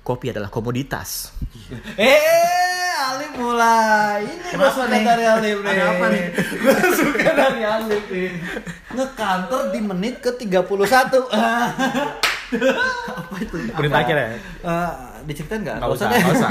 kopi 0.05 0.29
adalah 0.29 0.47
komoditas. 0.47 1.33
Eh, 1.97 2.13
Alif 2.97 3.31
mulai. 3.37 4.21
Ini 4.25 4.49
gue 4.57 4.69
suka 4.73 4.89
nih? 4.89 5.03
dari 5.05 5.25
Alif 5.29 5.57
nih. 5.61 5.71
Ada 5.71 5.83
apa 5.85 6.05
nih? 6.09 6.23
Gue 6.63 6.75
suka 6.97 7.29
dari 7.37 7.61
Alif 7.61 8.03
nih. 8.09 8.29
Ngekantor 8.97 9.61
di 9.69 9.79
menit 9.85 10.15
ke 10.19 10.31
31. 10.33 10.57
Apa 13.19 13.35
itu? 13.43 13.55
Menit 13.59 13.93
akhir 13.93 14.15
ya? 14.15 14.27
Eh, 14.39 14.91
diceritain 15.27 15.61
nggak? 15.61 15.77
Nggak 15.83 15.91
usah, 15.93 16.07
nggak 16.09 16.33
usah. 16.33 16.49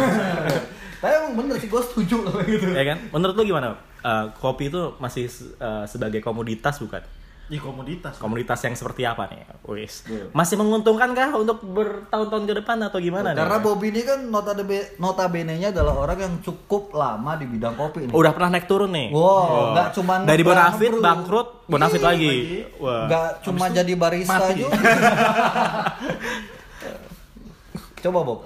Tapi 1.02 1.12
emang 1.12 1.35
bener 1.44 1.56
sih, 1.61 1.68
gue 1.68 1.82
setuju 1.82 2.16
gitu. 2.48 2.66
ya 2.72 2.85
kan? 2.88 2.98
Menurut 3.12 3.35
lu 3.37 3.42
gimana? 3.44 3.76
Eh, 4.04 4.24
kopi 4.38 4.68
itu 4.70 4.94
masih 5.02 5.26
eh, 5.59 5.85
sebagai 5.88 6.20
komoditas 6.22 6.78
bukan? 6.78 7.02
Di 7.46 7.56
komoditas. 7.56 8.18
Komoditas 8.18 8.59
yang 8.59 8.74
seperti 8.74 9.02
apa 9.02 9.30
nih? 9.30 9.46
Wis. 9.64 10.02
Iya. 10.04 10.35
Masih 10.35 10.59
menguntungkan 10.59 11.14
kah 11.14 11.30
untuk 11.30 11.62
bertahun-tahun 11.62 12.42
ke 12.42 12.54
depan 12.59 12.76
atau 12.82 12.98
gimana 12.98 13.30
nih? 13.30 13.38
Karena 13.38 13.56
Bobby 13.62 13.87
ini 13.88 14.02
kan 14.02 14.18
notabene 14.26 14.98
notabene-nya 14.98 15.70
adalah 15.70 15.94
orang 15.96 16.18
yang 16.18 16.35
cukup 16.42 16.90
lama 16.90 17.38
di 17.38 17.46
bidang 17.46 17.78
kopi 17.78 18.02
nih. 18.02 18.11
udah 18.11 18.32
pernah 18.35 18.50
naik 18.50 18.66
turun 18.66 18.90
nih. 18.90 19.14
Wow, 19.14 19.72
nggak 19.72 19.88
cuman 19.94 20.18
dari 20.26 20.42
Bonafit 20.42 20.90
bangkrut, 20.90 21.48
Bonafit 21.66 21.98
Iya, 21.98 22.04
lagi. 22.04 22.26
lagi. 22.26 22.59
Wah. 22.82 23.02
Nggak 23.06 23.26
cuma 23.42 23.64
jadi 23.70 23.92
barista 23.94 24.38
mati. 24.42 24.54
juga. 24.59 24.76
Coba 28.02 28.20
Bob. 28.22 28.40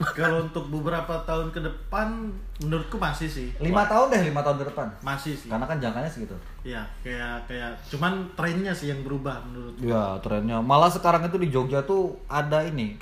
Kalau 0.00 0.42
untuk 0.42 0.64
beberapa 0.66 1.12
tahun 1.22 1.50
ke 1.50 1.60
depan, 1.60 2.32
menurutku 2.58 2.96
masih 2.96 3.28
sih. 3.28 3.52
Lima 3.58 3.84
tahun 3.84 4.08
deh, 4.08 4.22
lima 4.24 4.40
tahun 4.40 4.56
ke 4.58 4.66
depan. 4.66 4.88
Masih 5.00 5.36
sih. 5.36 5.46
Karena 5.46 5.64
kan 5.64 5.76
jangkanya 5.76 6.08
segitu. 6.08 6.32
Ya, 6.62 6.88
kayak 6.98 7.44
kayak 7.44 7.76
cuman 7.86 8.12
trennya 8.32 8.72
sih 8.72 8.88
yang 8.88 9.00
berubah 9.00 9.44
menurutku. 9.44 9.84
Ya 9.84 10.16
trennya. 10.18 10.58
Malah 10.58 10.88
sekarang 10.88 11.22
itu 11.22 11.36
di 11.36 11.48
Jogja 11.48 11.80
tuh 11.82 12.16
ada 12.26 12.62
ini 12.62 12.96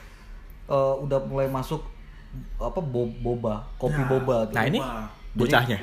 eh, 0.66 0.94
udah 0.98 1.22
mulai 1.22 1.46
masuk 1.46 1.86
apa 2.56 2.78
bo- 2.78 3.14
boba, 3.16 3.62
kopi 3.76 3.96
Nah, 3.96 4.08
boba. 4.08 4.36
tuh. 4.44 4.54
Nah 4.54 4.64
ini 4.66 4.80
bocahnya. 5.30 5.78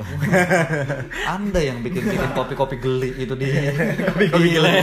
Anda 1.32 1.60
yang 1.60 1.80
bikin-bikin 1.80 2.32
kopi-kopi 2.34 2.75
geli 2.75 3.12
itu 3.17 3.34
di 3.34 3.47
Kopi-kopi 4.04 4.43
di 4.43 4.49
geli. 4.51 4.75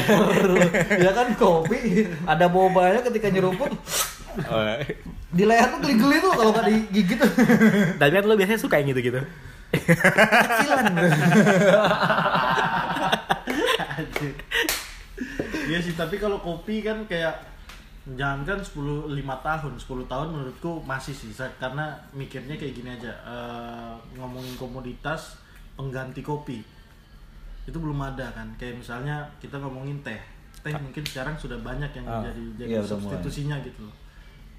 ya 0.97 1.13
kan 1.13 1.29
kopi 1.35 1.79
ada 2.25 2.49
bobanya 2.49 3.05
ketika 3.05 3.29
nyeruput 3.29 3.69
Oh, 4.45 4.65
di 5.31 5.45
leher 5.45 5.67
tuh 5.67 5.79
geli-geli 5.81 6.17
tuh 6.19 6.33
kalau 6.33 6.51
nggak 6.51 6.67
digigit 6.67 7.17
tuh 7.17 7.31
Tapi 7.97 8.11
kan 8.11 8.25
lu 8.25 8.35
biasanya 8.35 8.59
suka 8.59 8.77
yang 8.77 8.89
gitu-gitu. 8.91 9.21
kecilan. 9.73 10.85
Iya 15.63 15.79
sih, 15.81 15.95
tapi 15.95 16.17
kalau 16.17 16.39
kopi 16.39 16.83
kan 16.83 17.07
kayak 17.07 17.33
jangan 18.13 18.43
kan 18.43 18.59
10 18.59 19.09
5 19.09 19.15
tahun, 19.39 19.73
10 19.79 20.05
tahun 20.05 20.29
menurutku 20.29 20.83
masih 20.83 21.15
sih 21.15 21.31
Sa- 21.31 21.55
karena 21.57 21.87
mikirnya 22.13 22.59
kayak 22.59 22.75
gini 22.75 22.91
aja. 22.91 23.13
eh, 23.23 23.93
ngomongin 24.17 24.57
komoditas 24.57 25.39
pengganti 25.73 26.21
kopi. 26.21 26.61
Itu 27.63 27.79
belum 27.79 27.97
ada 28.03 28.27
kan. 28.33 28.51
Kayak 28.57 28.83
misalnya 28.83 29.23
kita 29.39 29.57
ngomongin 29.57 30.03
teh. 30.03 30.19
Teh 30.61 30.75
mungkin 30.75 31.03
sekarang 31.03 31.35
sudah 31.35 31.57
banyak 31.59 31.91
yang 31.93 32.07
Ah, 32.07 32.23
jadi 32.23 32.43
jadi 32.59 32.71
iya, 32.73 32.83
substitusinya 32.83 33.57
gitu 33.63 33.87
loh. 33.87 33.95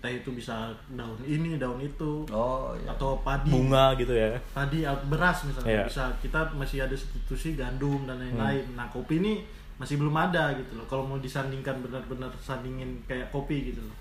Teh 0.04 0.20
itu 0.20 0.30
bisa 0.30 0.68
daun 0.92 1.16
ini, 1.24 1.56
daun 1.56 1.80
itu. 1.80 2.28
Oh 2.28 2.76
iya. 2.76 2.92
Atau 2.92 3.24
padi 3.24 3.48
Bunga 3.48 3.96
gitu 3.96 4.12
ya. 4.12 4.36
tadi 4.52 4.84
uh, 4.84 4.92
beras 5.08 5.48
misalnya 5.48 5.72
Iya. 5.74 5.84
bisa 5.88 6.04
kita 6.20 6.44
masih 6.54 6.84
ada 6.84 6.92
substitusi 6.92 7.56
gandum 7.56 8.04
dan 8.04 8.20
lain-lain. 8.20 8.68
Hmm. 8.68 8.76
Nah 8.76 8.92
kopi 8.92 9.18
ini 9.18 9.39
masih 9.74 9.96
belum 9.96 10.12
ada 10.13 10.52
gitu 10.54 10.76
loh. 10.76 10.84
Kalau 10.86 11.02
mau 11.02 11.16
disandingkan 11.18 11.80
benar-benar 11.80 12.28
sandingin 12.38 13.00
kayak 13.04 13.32
kopi 13.32 13.72
gitu 13.72 13.80
loh. 13.80 13.96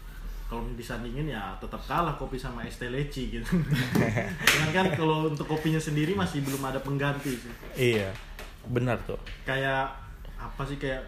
Kalau 0.44 0.60
mau 0.60 0.74
disandingin 0.74 1.30
ya 1.30 1.54
tetap 1.56 1.78
kalah 1.80 2.12
kopi 2.12 2.34
sama 2.34 2.60
es 2.60 2.76
teh 2.76 2.90
leci 2.90 3.32
gitu. 3.32 3.46
Cuman 4.50 4.68
kan 4.70 4.86
kalau 4.92 5.30
untuk 5.30 5.46
kopinya 5.46 5.78
sendiri 5.78 6.12
masih 6.12 6.42
belum 6.42 6.60
ada 6.62 6.82
pengganti 6.82 7.30
sih. 7.32 7.52
Iya. 7.94 8.10
Benar 8.66 8.98
tuh. 9.02 9.22
Kayak 9.42 9.86
apa 10.34 10.62
sih 10.66 10.76
kayak 10.76 10.98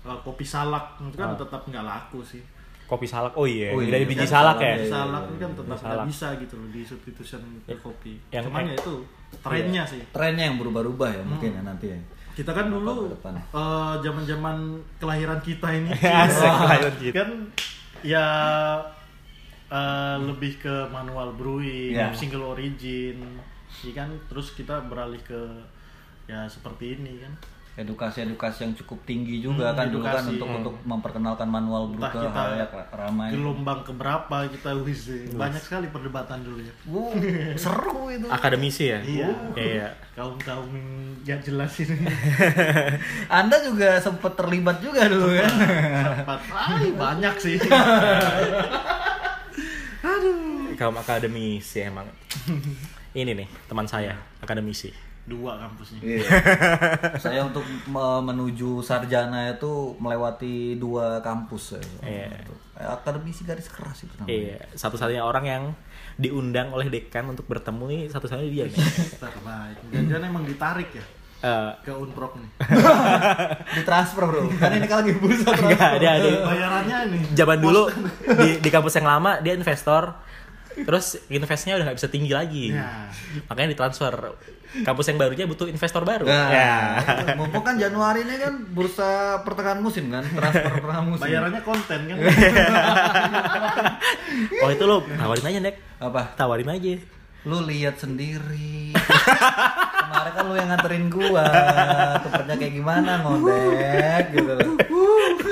uh, 0.00 0.16
kopi 0.22 0.46
salak 0.46 1.02
itu 1.02 1.12
kan 1.12 1.34
Ah. 1.34 1.36
tetap 1.36 1.66
nggak 1.66 1.82
laku 1.82 2.22
sih. 2.22 2.40
Kopi 2.86 3.02
salak. 3.04 3.34
Oh 3.34 3.44
iya, 3.44 3.70
Oh 3.70 3.82
iya, 3.82 3.90
dari 3.92 4.04
biji 4.04 4.22
Kan 4.22 4.30
salak 4.32 4.58
ya. 4.58 4.74
Iya, 4.76 4.86
salak 4.88 5.22
iya, 5.22 5.28
ini 5.28 5.36
kan 5.36 5.44
iya. 5.44 5.54
tetap 5.54 5.66
nggak 5.66 5.80
salak. 5.82 6.06
bisa 6.06 6.26
gitu 6.38 6.54
loh 6.54 6.68
di 6.70 6.82
substitution 6.82 7.40
ke 7.62 7.74
kopi. 7.76 8.12
Yang- 8.30 8.44
Cuman 8.46 8.62
ya 8.64 8.74
itu 8.74 8.94
trennya 9.38 9.82
sih. 9.84 10.02
Trennya 10.08 10.44
yang 10.46 10.56
berubah-ubah 10.56 11.10
ya 11.12 11.22
mungkin 11.22 11.50
ya 11.52 11.62
nanti 11.62 11.86
ya. 11.90 11.98
kita 12.32 12.52
kan 12.52 12.68
dulu 12.68 13.16
eh, 13.24 13.94
zaman-zaman 13.98 14.56
kelahiran 14.96 15.40
kita 15.40 15.68
ini 15.72 15.88
Asik, 16.22 16.44
Wah, 16.44 16.56
kelahiran 16.62 16.94
kita. 17.00 17.14
kan 17.16 17.28
ya 18.02 18.26
eh, 19.66 20.16
lebih 20.20 20.60
ke 20.60 20.74
manual 20.88 21.32
brewing 21.32 21.90
Ya. 21.92 22.12
single 22.12 22.44
origin 22.46 23.18
ya 23.80 23.92
kan 23.94 24.08
terus 24.28 24.52
kita 24.52 24.84
beralih 24.84 25.18
ke 25.20 25.40
ya 26.26 26.46
seperti 26.46 26.96
ini 26.96 27.18
kan 27.18 27.32
Edukasi-edukasi 27.76 28.58
yang 28.62 28.74
cukup 28.74 29.04
tinggi 29.04 29.38
juga 29.38 29.68
Hmm, 29.68 29.76
kan 29.76 29.86
dulu 29.86 30.00
kan 30.02 30.24
untuk 30.24 30.48
untuk 30.48 30.74
memperkenalkan 30.82 31.44
manual 31.44 31.92
brew 31.92 32.00
ke 32.02 32.18
kita 32.18 32.32
halayak 32.32 32.72
ramai. 32.88 33.28
gelombang 33.28 33.84
keberapa 33.84 34.36
kita 34.48 34.72
wis 34.80 35.12
banyak 35.30 35.60
sekali 35.60 35.86
perdebatan 35.88 36.40
dulu 36.40 36.56
ya 36.58 36.72
Wow, 36.88 37.12
seru 37.60 38.08
itu. 38.08 38.26
Akademisi 38.26 38.88
ya. 38.88 38.98
Iya. 38.98 39.28
Iya. 39.52 39.88
kaum 40.10 40.40
kaum 40.40 40.72
yang 41.22 41.36
jelas 41.38 41.76
ini 41.78 42.00
Anda 43.38 43.60
juga 43.60 44.00
sempat 44.00 44.32
terlibat 44.34 44.80
juga 44.80 45.04
dulu 45.04 45.36
kan. 45.36 45.52
sempat 46.16 46.40
ay, 46.48 46.88
banyak 47.04 47.34
sih 47.36 47.56
Kaum 50.76 50.92
akademisi 50.92 51.80
emang. 51.82 52.04
Ini 53.12 53.32
nih 53.32 53.48
teman 53.64 53.84
saya 53.84 54.12
akademisi. 54.38 54.92
Dua 55.26 55.58
kampusnya 55.58 55.98
Iya. 56.00 56.22
Saya 57.20 57.42
untuk 57.42 57.60
me- 57.84 58.22
menuju 58.24 58.78
sarjana 58.78 59.50
itu 59.50 59.68
melewati 59.96 60.74
dua 60.74 61.18
kampus. 61.18 61.74
ya. 61.74 61.82
Iya. 62.00 62.30
Eh, 62.72 62.86
Akademisi 62.86 63.42
garis 63.42 63.66
keras 63.66 64.00
itu 64.00 64.14
namanya. 64.14 64.30
Iya, 64.30 64.58
satu-satunya 64.72 65.20
orang 65.20 65.44
yang 65.44 65.62
diundang 66.14 66.70
oleh 66.70 66.86
dekan 66.86 67.26
untuk 67.26 67.44
bertemu 67.44 67.84
nih 67.86 68.00
satu-satunya 68.06 68.48
dia 68.48 68.64
nih. 68.66 68.78
terbaik 69.16 69.76
jangan 70.06 70.22
emang 70.24 70.44
ditarik 70.44 70.88
ya 70.90 71.04
Eh, 71.38 71.72
ke 71.82 71.92
unprok 71.92 72.32
nih 72.34 72.48
Ditransfer 73.76 74.24
bro. 74.24 74.48
Kan 74.52 74.72
ini 74.72 74.86
kan 74.86 74.96
lagi 74.98 75.12
bursa 75.14 75.52
enggak, 75.52 75.76
transfer. 75.76 75.98
dia 75.98 76.10
ada 76.14 76.30
bayarannya 76.42 76.96
ini 77.06 77.18
zaman 77.32 77.58
dulu 77.58 77.82
di, 78.40 78.48
di 78.58 78.70
kampus 78.70 78.96
yang 78.96 79.06
lama 79.06 79.38
dia 79.38 79.52
investor 79.52 80.16
terus 80.78 81.06
investnya 81.26 81.72
udah 81.74 81.84
nggak 81.86 81.96
bisa 81.96 82.08
tinggi 82.08 82.30
lagi 82.30 82.64
Ya. 82.68 83.08
makanya 83.46 83.72
ditransfer 83.72 84.12
kampus 84.78 85.06
yang 85.06 85.16
barunya 85.16 85.44
butuh 85.44 85.64
investor 85.66 86.02
baru 86.02 86.24
Nah, 86.24 86.48
ya 86.48 86.74
mumpung 87.32 87.62
kan 87.62 87.74
Januari 87.74 88.20
ini 88.20 88.36
kan 88.36 88.60
bursa 88.68 89.08
pertengahan 89.40 89.80
musim 89.80 90.08
kan, 90.08 90.20
transfer 90.22 90.68
pertengahan 90.74 91.06
musim. 91.06 91.22
bayarannya 91.22 91.62
konten 91.62 92.00
kan 92.04 92.16
oh 94.62 94.70
itu 94.70 94.84
lo 94.84 95.00
tawarin 95.08 95.46
aja 95.46 95.58
nek 95.62 95.76
Apa? 95.96 96.22
tawarin 96.34 96.68
aja 96.68 96.96
Lu 97.46 97.62
lihat 97.62 97.94
sendiri. 97.96 98.90
Kemarin 98.90 100.32
kan 100.34 100.44
lu 100.44 100.58
yang 100.58 100.66
nganterin 100.66 101.06
gua, 101.06 101.46
tukernya 102.18 102.58
kayak 102.58 102.74
gimana 102.74 103.22
ngondek 103.22 104.34
gitu 104.34 104.50
loh. 104.50 104.74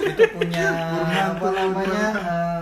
Itu 0.02 0.24
punya 0.34 0.74
apa 1.30 1.46
namanya 1.54 2.06
eh, 2.18 2.53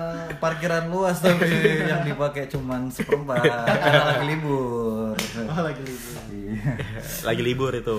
parkiran 0.43 0.91
luas 0.91 1.23
tapi 1.23 1.47
yang 1.87 2.03
dipakai 2.03 2.51
cuman 2.51 2.91
seperempat 2.91 3.39
karena 3.87 4.03
lagi 4.11 4.27
libur. 4.27 5.15
oh 5.15 5.61
lagi 5.63 5.83
libur 5.83 6.11
Iya. 6.53 6.75
lagi 7.29 7.43
libur 7.43 7.73
itu 7.73 7.97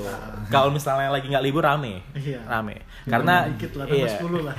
kalau 0.48 0.70
misalnya 0.70 1.10
lagi 1.10 1.26
nggak 1.26 1.42
libur 1.42 1.64
rame 1.64 2.04
Iya. 2.14 2.44
rame 2.46 2.84
karena 3.04 3.48
dikit 3.50 3.72
lah 3.76 3.86
iya 3.88 4.08
10 4.14 4.44
lah 4.44 4.56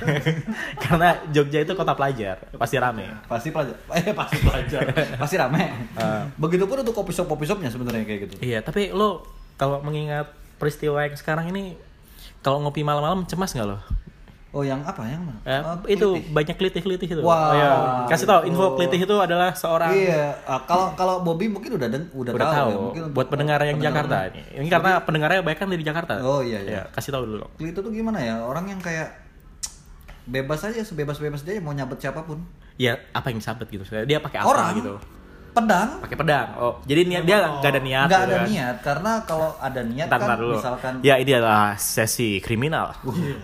karena 0.77 1.07
Jogja 1.29 1.59
itu 1.61 1.71
kota 1.71 1.93
pelajar 1.93 2.35
pasti 2.51 2.75
rame 2.75 3.05
Pasti 3.25 3.49
pelajar. 3.49 3.77
Eh 3.93 4.11
pasti 4.11 4.37
pelajar. 4.39 4.81
pasti 5.15 5.35
rame. 5.35 5.63
Ah. 5.95 6.25
Begitupun 6.35 6.81
untuk 6.81 6.93
kopi 6.93 7.11
shop 7.11 7.25
kopi 7.27 7.45
shopnya 7.45 7.69
sebenarnya 7.69 8.03
kayak 8.03 8.19
gitu. 8.25 8.35
iya 8.41 8.59
tapi 8.59 8.89
lo 8.89 9.23
kalau 9.55 9.79
mengingat 9.79 10.27
peristiwa 10.57 10.99
yang 10.99 11.15
sekarang 11.15 11.49
ini 11.49 11.77
kalau 12.41 12.61
ngopi 12.61 12.81
malam-malam 12.81 13.23
cemas 13.23 13.51
nggak 13.51 13.65
lo? 13.65 13.77
Oh 14.55 14.63
yang 14.63 14.79
apa 14.81 15.03
yang 15.03 15.19
mana? 15.19 15.35
Eh, 15.43 15.59
Oh, 15.59 15.75
itu 15.83 16.07
kelitih. 16.15 16.31
banyak 16.31 16.55
kelitih-kelitih 16.55 17.07
itu. 17.09 17.21
Wah. 17.21 17.51
Ayo, 17.51 17.71
kasih 18.07 18.23
tahu 18.23 18.47
info 18.47 18.63
Oh. 18.63 18.71
kelitih 18.73 19.03
itu 19.03 19.15
adalah 19.17 19.51
seorang 19.51 19.91
Iya, 19.91 20.31
ah, 20.41 20.63
kalau 20.63 20.95
kalau 20.95 21.19
Bobby 21.21 21.45
mungkin 21.45 21.75
udah 21.75 21.85
deng- 21.85 22.07
udah, 22.09 22.31
udah 22.31 22.47
tahu. 22.49 22.69
ya, 22.69 22.77
mungkin 22.81 23.01
buat 23.11 23.27
pendengar 23.27 23.59
yang 23.61 23.75
pendengar- 23.75 24.07
Jakarta 24.07 24.31
ini. 24.31 24.41
Ini 24.55 24.67
karena 24.71 24.91
pendengarnya 24.97 25.39
banyak 25.41 25.59
kan 25.59 25.67
dari 25.67 25.83
Jakarta. 25.83 26.13
Oh, 26.21 26.39
iya, 26.39 26.63
iya. 26.63 26.87
kasih 26.89 27.11
tahu 27.11 27.27
dulu. 27.27 27.45
Itu 27.59 27.75
tuh 27.77 27.91
gimana 27.91 28.17
ya? 28.17 28.39
Orang 28.39 28.65
yang 28.65 28.79
kayak 28.79 29.11
bebas 30.25 30.63
aja 30.63 30.81
sebebas-bebas 30.81 31.43
dia 31.43 31.59
mau 31.59 31.69
nyabet 31.69 31.99
siapa 31.99 32.23
pun. 32.23 32.39
Ya 32.75 32.95
apa 33.11 33.27
yang 33.29 33.39
sabet 33.39 33.67
gitu? 33.69 33.83
Dia 33.85 34.17
pakai 34.17 34.39
apa 34.39 34.47
Orang 34.49 34.71
gitu? 34.73 34.95
Pedang 35.55 35.89
Pakai 36.03 36.17
pedang. 36.19 36.47
Oh, 36.59 36.73
jadi 36.83 37.01
niat 37.07 37.23
dia 37.23 37.37
nggak 37.39 37.71
ada 37.71 37.81
niat. 37.81 38.07
nggak 38.11 38.21
gitu 38.21 38.27
ada 38.27 38.35
kan? 38.35 38.47
niat 38.51 38.75
karena 38.83 39.11
kalau 39.23 39.49
ada 39.57 39.81
niat 39.87 40.07
kan 40.11 40.35
dulu. 40.35 40.59
misalkan 40.59 40.93
Ya 40.99 41.15
ini 41.15 41.31
adalah 41.31 41.79
sesi 41.79 42.43
kriminal 42.43 42.91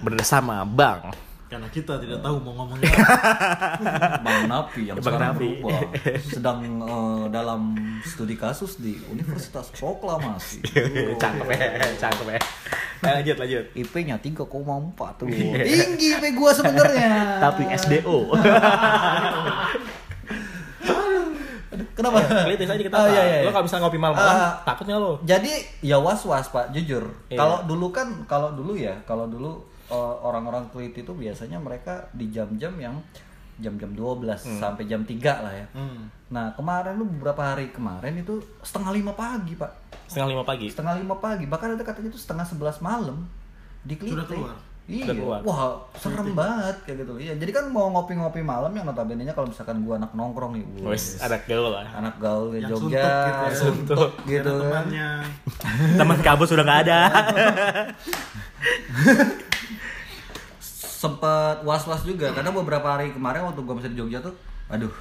bersama 0.03 0.68
Bang. 0.68 1.16
Karena 1.51 1.68
kita 1.68 1.99
tidak 1.99 2.24
tahu 2.24 2.39
mau 2.39 2.64
ngomong 2.64 2.80
apa. 2.80 4.24
Bang 4.24 4.47
Napi 4.47 4.88
yang 4.88 4.95
Bang 5.03 5.20
sekarang 5.20 5.36
Napi. 5.36 5.39
berubah 5.59 5.80
sedang 6.24 6.59
eh, 6.64 7.24
dalam 7.28 7.62
studi 8.07 8.39
kasus 8.39 8.80
di 8.80 8.95
Universitas 9.12 9.68
Proklamasi. 9.76 10.64
cakep 11.22 11.47
ya, 11.51 11.91
cakep 11.99 12.28
ya. 12.32 12.39
Nah, 13.01 13.12
lanjut 13.20 13.36
lanjut. 13.36 13.66
IP-nya 13.76 14.16
3,4 14.16 14.47
tuh. 15.20 15.28
Tinggi 15.28 16.07
IP 16.16 16.24
gua 16.39 16.55
sebenarnya. 16.55 17.43
Tapi 17.43 17.68
SDO. 17.76 18.32
Kenapa? 22.02 22.18
Klitis 22.43 22.68
aja 22.68 22.82
kita. 22.82 22.95
Oh, 22.95 23.08
iya, 23.08 23.22
iya, 23.22 23.38
Lo 23.38 23.45
iya. 23.45 23.52
kalau 23.52 23.66
bisa 23.66 23.78
ngopi 23.78 23.95
malam-malam, 23.95 24.36
Ah. 24.36 24.54
takutnya 24.64 24.95
lo. 24.95 25.22
Jadi 25.22 25.52
ya 25.80 25.95
was-was 25.95 26.49
Pak, 26.49 26.70
jujur. 26.72 27.06
Iya. 27.28 27.38
Kalau 27.38 27.58
dulu 27.64 27.88
kan, 27.89 28.08
kalau 28.26 28.49
dulu 28.52 28.74
ya, 28.74 28.97
kalau 29.04 29.26
dulu 29.26 29.62
eh, 29.88 29.95
orang-orang 30.22 30.66
kulit 30.68 30.95
itu 30.95 31.12
biasanya 31.12 31.56
mereka 31.58 32.08
di 32.12 32.28
jam-jam 32.28 32.72
yang 32.76 32.95
jam-jam 33.58 33.91
12 33.91 34.39
Hmm. 34.41 34.58
sampai 34.58 34.88
jam 34.88 35.04
3 35.04 35.38
lah 35.38 35.52
ya. 35.52 35.68
Hmm. 35.72 36.08
Nah 36.30 36.49
kemarin 36.52 36.95
lu 36.95 37.06
beberapa 37.06 37.43
hari 37.45 37.70
kemarin 37.70 38.16
itu 38.16 38.39
setengah 38.60 38.89
lima 38.89 39.12
pagi 39.12 39.54
Pak, 39.54 39.70
Setengah 40.08 40.30
lima 40.32 40.43
pagi. 40.43 40.66
setengah 40.66 40.95
lima 40.95 41.16
pagi. 41.16 41.43
Bahkan 41.43 41.76
ada 41.76 41.84
katanya 41.84 42.08
itu 42.08 42.18
setengah 42.18 42.41
sebelas 42.41 42.80
malam 42.80 43.28
di 43.82 43.99
Sudah 43.99 44.24
keluar? 44.24 44.56
Iya, 44.92 45.08
keluar. 45.08 45.39
wah 45.42 45.60
serem 45.96 46.36
banget 46.36 46.76
kayak 46.84 46.98
gitu. 47.02 47.14
Iya, 47.16 47.34
jadi 47.39 47.52
kan 47.56 47.66
mau 47.72 47.88
ngopi-ngopi 47.89 48.44
malam 48.44 48.76
yang 48.76 48.84
notabene 48.84 49.24
nya 49.24 49.32
kalau 49.32 49.48
misalkan 49.48 49.80
gua 49.82 49.96
anak 49.96 50.12
nongkrong 50.12 50.60
nih, 50.60 50.64
wah, 50.84 50.92
Wes, 50.92 51.16
ada 51.18 51.39
gaul 51.42 51.72
lah. 51.72 51.88
anak 51.96 52.20
gaul 52.20 52.52
di 52.52 52.60
Jogja, 52.62 52.76
suntuk 52.76 52.92
gitu 52.92 53.39
ya. 53.48 53.56
suntuk 53.56 54.10
Gak 54.12 54.28
gitu 54.28 54.52
ada 54.52 54.60
kan. 54.60 54.68
temannya. 54.84 55.10
Teman 56.04 56.18
kabus 56.20 56.48
sudah 56.52 56.64
nggak 56.64 56.82
ada. 56.84 57.00
sempet 61.02 61.66
was-was 61.66 62.06
juga 62.06 62.30
karena 62.30 62.54
beberapa 62.54 62.86
hari 62.86 63.10
kemarin 63.10 63.42
waktu 63.48 63.62
gua 63.64 63.74
masih 63.74 63.89
di 63.89 63.98
Jogja 63.98 64.22
tuh 64.22 64.36
aduh 64.70 64.94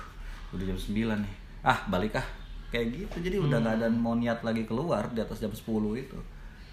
udah 0.51 0.65
jam 0.65 0.79
9 0.79 0.97
nih 0.97 1.35
ah 1.61 1.79
balik 1.87 2.17
ah 2.17 2.25
kayak 2.73 2.87
gitu 2.97 3.17
jadi 3.21 3.37
udah 3.37 3.61
nggak 3.61 3.75
ada 3.77 3.87
mau 3.93 4.17
niat 4.17 4.41
lagi 4.41 4.65
keluar 4.65 5.13
di 5.13 5.21
atas 5.21 5.39
jam 5.39 5.53
10 5.53 5.61
itu 6.01 6.17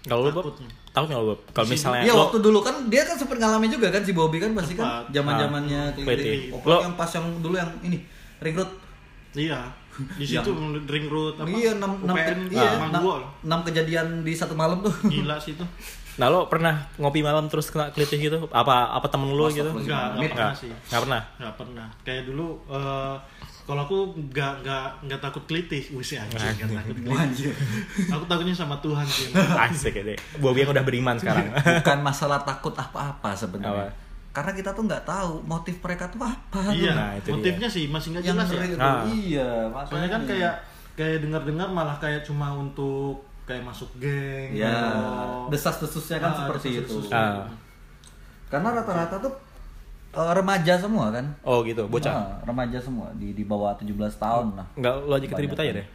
Kalau 0.00 0.22
lu 0.22 0.30
Bob, 0.30 0.54
tahu 0.88 1.04
nggak 1.04 1.20
Bob? 1.20 1.38
Kalau 1.50 1.66
misalnya 1.66 2.02
Iya 2.02 2.12
lo 2.12 2.20
waktu 2.24 2.38
dulu 2.38 2.58
kan 2.60 2.86
dia 2.86 3.02
kan 3.02 3.14
sempet 3.14 3.36
ngalamin 3.36 3.68
juga 3.68 3.88
kan 3.88 4.00
si 4.00 4.12
Bobby 4.12 4.38
kan 4.38 4.50
pasti 4.52 4.72
kan 4.72 4.86
Sempat. 5.02 5.04
zaman 5.10 5.34
zamannya 5.36 5.80
Ah, 5.84 5.94
Keliti. 5.96 6.54
kayak 6.54 6.64
Lo- 6.64 6.82
yang 6.82 6.94
pas 6.94 7.10
yang 7.10 7.26
dulu 7.38 7.54
yang 7.54 7.70
ini 7.80 7.98
rekrut 8.38 8.70
Iya. 9.30 9.60
Di 10.14 10.24
situ 10.30 10.50
ring 10.86 11.06
road 11.06 11.34
apa? 11.36 11.46
iya 11.48 11.74
enam 11.74 11.98
enam 12.00 12.14
UPN 12.14 12.26
ke- 12.38 12.46
itu 12.46 12.54
iya, 12.54 12.70
emang 12.72 12.90
enam- 12.90 13.04
gol. 13.04 13.22
enam 13.42 13.60
kejadian 13.62 14.06
di 14.20 14.32
satu 14.32 14.54
malam 14.54 14.78
tuh 14.80 14.94
Gila 15.04 15.36
sih 15.36 15.52
itu. 15.52 15.66
Nah 16.18 16.26
lo 16.26 16.46
pernah 16.46 16.74
ngopi 16.96 17.20
malam 17.20 17.46
terus 17.46 17.68
kena 17.68 17.90
kelitih 17.90 18.18
gitu? 18.20 18.38
Apa 18.48 18.90
apa 18.90 19.06
temen 19.06 19.30
lo 19.30 19.46
gitu? 19.48 19.62
Enggak, 19.68 19.78
enggak 19.78 20.18
Nggak 20.18 20.30
pernah 20.32 20.50
sih. 20.52 20.70
Nggak 20.84 21.00
pernah. 21.00 21.22
Nggak 21.36 21.54
pernah. 21.54 21.86
Kayak 22.02 22.22
dulu 22.26 22.46
eh, 22.66 23.14
kalau 23.68 23.84
aku 23.84 23.96
nggak 24.26 24.64
nggak 24.64 24.84
nggak 25.04 25.20
takut 25.20 25.44
kelitih, 25.44 25.84
wih 25.90 26.00
sih 26.00 26.16
anjing 26.16 26.40
nggak 26.40 26.72
takut 26.74 26.96
kelitih. 26.96 27.52
Aku 28.08 28.24
takutnya 28.24 28.56
sama 28.56 28.80
Tuhan 28.80 29.04
sih. 29.04 29.28
Asik 29.36 29.92
ya 29.92 30.04
deh. 30.06 30.18
Bobby 30.38 30.64
yang 30.64 30.72
udah 30.72 30.80
beriman 30.80 31.14
sekarang. 31.14 31.52
bukan 31.52 31.98
masalah 32.00 32.40
takut 32.40 32.72
apa-apa 32.72 33.30
sebenarnya 33.34 33.92
Apa? 33.92 34.06
karena 34.30 34.52
kita 34.54 34.70
tuh 34.70 34.84
nggak 34.84 35.02
tahu 35.02 35.42
motif 35.42 35.76
mereka 35.78 36.06
tuh 36.06 36.20
apa 36.22 36.70
Iya, 36.70 36.92
Nah, 36.92 37.10
itu 37.12 37.28
motifnya 37.28 37.66
sih 37.66 37.84
masih 37.86 38.08
nggak 38.10 38.22
yang 38.22 38.36
jelas 38.38 38.48
ya. 38.48 38.62
itu. 38.62 38.76
Ah. 38.78 39.02
iya 39.04 39.50
Soalnya 39.84 40.08
kan 40.08 40.22
kayak 40.24 40.54
kayak 40.94 41.18
dengar-dengar 41.20 41.68
malah 41.68 41.96
kayak 41.96 42.22
cuma 42.22 42.48
untuk 42.50 43.18
kayak 43.44 43.60
masuk 43.62 43.88
geng. 43.98 44.54
ya 44.54 44.70
atau- 44.70 45.48
desas-desusnya 45.48 46.18
kan 46.18 46.30
Ah, 46.30 46.36
seperti 46.40 46.68
itu 46.72 46.86
desas-desus. 46.86 47.10
Ah. 47.10 47.44
karena 48.46 48.68
rata-rata 48.72 49.16
tuh 49.18 49.32
eh, 50.18 50.32
remaja 50.32 50.74
semua 50.74 51.08
kan 51.08 51.24
Oh 51.42 51.62
gitu, 51.62 51.84
bocah. 51.84 52.10
Nah, 52.10 52.44
remaja 52.44 52.76
semua 52.76 53.08
di 53.14 53.32
di 53.32 53.42
bawah 53.42 53.72
17 53.72 53.88
tahun 54.16 54.52
lah 54.52 54.64
Enggak 54.74 54.92
lo 55.00 55.12
aja 55.12 55.26
ribut 55.32 55.56
aja 55.56 55.74
deh. 55.74 55.86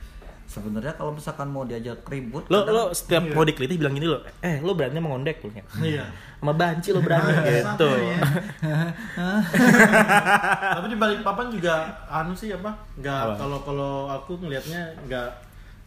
sebenarnya 0.46 0.94
kalau 0.94 1.10
misalkan 1.10 1.48
mau 1.48 1.64
diajak 1.64 1.98
ribut 2.06 2.46
Lo 2.46 2.62
kadang- 2.62 2.70
lo 2.70 2.82
setiap 2.92 3.22
mau 3.28 3.42
dikelitih 3.42 3.76
bilang 3.76 3.92
gini 3.92 4.06
lo, 4.06 4.22
eh 4.40 4.60
lo 4.60 4.74
berani 4.74 4.98
mengondek 4.98 5.40
lo 5.40 5.50
Iya. 5.80 6.04
Sama 6.38 6.52
banci 6.54 6.92
lo 6.92 7.00
berani 7.00 7.32
gitu. 7.32 7.88
Tapi 10.74 10.86
di 10.86 10.96
balik 10.96 11.20
papan 11.22 11.48
juga 11.48 11.74
anu 12.06 12.34
sih 12.34 12.52
apa? 12.52 12.70
Apa? 12.70 12.72
Nggak 12.96 13.22
kalau 13.38 13.58
kalau 13.62 13.92
aku 14.10 14.32
ngelihatnya 14.38 14.82
nggak 15.04 15.28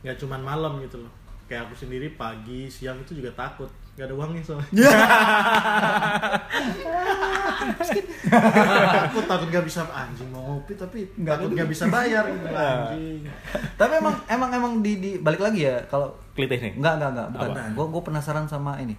nggak 0.03 0.17
cuman 0.17 0.41
malam 0.41 0.73
gitu 0.81 0.99
loh. 0.99 1.11
Kayak 1.45 1.69
aku 1.69 1.75
sendiri 1.79 2.11
pagi, 2.13 2.67
siang 2.67 2.99
itu 2.99 3.15
juga 3.15 3.31
takut. 3.37 3.69
Gak 3.97 4.13
ada 4.13 4.15
uangnya 4.15 4.43
soalnya. 4.45 4.69
aku 9.07 9.19
takut 9.25 9.49
gak 9.49 9.65
bisa 9.65 9.81
anjing 9.89 10.29
mau 10.29 10.43
ngopi 10.45 10.77
tapi 10.77 11.09
Nggak 11.17 11.37
takut 11.41 11.51
gak 11.57 11.71
bisa 11.71 11.85
bayar 11.89 12.25
gitu 12.35 12.47
anjing. 12.53 13.23
tapi 13.81 13.93
emang 13.97 14.17
emang 14.29 14.51
emang 14.53 14.73
di, 14.85 15.01
di 15.01 15.11
balik 15.17 15.41
lagi 15.41 15.65
ya 15.65 15.81
kalau 15.89 16.13
Kelitih 16.37 16.61
nih. 16.61 16.73
Enggak, 16.77 17.01
enggak, 17.01 17.11
enggak, 17.17 17.29
bukan. 17.33 17.51
Gue 17.73 17.87
gue 17.97 18.03
penasaran 18.05 18.45
sama 18.45 18.77
ini. 18.77 18.93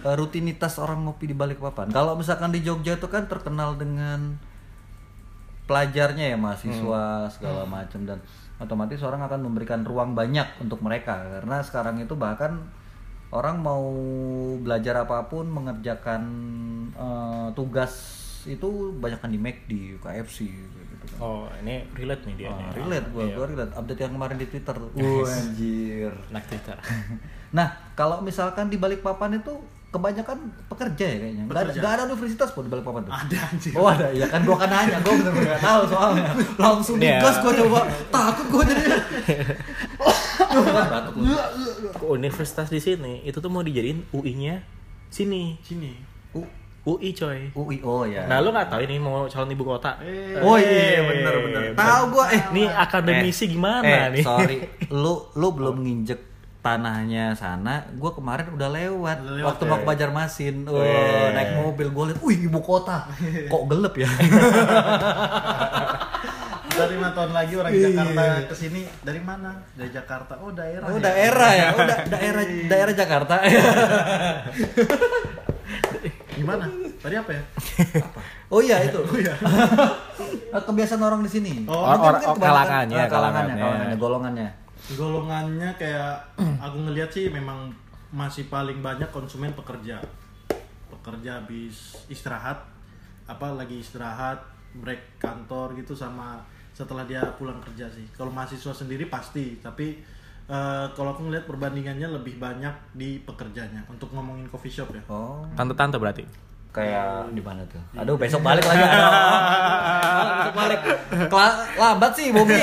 Eh, 0.00 0.14
rutinitas 0.16 0.80
orang 0.80 1.04
ngopi 1.04 1.28
di 1.28 1.36
balik 1.36 1.60
papan. 1.60 1.92
Kalau 1.92 2.16
misalkan 2.16 2.48
di 2.48 2.64
Jogja 2.64 2.96
itu 2.96 3.08
kan 3.12 3.28
terkenal 3.28 3.76
dengan 3.76 4.40
pelajarnya 5.68 6.32
ya 6.32 6.36
mahasiswa 6.40 7.28
segala 7.28 7.68
macam 7.68 8.08
dan 8.08 8.16
otomatis 8.56 9.04
orang 9.04 9.20
akan 9.28 9.52
memberikan 9.52 9.84
ruang 9.84 10.16
banyak 10.16 10.48
untuk 10.64 10.80
mereka 10.80 11.20
karena 11.28 11.60
sekarang 11.60 12.00
itu 12.00 12.16
bahkan 12.16 12.64
orang 13.28 13.60
mau 13.60 13.84
belajar 14.56 15.04
apa 15.04 15.28
pun 15.28 15.44
mengerjakan 15.46 16.22
eh, 16.92 17.48
tugas 17.52 17.92
itu 18.46 18.68
banyak 18.96 19.20
kan 19.20 19.28
di 19.28 19.36
McD, 19.36 19.72
KFC 20.00 20.48
gitu 20.48 21.06
kan. 21.12 21.18
Oh 21.20 21.44
ini 21.60 21.84
relate 21.92 22.24
nih 22.24 22.34
dia. 22.38 22.48
Nih. 22.48 22.72
relate 22.80 23.06
gua, 23.12 23.22
Iya. 23.28 23.34
gua 23.36 23.46
relate 23.46 23.72
update 23.76 24.00
yang 24.00 24.12
kemarin 24.16 24.36
di 24.38 24.46
Twitter. 24.48 24.76
Wah, 24.78 25.28
anjir. 25.28 26.12
Anak 26.32 26.44
Twitter. 26.48 26.76
Nah, 27.48 27.72
kalau 27.96 28.20
misalkan 28.20 28.68
di 28.68 28.76
balik 28.76 29.00
papan 29.00 29.40
itu 29.40 29.56
kebanyakan 29.88 30.36
pekerja 30.66 31.04
ya 31.06 31.16
kayaknya. 31.18 31.44
Gak 31.46 31.62
nggak 31.74 31.92
ada 31.94 32.02
universitas 32.04 32.48
pun 32.50 32.62
di 32.62 32.70
balik 32.70 32.82
papan 32.82 33.02
tuh. 33.02 33.12
Ada 33.14 33.38
anjing. 33.46 33.72
Oh 33.72 33.86
ada, 33.86 34.06
ya 34.10 34.26
kan 34.26 34.40
gua 34.42 34.56
kan 34.56 34.68
nanya, 34.68 35.00
gua 35.00 35.14
bener-bener 35.14 35.48
gak 35.50 35.62
tahu 35.62 35.82
soalnya. 35.86 36.24
Langsung 36.56 36.96
Iya. 36.96 37.18
digas 37.18 37.36
gua 37.38 37.52
coba, 37.54 37.80
takut 38.08 38.46
gua 38.48 38.62
jadi. 38.64 38.84
Kan 40.38 40.60
batuk 40.88 41.14
lu. 41.16 41.34
Universitas 42.10 42.66
di 42.66 42.78
sini 42.78 43.22
itu 43.22 43.36
tuh 43.36 43.48
mau 43.48 43.60
dijadiin 43.60 44.04
UI-nya 44.10 44.60
sini. 45.08 45.56
Sini. 45.60 45.92
U- 46.32 46.52
UI 46.86 47.12
coy. 47.12 47.52
UI, 47.52 47.76
oh 47.82 48.04
ya. 48.04 48.24
Nah 48.24 48.38
lu 48.38 48.48
nggak 48.48 48.68
tahu 48.68 48.80
ini 48.82 48.96
mau 48.96 49.24
calon 49.24 49.48
ibu 49.48 49.60
kota? 49.62 49.96
Eh, 50.00 50.36
Oh 50.38 50.56
iya, 50.56 51.00
bener 51.02 51.34
bener. 51.42 51.62
Tahu 51.74 52.02
gua 52.10 52.28
eh. 52.28 52.42
Nih 52.50 52.64
akademisi 52.66 53.44
Eh, 53.44 53.48
gimana 53.50 53.84
eh, 53.84 54.04
nih? 54.10 54.22
sorry, 54.22 54.56
lu 54.94 55.32
lu 55.34 55.48
belum 55.50 55.80
nginjek 55.80 56.20
tanahnya 56.58 57.32
sana, 57.32 57.86
gua 57.94 58.10
kemarin 58.10 58.50
udah 58.50 58.68
lewat, 58.68 59.16
Udah 59.20 59.34
lewat, 59.36 59.46
waktu 59.48 59.62
ya? 59.62 59.68
mau 59.68 59.78
ke 59.78 59.86
Banjarmasin, 59.86 60.56
Wah, 60.64 60.74
Weh. 60.74 61.28
naik 61.32 61.50
mobil 61.56 61.88
gue 61.88 62.04
liat, 62.08 62.18
wih 62.20 62.38
ibu 62.42 62.58
kota, 62.58 63.06
kok 63.52 63.62
gelap 63.64 63.94
ya? 63.94 64.08
Dari 66.68 66.94
lima 66.94 67.10
tahun 67.10 67.32
lagi 67.32 67.54
orang 67.54 67.74
Jakarta 67.74 68.22
ke 68.44 68.54
sini 68.54 68.86
dari 69.02 69.18
mana? 69.18 69.50
Dari 69.74 69.90
Jakarta. 69.90 70.38
Oh 70.38 70.54
daerah. 70.54 70.86
Oh 70.86 70.94
ya. 70.94 71.02
daerah 71.02 71.50
ya, 71.50 71.66
oh 71.72 71.82
da- 71.82 72.06
daerah 72.14 72.42
daerah 72.64 72.94
Jakarta. 72.94 73.34
Gimana? 76.30 76.64
Tadi 76.98 77.14
apa 77.16 77.30
ya? 77.34 77.42
oh 78.46 78.60
iya 78.62 78.76
itu. 78.84 79.00
Oh 79.00 79.18
iya. 79.18 79.34
Kebiasaan 80.54 81.02
orang 81.02 81.26
di 81.26 81.30
sini. 81.30 81.66
Oh, 81.66 81.82
orang- 81.82 82.22
oh, 82.24 82.36
kalangannya, 82.36 82.94
ah, 82.94 83.10
kalangannya, 83.10 83.10
kalangannya. 83.10 83.54
kalangannya, 83.58 83.96
golongannya. 83.98 84.48
Golongannya 84.96 85.76
kayak 85.76 86.38
aku 86.64 86.76
ngelihat 86.88 87.10
sih 87.12 87.28
memang 87.28 87.68
masih 88.08 88.48
paling 88.48 88.80
banyak 88.80 89.10
konsumen 89.12 89.52
pekerja. 89.52 90.00
Pekerja 90.88 91.44
habis 91.44 91.98
istirahat 92.08 92.64
apa 93.28 93.52
lagi 93.52 93.84
istirahat 93.84 94.40
break 94.80 95.20
kantor 95.20 95.76
gitu 95.76 95.92
sama 95.92 96.40
setelah 96.72 97.04
dia 97.04 97.20
pulang 97.36 97.60
kerja 97.60 97.84
sih. 97.92 98.08
Kalau 98.16 98.32
mahasiswa 98.32 98.72
sendiri 98.72 99.12
pasti 99.12 99.60
tapi 99.60 100.00
eh, 100.48 100.86
kalau 100.96 101.12
aku 101.12 101.28
ngeliat 101.28 101.44
perbandingannya 101.44 102.08
lebih 102.08 102.40
banyak 102.40 102.72
di 102.96 103.20
pekerjanya. 103.20 103.84
Untuk 103.92 104.08
ngomongin 104.16 104.48
coffee 104.48 104.72
shop 104.72 104.88
ya. 104.96 105.02
Oh, 105.12 105.44
Tante-tante 105.52 106.00
berarti. 106.00 106.47
Kayak 106.78 107.34
di 107.34 107.42
mana 107.42 107.62
tuh? 107.66 107.82
Aduh, 107.92 108.14
besok 108.14 108.40
balik 108.40 108.62
lagi. 108.62 108.80
Aduh, 108.80 109.10
besok 110.38 110.54
balik. 110.54 110.80
Kela- 111.26 111.58
lambat 111.74 112.12
sih, 112.14 112.30
Bobby. 112.30 112.54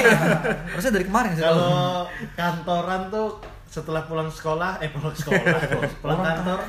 Harusnya 0.71 0.91
dari 0.91 1.05
kemarin 1.05 1.31
sih. 1.33 1.43
Kalau 1.43 2.07
kantoran 2.33 3.01
tuh 3.11 3.27
setelah 3.67 4.07
pulang 4.07 4.31
sekolah, 4.31 4.79
eh 4.79 4.89
pulang 4.95 5.11
sekolah, 5.11 5.43
pulang 5.99 6.21
kantor 6.23 6.59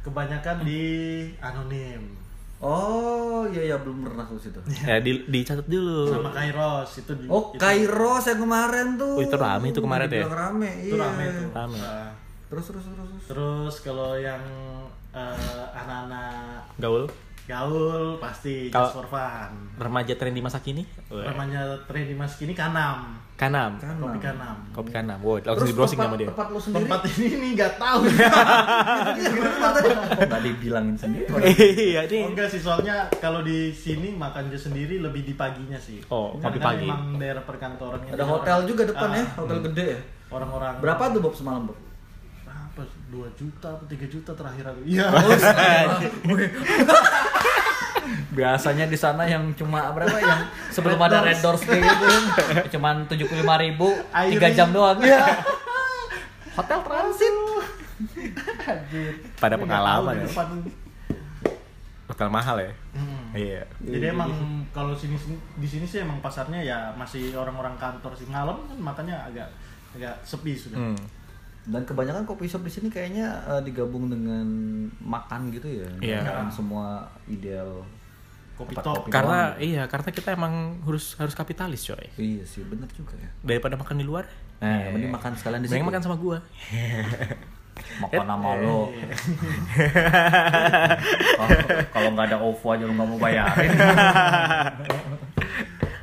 kebanyakan 0.00 0.56
di 0.62 0.82
anonim 1.38 2.18
Oh, 2.60 3.48
iya 3.48 3.72
ya 3.72 3.76
belum 3.80 4.04
pernah 4.04 4.20
ke 4.20 4.36
situ. 4.36 4.60
Ya 4.84 5.00
di, 5.00 5.24
dicatat 5.24 5.64
dulu. 5.64 6.12
sama 6.12 6.28
Kairos 6.28 6.92
itu 7.00 7.12
di- 7.16 7.24
Oh, 7.24 7.56
itu, 7.56 7.56
Kairos 7.56 8.24
yang 8.28 8.40
kemarin 8.44 8.86
tuh. 9.00 9.16
Oh, 9.16 9.24
itu 9.24 9.32
rame 9.32 9.66
tuh 9.72 9.80
kemarin 9.80 10.08
ya? 10.12 10.28
Rame, 10.28 10.68
itu 10.84 10.92
iya. 10.92 11.00
rame 11.00 11.24
tuh. 11.32 11.48
Rame. 11.56 11.78
Nah, 11.80 12.12
Terus 12.52 12.64
terus 12.66 12.84
terus. 12.84 12.98
terus. 13.00 13.24
terus 13.32 13.74
kalau 13.80 14.12
yang 14.12 14.44
eh, 15.12 15.34
anak-anak 15.72 16.62
Gaul. 16.76 17.04
gaul 17.42 18.14
pasti 18.16 18.70
Kalau- 18.70 18.86
just 18.86 18.94
for 18.94 19.06
fun. 19.08 19.50
Remaja 19.74 20.14
tren 20.14 20.30
di 20.30 20.38
masa 20.38 20.58
kini. 20.58 20.86
Weh. 21.08 21.24
Namanya 21.24 21.82
tren 21.84 22.06
di 22.06 22.14
mas 22.14 22.34
kini 22.34 22.54
kanam, 22.54 23.18
Kanam. 23.34 23.74
kopi 23.80 24.20
kanam. 24.20 24.56
Kopi 24.70 24.90
kanam. 24.92 25.18
Wow, 25.18 25.40
langsung 25.40 25.56
Terus 25.58 25.66
di 25.66 25.74
browsing 25.74 25.98
tempat, 25.98 26.08
sama 26.08 26.16
dia. 26.16 26.28
tempat 26.30 26.46
lu 26.46 26.60
sendiri. 26.60 26.82
Tempat 26.84 27.00
ini 27.10 27.26
nih 27.34 27.50
nggak 27.52 27.72
tahu. 27.76 28.00
Enggak 29.10 30.42
dibilangin 30.42 30.96
sendiri. 30.96 31.26
Iya, 31.90 32.00
ini. 32.06 32.18
Oh 32.20 32.28
enggak 32.30 32.48
sih, 32.48 32.60
soalnya 32.60 32.94
kalau 33.18 33.40
di 33.40 33.72
sini 33.72 34.12
makan 34.12 34.46
aja 34.46 34.58
sendiri 34.60 34.98
lebih 34.98 35.24
di 35.24 35.34
paginya 35.34 35.78
sih. 35.78 36.04
Oh, 36.06 36.36
kopi 36.36 36.58
pagi. 36.58 36.86
Emang 36.86 37.16
daerah 37.16 37.42
perkantorannya. 37.42 38.12
Ada 38.12 38.24
hotel 38.24 38.58
juga 38.64 38.82
depan 38.86 39.08
ya, 39.10 39.24
Ah, 39.24 39.26
hotel 39.36 39.58
gede 39.64 39.86
ya. 39.88 40.00
Orang-orang 40.30 40.78
Berapa 40.78 41.10
tuh 41.10 41.20
Bob 41.20 41.34
semalam, 41.34 41.66
Bob? 41.66 41.74
Berapa? 42.80 43.28
2 43.30 43.40
juta 43.40 43.68
atau 43.68 43.86
3 43.86 44.08
juta 44.08 44.30
terakhir 44.32 44.64
aku. 44.70 44.80
Iya. 44.88 45.06
Biasanya 48.30 48.86
di 48.86 48.98
sana 48.98 49.26
yang 49.26 49.52
cuma 49.54 49.90
berapa 49.92 50.16
yang 50.18 50.40
sebelum 50.70 50.98
ada 50.98 51.22
Red 51.22 51.42
Doors 51.42 51.62
kayak 51.62 51.82
gitu 51.82 52.06
cuman 52.78 53.06
75.000 53.06 53.64
ribu, 53.66 53.88
3 54.14 54.30
Air- 54.32 54.54
jam 54.56 54.70
doang. 54.72 54.98
Iya. 55.02 55.20
Hotel 56.56 56.80
transit. 56.82 57.34
Pada 59.36 59.54
pengalaman 59.60 60.24
ya. 60.24 60.26
depan. 60.26 60.48
Hotel 62.10 62.28
mahal 62.32 62.56
ya. 62.58 62.72
Hmm. 62.96 63.30
Iya. 63.36 63.62
Jadi 63.78 64.06
emang 64.10 64.30
kalau 64.74 64.94
sini 64.94 65.14
di 65.58 65.68
sini 65.68 65.86
sih 65.86 66.02
emang 66.02 66.18
pasarnya 66.18 66.58
ya 66.58 66.78
masih 66.98 67.34
orang-orang 67.38 67.78
kantor 67.78 68.10
sih 68.18 68.26
ngalem 68.26 68.58
kan 68.66 68.78
makanya 68.80 69.16
agak 69.30 69.46
agak 69.94 70.14
sepi 70.22 70.54
sudah. 70.54 70.78
Hmm. 70.78 70.98
Dan 71.70 71.82
kebanyakan 71.84 72.24
kopi 72.24 72.44
shop 72.44 72.60
di 72.60 72.68
sini 72.68 72.88
kayaknya 72.88 73.26
eh, 73.46 73.62
digabung 73.62 74.06
dengan 74.06 74.42
makan 74.98 75.50
gitu 75.50 75.70
ya. 75.70 75.88
Iya. 76.00 76.20
Makan 76.24 76.46
semua 76.50 76.86
ideal 77.24 77.86
Kopi 78.52 78.74
top. 78.76 78.92
kopi 78.98 79.08
Karena 79.08 79.54
doang. 79.54 79.62
iya, 79.62 79.82
karena 79.86 80.10
kita 80.10 80.28
emang 80.30 80.52
harus 80.82 81.14
harus 81.14 81.32
kapitalis, 81.32 81.80
coy. 81.82 82.04
Iya 82.14 82.44
sih, 82.44 82.60
bener 82.60 82.90
juga 82.90 83.16
ya. 83.16 83.30
Daripada 83.40 83.72
makan 83.74 83.96
di 83.96 84.04
luar. 84.04 84.28
Nah, 84.58 84.92
mending 84.92 85.08
makan 85.08 85.32
sekalian 85.32 85.62
di 85.62 85.70
sini. 85.70 85.80
Makan 85.80 86.02
sama 86.02 86.16
gua. 86.16 86.44
makan 88.04 88.26
sama 88.26 88.50
lo. 88.60 88.92
Kalau- 91.30 91.60
Kalau 91.94 92.08
nggak 92.12 92.26
ada 92.26 92.38
OVO 92.38 92.66
aja 92.68 92.84
lo 92.84 92.92
nggak 92.92 93.08
mau 93.08 93.18
bayarin. 93.18 93.70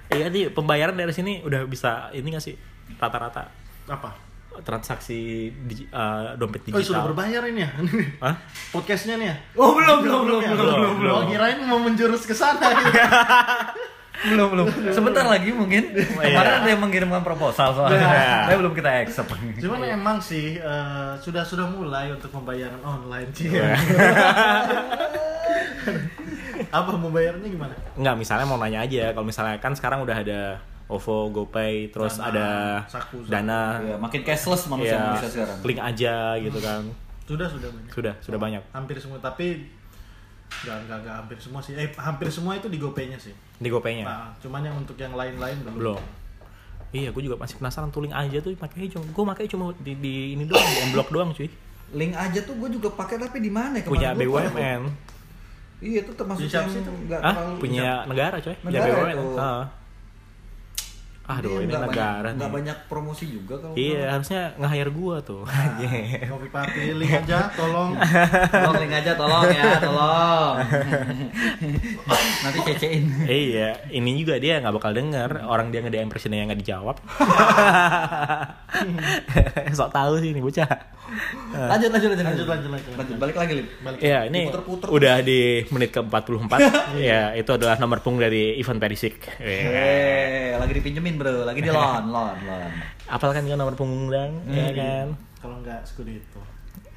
Iya 0.08 0.32
nih, 0.32 0.50
pembayaran 0.50 0.96
dari 0.96 1.12
sini 1.12 1.44
udah 1.44 1.68
bisa 1.68 2.10
ini 2.10 2.32
nggak 2.32 2.42
sih 2.42 2.58
rata-rata 2.98 3.54
Apa? 3.86 4.10
Transaksi 4.62 5.20
di, 5.52 5.84
eh, 5.84 6.28
dompet 6.36 6.66
Oh, 6.66 6.78
sudah 6.78 6.80
digital. 6.80 7.06
berbayar 7.10 7.42
ini 7.46 7.62
ya? 7.62 7.72
Hah? 8.24 8.36
Podcastnya 8.70 9.16
nih 9.16 9.28
ya? 9.28 9.36
Oh 9.56 9.74
belum 9.74 9.98
belum 10.02 10.22
belum 10.24 10.40
ya? 10.40 10.52
belum 10.54 10.74
belum 10.74 10.94
belum 10.98 11.14
Oh, 11.14 11.24
kirain 11.26 11.60
mau 11.62 11.78
menjurus 11.78 12.24
ke 12.24 12.32
sana 12.32 12.74
gitu. 12.74 12.92
belum 14.34 14.48
belum. 14.50 14.66
Sebentar 14.90 15.22
lagi 15.24 15.54
mungkin. 15.54 15.94
Kemarin 16.26 16.54
ada 16.58 16.68
yang 16.68 16.82
mengirimkan 16.82 17.22
proposal 17.22 17.70
soalnya. 17.72 18.50
Tapi 18.50 18.58
belum 18.58 18.74
kita 18.74 18.90
accept. 19.06 19.30
Cuman 19.58 19.80
emang 19.84 20.18
sih 20.18 20.58
eh, 20.58 21.12
sudah 21.18 21.42
sudah 21.42 21.66
mulai 21.66 22.10
untuk 22.10 22.34
pembayaran 22.34 22.82
online 22.82 23.30
sih. 23.32 23.54
Apa 26.68 26.92
membayarnya 26.94 27.48
gimana? 27.48 27.74
Nggak, 27.96 28.16
misalnya 28.18 28.46
mau 28.46 28.58
nanya 28.58 28.84
aja. 28.84 29.14
Kalau 29.14 29.26
misalnya 29.26 29.56
kan 29.58 29.72
sekarang 29.72 30.02
udah 30.04 30.18
ada 30.18 30.42
OVO, 30.88 31.18
GoPay, 31.30 31.92
terus 31.92 32.16
Dana, 32.16 32.28
ada 32.30 32.48
Saku, 32.88 33.20
Saku. 33.20 33.28
Dana, 33.28 33.60
Ya, 33.78 33.96
makin 33.98 34.22
cashless 34.24 34.66
manusia 34.66 34.96
ya, 34.96 35.20
sekarang. 35.20 35.58
link 35.62 35.80
aja 35.80 36.16
gitu 36.38 36.60
kan. 36.60 36.82
Sudah 37.24 37.44
sudah 37.46 37.68
banyak. 37.68 37.92
Sudah, 37.92 38.14
sudah 38.24 38.40
banyak. 38.40 38.64
Hampir 38.72 38.96
semua 38.96 39.20
tapi 39.20 39.68
nggak 40.48 40.78
nggak 40.88 40.98
nggak 41.04 41.16
hampir 41.18 41.38
semua 41.38 41.60
sih. 41.60 41.76
Eh 41.76 41.92
hampir 41.94 42.32
semua 42.32 42.56
itu 42.56 42.66
di 42.66 42.80
GoPay-nya 42.80 43.20
sih. 43.20 43.36
Di 43.54 43.68
GoPay-nya. 43.68 44.06
Nah, 44.08 44.32
cuman 44.40 44.64
yang 44.64 44.76
untuk 44.76 44.96
yang 44.96 45.12
lain-lain 45.12 45.60
belum. 45.60 45.76
Belum. 45.76 46.02
Iya, 46.88 47.12
gue 47.12 47.20
juga 47.20 47.36
masih 47.36 47.60
penasaran 47.60 47.92
tuh 47.92 48.00
link 48.00 48.16
aja 48.16 48.40
tuh 48.40 48.56
pakai 48.56 48.88
cuma 48.88 49.04
gue 49.04 49.24
pakai 49.28 49.46
cuma 49.46 49.76
di, 49.78 49.92
di 49.94 50.14
ini 50.34 50.48
doang, 50.48 50.64
di 50.64 50.80
M-Block 50.88 51.12
doang 51.12 51.36
cuy. 51.36 51.52
Link 51.92 52.16
aja 52.16 52.40
tuh 52.42 52.56
gue 52.56 52.70
juga 52.72 52.88
pakai 52.90 53.20
tapi 53.20 53.44
di 53.44 53.52
mana? 53.52 53.76
ya? 53.76 53.84
Punya 53.84 54.16
BUMN. 54.16 54.82
Iya 55.78 56.00
itu 56.02 56.12
termasuk 56.16 56.48
yang 56.48 56.66
sih 56.66 56.80
itu? 56.80 56.92
nggak 57.06 57.20
Ah, 57.22 57.36
terlalu 57.36 57.56
punya 57.60 58.08
negara 58.08 58.36
coy. 58.40 58.56
Negara 58.64 58.88
BUMN. 58.88 59.12
itu. 59.12 59.28
Ah. 61.28 61.44
Aduh, 61.44 61.60
ini 61.60 61.68
nggak 61.68 61.92
negara 61.92 62.24
banyak, 62.24 62.40
nggak 62.40 62.48
nih. 62.48 62.56
banyak 62.56 62.78
promosi 62.88 63.28
juga 63.28 63.60
kalau 63.60 63.76
Iya, 63.76 64.16
harusnya 64.16 64.56
nge-hire 64.56 64.92
gua 64.96 65.20
tuh. 65.20 65.44
Kopi 66.32 66.48
party 66.48 66.96
link 66.96 67.12
aja 67.12 67.52
tolong. 67.52 68.00
Tolong 68.48 68.76
link 68.80 68.96
aja 68.96 69.12
tolong 69.12 69.44
ya, 69.52 69.76
tolong. 69.76 70.56
Nanti 72.48 72.60
cecein. 72.64 73.28
iya, 73.28 73.76
ini 73.92 74.16
juga 74.16 74.40
dia 74.40 74.64
nggak 74.64 74.72
bakal 74.72 74.96
denger 74.96 75.44
orang 75.44 75.68
dia 75.68 75.84
nge-DM 75.84 76.08
presiden 76.08 76.40
yang 76.40 76.48
nggak 76.48 76.64
dijawab. 76.64 76.96
Sok 79.78 79.92
tahu 79.92 80.24
sih 80.24 80.32
ini 80.32 80.40
bocah. 80.40 80.96
Lanjut 81.58 81.90
lanjut 81.90 82.10
lanjut 82.12 82.26
Lanjut, 82.28 82.48
lanjut, 82.48 82.70
lanjut, 82.72 82.94
lanjut. 83.00 83.16
Balik 83.18 83.36
lagi 83.40 83.54
Lip. 83.64 83.68
Balik. 83.80 84.00
Iya, 84.04 84.20
ini 84.28 84.40
Diputer-puter 84.48 84.88
udah 84.92 85.16
di 85.24 85.40
menit 85.72 85.90
ke-44. 85.96 86.54
ya, 87.10 87.22
itu 87.34 87.52
adalah 87.56 87.76
nomor 87.80 88.04
punggung 88.04 88.22
dari 88.22 88.60
Ivan 88.60 88.78
Perisic. 88.78 89.24
Iya. 89.40 89.70
Eh, 89.72 90.50
lagi 90.60 90.74
dipinjemin 90.76 91.16
bro, 91.16 91.48
lagi 91.48 91.60
di 91.64 91.72
loan, 91.72 92.12
loan, 92.12 92.38
loan. 92.48 92.72
Apal 93.08 93.32
kan 93.32 93.48
nomor 93.48 93.74
punggung 93.80 94.12
dan, 94.12 94.44
ya 94.52 94.70
kan? 94.76 95.08
Kalau 95.40 95.64
nggak 95.64 95.88
Scudetto. 95.88 96.42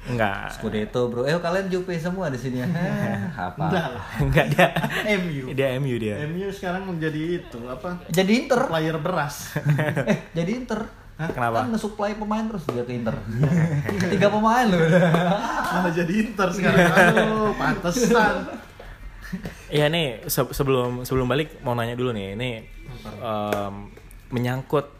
Enggak. 0.01 0.57
Scudetto 0.57 1.07
bro, 1.13 1.29
eh 1.29 1.37
kalian 1.37 1.69
Jupe 1.69 1.93
semua 2.01 2.33
di 2.33 2.39
sini 2.41 2.65
ya? 2.65 2.67
Hah, 3.37 3.53
apa? 3.53 3.63
Enggak 3.69 3.87
lah. 3.93 4.05
Enggak 4.17 4.45
dia. 4.49 4.67
MU. 5.21 5.45
Dia 5.53 5.67
MU 5.77 5.95
dia. 6.01 6.15
MU 6.25 6.49
sekarang 6.49 6.89
menjadi 6.89 7.39
itu 7.39 7.59
apa? 7.69 8.01
Jadi 8.09 8.31
Inter, 8.45 8.65
Player 8.65 8.97
beras. 8.97 9.55
eh 10.09 10.33
jadi 10.33 10.51
Inter. 10.57 11.00
Kenapa? 11.27 11.61
Kan 11.61 11.69
nge-supply 11.69 12.11
pemain 12.13 12.45
terus 12.45 12.63
dia 12.65 12.81
ke 12.81 12.93
Inter. 12.93 13.13
Tiga 14.07 14.27
pemain 14.27 14.65
loh. 14.65 14.79
Malah 15.71 15.91
jadi 15.91 16.13
Inter 16.23 16.49
sekarang. 16.49 16.81
Aduh, 16.81 17.53
pantesan. 17.53 18.35
Iya 19.67 19.87
nih 19.87 20.25
se- 20.25 20.51
sebelum 20.51 21.03
sebelum 21.03 21.23
balik 21.23 21.61
mau 21.61 21.71
nanya 21.71 21.95
dulu 21.95 22.11
nih 22.11 22.35
ini 22.35 22.49
em, 23.17 23.73
menyangkut 24.29 24.91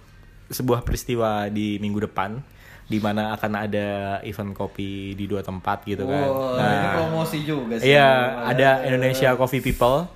sebuah 0.48 0.82
peristiwa 0.82 1.48
di 1.48 1.76
minggu 1.78 2.06
depan 2.06 2.40
di 2.86 3.00
mana 3.00 3.32
akan 3.32 3.52
ada 3.58 3.88
event 4.22 4.52
kopi 4.52 5.12
di 5.12 5.24
dua 5.24 5.40
tempat 5.40 5.84
gitu 5.84 6.04
kan. 6.04 6.28
Wow, 6.28 6.56
Nah, 6.56 6.72
ini 6.72 6.88
promosi 6.94 7.38
juga 7.42 7.76
sih. 7.76 7.92
Iya 7.92 8.08
ada 8.46 8.70
Indonesia 8.86 9.36
Coffee 9.36 9.60
People 9.60 10.08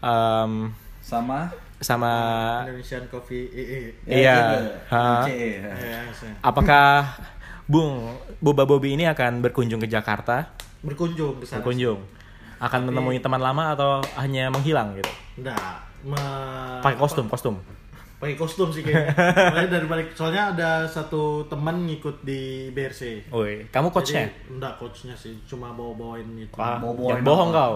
em, 0.00 0.72
sama 1.00 1.52
sama 1.78 2.12
Indonesian 2.64 3.04
Coffee 3.06 3.46
EE. 3.48 3.82
iya. 4.08 4.36
Ya. 4.88 6.00
Apakah 6.40 7.16
Bung 7.66 8.16
Boba 8.38 8.64
Bobby 8.64 8.94
ini 8.94 9.04
akan 9.04 9.42
berkunjung 9.42 9.82
ke 9.82 9.88
Jakarta? 9.88 10.54
berkunjung 10.86 11.42
ke 11.42 11.44
sana. 11.44 11.58
Berkunjung 11.60 11.98
akan 12.56 12.80
menemui 12.88 13.18
teman 13.18 13.42
lama 13.42 13.74
atau 13.74 14.00
hanya 14.16 14.48
menghilang 14.48 14.96
gitu? 14.96 15.10
Enggak, 15.36 15.82
me- 16.00 16.80
Pakai 16.80 16.96
kostum 16.96 17.26
kostum. 17.26 17.58
Pakai 18.16 18.36
kostum 18.40 18.72
sih 18.72 18.80
kayaknya. 18.80 19.12
Soalnya 19.52 19.70
dari 19.76 19.86
balik 19.86 20.08
soalnya 20.16 20.56
ada 20.56 20.70
satu 20.88 21.44
teman 21.52 21.84
ngikut 21.84 22.24
di 22.24 22.72
BRC. 22.72 23.28
Woi, 23.28 23.68
kamu 23.68 23.92
coachnya? 23.92 24.32
Jadi, 24.32 24.56
enggak 24.56 24.80
coachnya 24.80 25.12
sih, 25.12 25.36
cuma 25.44 25.76
bawa-bawain 25.76 26.24
itu. 26.40 26.56
Wah, 26.56 26.80
Boboin 26.80 27.20
jangan 27.20 27.28
bohong 27.28 27.50
kau. 27.52 27.74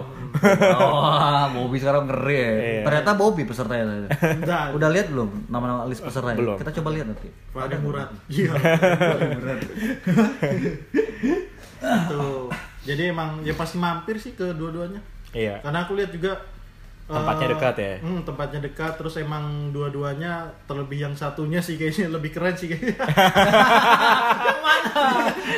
Oh, 0.81 1.45
Bobby 1.53 1.77
sekarang 1.77 2.09
ngeri 2.09 2.41
ya. 2.41 2.53
Iya. 2.57 2.83
Ternyata 2.89 3.11
Bobby 3.21 3.45
pesertanya. 3.45 4.09
Enggak. 4.09 4.73
Udah 4.73 4.89
lihat 4.89 5.13
belum 5.13 5.45
nama-nama 5.53 5.85
list 5.85 6.01
pesertanya? 6.01 6.41
Belum. 6.41 6.57
Kita 6.57 6.73
coba 6.81 6.89
lihat 6.97 7.13
nanti. 7.13 7.29
Fadi 7.53 7.77
Murad. 7.85 8.09
Iya. 8.33 8.57
Tuh. 12.11 12.49
Jadi 12.81 13.13
emang 13.13 13.45
ya 13.45 13.53
pasti 13.53 13.77
mampir 13.77 14.17
sih 14.17 14.33
ke 14.33 14.57
dua-duanya. 14.57 15.05
Iya. 15.37 15.61
Karena 15.61 15.85
aku 15.85 16.01
lihat 16.01 16.17
juga 16.17 16.41
Tempatnya 17.11 17.43
Eh, 17.43 17.51
dekat 17.51 17.75
ya? 17.77 17.95
Hmm, 17.99 18.21
tempatnya 18.23 18.61
dekat 18.63 18.93
terus 18.95 19.15
emang 19.17 19.45
dua-duanya 19.69 20.33
terlebih 20.65 21.03
yang 21.03 21.15
satunya 21.15 21.59
sih 21.59 21.75
kayaknya 21.75 22.07
lebih 22.17 22.31
keren 22.31 22.55
sih 22.55 22.71
kayaknya. 22.71 22.95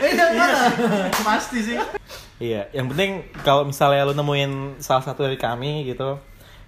Eh, 0.02 0.12
yang 0.12 0.34
mana? 0.34 0.66
Pasti 1.22 1.58
sih. 1.62 1.76
Iya, 2.38 2.66
yang 2.72 2.90
penting 2.90 3.10
kalau 3.40 3.62
misalnya 3.62 4.02
lu 4.02 4.12
nemuin 4.12 4.52
salah 4.78 5.00
satu 5.00 5.22
dari 5.22 5.38
kami 5.38 5.86
gitu, 5.86 6.18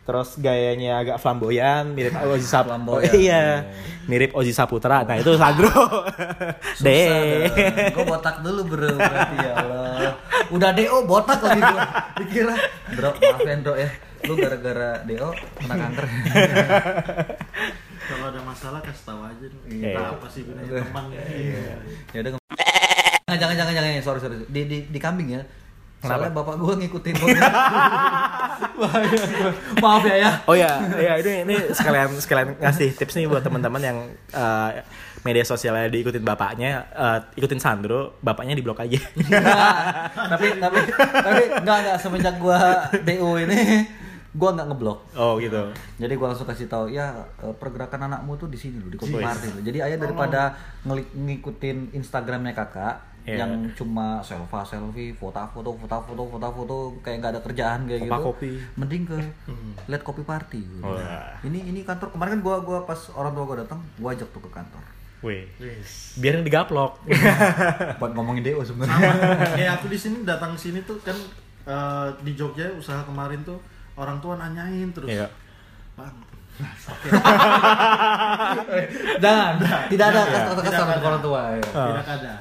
terus 0.05 0.39
gayanya 0.39 1.03
agak 1.03 1.16
flamboyan, 1.18 1.91
mirip 1.91 2.14
Ozi 2.24 2.47
Saputra. 2.47 2.70
Flamboyan. 2.78 3.11
iya, 3.12 3.43
mirip 4.07 4.30
Ozi 4.32 4.53
Saputra. 4.55 5.03
Nah 5.03 5.16
itu 5.18 5.35
Sandro. 5.35 5.72
Deh. 6.78 7.51
Gue 7.91 8.05
botak 8.07 8.39
dulu 8.41 8.61
bro 8.64 8.95
berarti 8.95 9.37
ya 9.41 9.53
Allah. 9.57 10.11
Udah 10.49 10.70
DO 10.70 10.99
botak 11.05 11.41
lagi 11.43 11.61
gue. 11.61 11.82
Dikira. 12.22 12.55
Bro, 12.95 13.11
maafin 13.18 13.59
bro 13.61 13.74
ya. 13.74 13.91
Lu 14.24 14.34
gara-gara 14.34 14.90
DO 15.04 15.28
kena 15.58 15.74
kanker. 15.76 16.04
Kalau 18.04 18.24
ada 18.28 18.40
masalah 18.44 18.80
kasih 18.80 19.04
tahu 19.04 19.20
aja. 19.22 19.46
Iya. 19.64 19.92
Kita 19.92 20.00
apa 20.16 20.26
sih 20.28 20.40
gunanya 20.44 20.70
teman 20.80 21.04
Iya. 21.12 21.74
ya 22.12 22.18
udah. 22.20 22.30
Jangan 23.24 23.38
jangan 23.40 23.54
jangan 23.56 23.72
jangan 23.74 24.02
sorry 24.02 24.20
sorry. 24.20 24.36
Di 24.48 24.60
di 24.64 24.78
di 24.88 24.98
kambing 24.98 25.28
ya. 25.32 25.42
Soalnya 26.04 26.36
bapak 26.36 26.60
gue 26.60 26.74
ngikutin 26.84 27.14
gua. 27.16 27.32
Maaf 29.80 30.04
ya 30.04 30.16
ya. 30.20 30.30
Oh 30.44 30.52
ya, 30.52 30.76
ya 31.00 31.16
ini 31.16 31.48
ini 31.48 31.54
sekalian 31.72 32.12
sekalian 32.20 32.60
ngasih 32.60 32.92
tips 32.92 33.16
nih 33.16 33.24
buat 33.24 33.40
teman-teman 33.40 33.80
yang 33.80 33.98
eh, 34.28 34.84
media 35.24 35.40
sosialnya 35.40 35.88
diikutin 35.88 36.20
bapaknya, 36.20 36.84
eh, 36.92 37.18
ikutin 37.40 37.56
Sandro, 37.56 38.20
bapaknya 38.20 38.52
diblok 38.52 38.84
aja. 38.84 39.00
tapi 40.28 40.60
tapi 40.60 40.78
tapi 41.08 41.42
enggak 41.56 41.76
enggak 41.88 41.96
semenjak 41.96 42.36
gua 42.36 42.84
DO 43.00 43.30
ini 43.40 43.60
gua 44.35 44.51
nggak 44.51 44.66
ngeblok. 44.66 44.99
oh 45.14 45.39
gitu. 45.39 45.62
Jadi 45.97 46.12
gua 46.14 46.26
langsung 46.28 46.45
kasih 46.45 46.66
tahu 46.66 46.91
ya 46.91 47.11
eh, 47.39 47.55
pergerakan 47.55 48.11
anakmu 48.11 48.35
tuh 48.35 48.47
di 48.47 48.59
sini 48.59 48.76
loh 48.76 48.91
di 48.91 48.99
Kopi. 48.99 49.16
Party 49.16 49.47
loh. 49.49 49.62
Jadi 49.62 49.78
ayah 49.80 49.97
daripada 49.97 50.55
ngelik 50.82 51.09
ngikutin 51.11 51.95
Instagramnya 51.95 52.53
kakak 52.53 53.14
Iya. 53.24 53.41
yang 53.41 53.72
cuma 53.72 54.20
selfie 54.20 54.68
selfie 54.68 55.16
foto 55.16 55.41
foto 55.49 55.72
foto 55.72 55.97
foto 56.05 56.22
foto 56.28 56.47
foto 56.53 56.76
kayak 57.01 57.24
nggak 57.24 57.32
ada 57.32 57.41
kerjaan 57.41 57.89
kayak 57.89 58.05
gitu. 58.05 58.12
Kopa-kopi. 58.12 58.51
Mending 58.76 59.03
ke 59.09 59.16
lihat 59.89 60.03
kopi 60.05 60.20
party. 60.20 60.61
gitu. 60.61 60.85
Wah. 60.85 61.32
Ini 61.41 61.72
ini 61.72 61.80
kantor 61.82 62.12
kemarin 62.12 62.37
kan 62.37 62.41
gua 62.45 62.57
gua 62.61 62.78
pas 62.85 63.01
orang 63.16 63.32
tua 63.32 63.49
gua 63.49 63.57
datang 63.64 63.80
gua 63.97 64.12
ajak 64.12 64.28
tuh 64.28 64.45
ke 64.45 64.51
kantor. 64.53 64.85
Wih, 65.24 65.49
Yes. 65.57 66.20
biarin 66.20 66.45
digaplok. 66.45 67.01
Buat 67.97 68.12
ngomongin 68.12 68.45
DO 68.45 68.61
sebenarnya. 68.61 69.16
Kayak 69.57 69.80
aku 69.80 69.89
di 69.89 69.97
sini 69.97 70.20
datang 70.20 70.53
sini 70.53 70.85
tuh 70.85 71.01
kan 71.01 71.16
eh, 71.64 72.09
di 72.20 72.37
Jogja 72.37 72.68
usaha 72.70 73.01
kemarin 73.03 73.41
tuh 73.41 73.57
orang 73.95 74.18
tua 74.18 74.34
nanyain 74.34 74.90
terus. 74.90 75.09
Iya. 75.09 75.26
Bang, 75.95 76.14
Jangan, 79.18 79.53
tidak 79.90 80.07
ada 80.07 80.20
Tidak, 80.20 80.26
kata-kata 80.28 80.55
tidak 80.55 80.64
kasar 80.70 80.84
ada. 80.84 80.95
untuk 80.95 81.09
orang 81.09 81.22
tua. 81.22 81.40
ya. 81.51 81.62
Tidak 81.64 82.07
ada. 82.14 82.34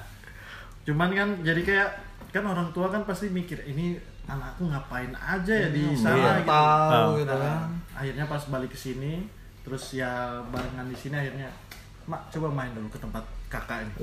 Cuman 0.84 1.10
kan 1.12 1.30
jadi 1.42 1.62
kayak 1.64 1.90
kan 2.30 2.44
orang 2.44 2.70
tua 2.72 2.88
kan 2.90 3.02
pasti 3.04 3.30
mikir 3.30 3.62
ini 3.64 3.96
anakku 4.24 4.66
ngapain 4.66 5.12
aja 5.14 5.54
ya 5.54 5.70
di 5.70 5.94
sana 5.94 6.16
Iya, 6.16 6.32
gitu. 6.40 6.50
tahu 6.50 7.12
Ah. 7.12 7.18
gitu 7.20 7.34
kan. 7.34 7.42
Nah, 7.44 7.62
akhirnya 7.94 8.26
pas 8.26 8.44
balik 8.48 8.70
ke 8.70 8.80
sini 8.80 9.14
terus 9.64 9.94
ya 9.94 10.12
barengan 10.50 10.86
di 10.86 10.98
sini 10.98 11.16
akhirnya 11.16 11.48
mak 12.04 12.28
coba 12.30 12.52
main 12.52 12.74
dulu 12.74 12.88
ke 12.88 13.00
tempat 13.00 13.24
kakak 13.54 13.86
ini 13.86 13.94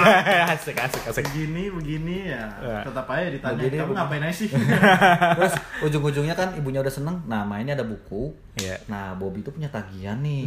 asik 0.54 0.76
asik 0.78 1.02
asik. 1.10 1.24
begini 1.26 1.66
begini 1.68 2.16
ya 2.30 2.46
Wah. 2.62 2.82
tetap 2.86 3.06
aja 3.10 3.26
ditanya 3.26 3.58
Begini, 3.58 3.76
kamu 3.76 3.86
begini." 3.90 3.98
ngapain 3.98 4.22
aja 4.22 4.34
sih 4.38 4.48
Terus 5.40 5.54
ujung-ujungnya 5.86 6.34
kan 6.36 6.48
ibunya 6.54 6.80
udah 6.80 6.92
seneng. 6.92 7.16
Nah 7.24 7.42
mainnya 7.42 7.72
ada 7.72 7.86
buku. 7.86 8.30
Iya. 8.60 8.76
Nah 8.86 9.16
Bobby 9.16 9.40
tuh 9.40 9.56
punya 9.56 9.72
tagihan 9.72 10.20
nih. 10.20 10.46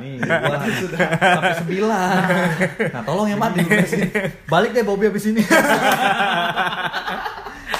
Nih 0.00 0.14
gua 0.24 0.56
sudah 0.64 0.98
sampai 1.20 1.54
sembilan. 1.60 2.16
Nah 2.90 3.02
tolong 3.04 3.26
ya 3.28 3.36
Mat 3.36 3.52
diberesin. 3.54 4.08
Balik 4.48 4.72
deh 4.72 4.82
Bobby 4.82 5.10
abis 5.10 5.28
ini. 5.28 5.42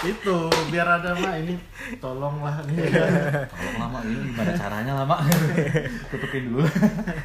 Itu 0.04 0.36
biar 0.68 1.00
ada 1.00 1.16
mak 1.16 1.34
ini 1.40 1.54
tolonglah 1.96 2.60
nih 2.68 2.76
Tolong 3.48 3.76
lama 3.80 3.98
ini 4.04 4.16
gimana 4.30 4.52
caranya 4.52 4.92
lama. 5.02 5.16
Tutupin 6.12 6.42
dulu. 6.52 6.68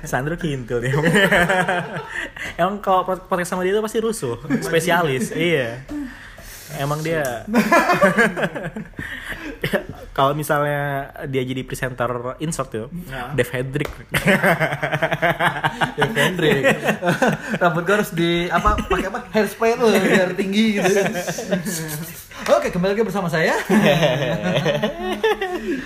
Sandro 0.07 0.36
kintul 0.39 0.80
nih. 0.84 0.93
Emang 2.59 2.80
kalau 2.80 3.03
podcast 3.05 3.51
sama 3.55 3.67
dia 3.67 3.75
tuh 3.75 3.84
pasti 3.84 3.99
rusuh, 3.99 4.39
spesialis. 4.63 5.32
iya. 5.36 5.84
Emang 6.78 7.01
dia 7.01 7.26
kalau 10.17 10.36
misalnya 10.36 11.09
dia 11.32 11.43
jadi 11.47 11.63
presenter 11.63 12.36
insert 12.43 12.70
tuh, 12.70 12.88
Nah. 13.07 13.32
Dave 13.34 13.51
Hendrik. 13.55 13.89
Ya 15.95 16.05
Hendrik. 16.05 16.63
Rambut 17.57 17.84
gue 17.88 17.95
harus 17.95 18.11
di 18.11 18.51
apa 18.51 18.76
pakai 18.76 19.07
apa 19.07 19.20
hairspray 19.32 19.80
tuh 19.80 19.89
biar 19.89 20.36
tinggi 20.36 20.78
gitu. 20.78 20.91
Oke 22.51 22.72
kembali 22.72 22.95
lagi 22.95 23.03
bersama 23.07 23.32
saya. 23.32 23.55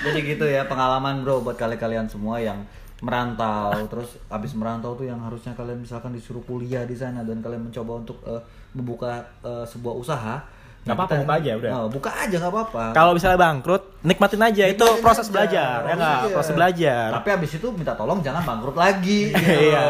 Jadi 0.03 0.19
gitu 0.25 0.45
ya 0.49 0.65
pengalaman 0.65 1.21
bro 1.21 1.41
buat 1.41 1.57
kalian-kalian 1.57 2.09
semua 2.09 2.41
yang 2.41 2.65
merantau 3.03 3.75
terus 3.91 4.15
abis 4.31 4.55
merantau 4.55 4.95
tuh 4.95 5.03
yang 5.03 5.19
harusnya 5.19 5.51
kalian 5.59 5.83
misalkan 5.83 6.15
disuruh 6.15 6.39
kuliah 6.47 6.87
di 6.87 6.95
sana 6.95 7.19
dan 7.27 7.43
kalian 7.43 7.67
mencoba 7.67 7.99
untuk 7.99 8.17
eh, 8.23 8.39
membuka 8.71 9.27
eh, 9.43 9.65
sebuah 9.67 9.95
usaha 9.99 10.35
Nggak 10.83 10.95
apa-apa, 10.99 11.13
buka 11.23 11.33
aja, 11.39 11.51
udah. 11.55 11.71
Oh, 11.73 11.87
buka 11.87 12.11
aja 12.11 12.35
nggak 12.35 12.51
apa-apa 12.51 12.83
kalau 12.91 13.11
misalnya 13.15 13.39
bangkrut, 13.39 13.83
nikmatin 14.03 14.41
aja. 14.43 14.63
itu 14.67 14.83
Nikmatin 14.83 14.99
proses 14.99 15.25
aja. 15.25 15.31
belajar, 15.31 15.77
ya 15.81 15.93
nggak? 15.95 16.19
Iya. 16.19 16.33
Proses 16.35 16.53
belajar. 16.53 17.07
Tapi 17.15 17.27
abis 17.31 17.51
itu 17.55 17.67
minta 17.71 17.93
tolong 17.95 18.19
jangan 18.19 18.43
bangkrut 18.43 18.75
lagi. 18.75 19.31
Iya. 19.63 19.83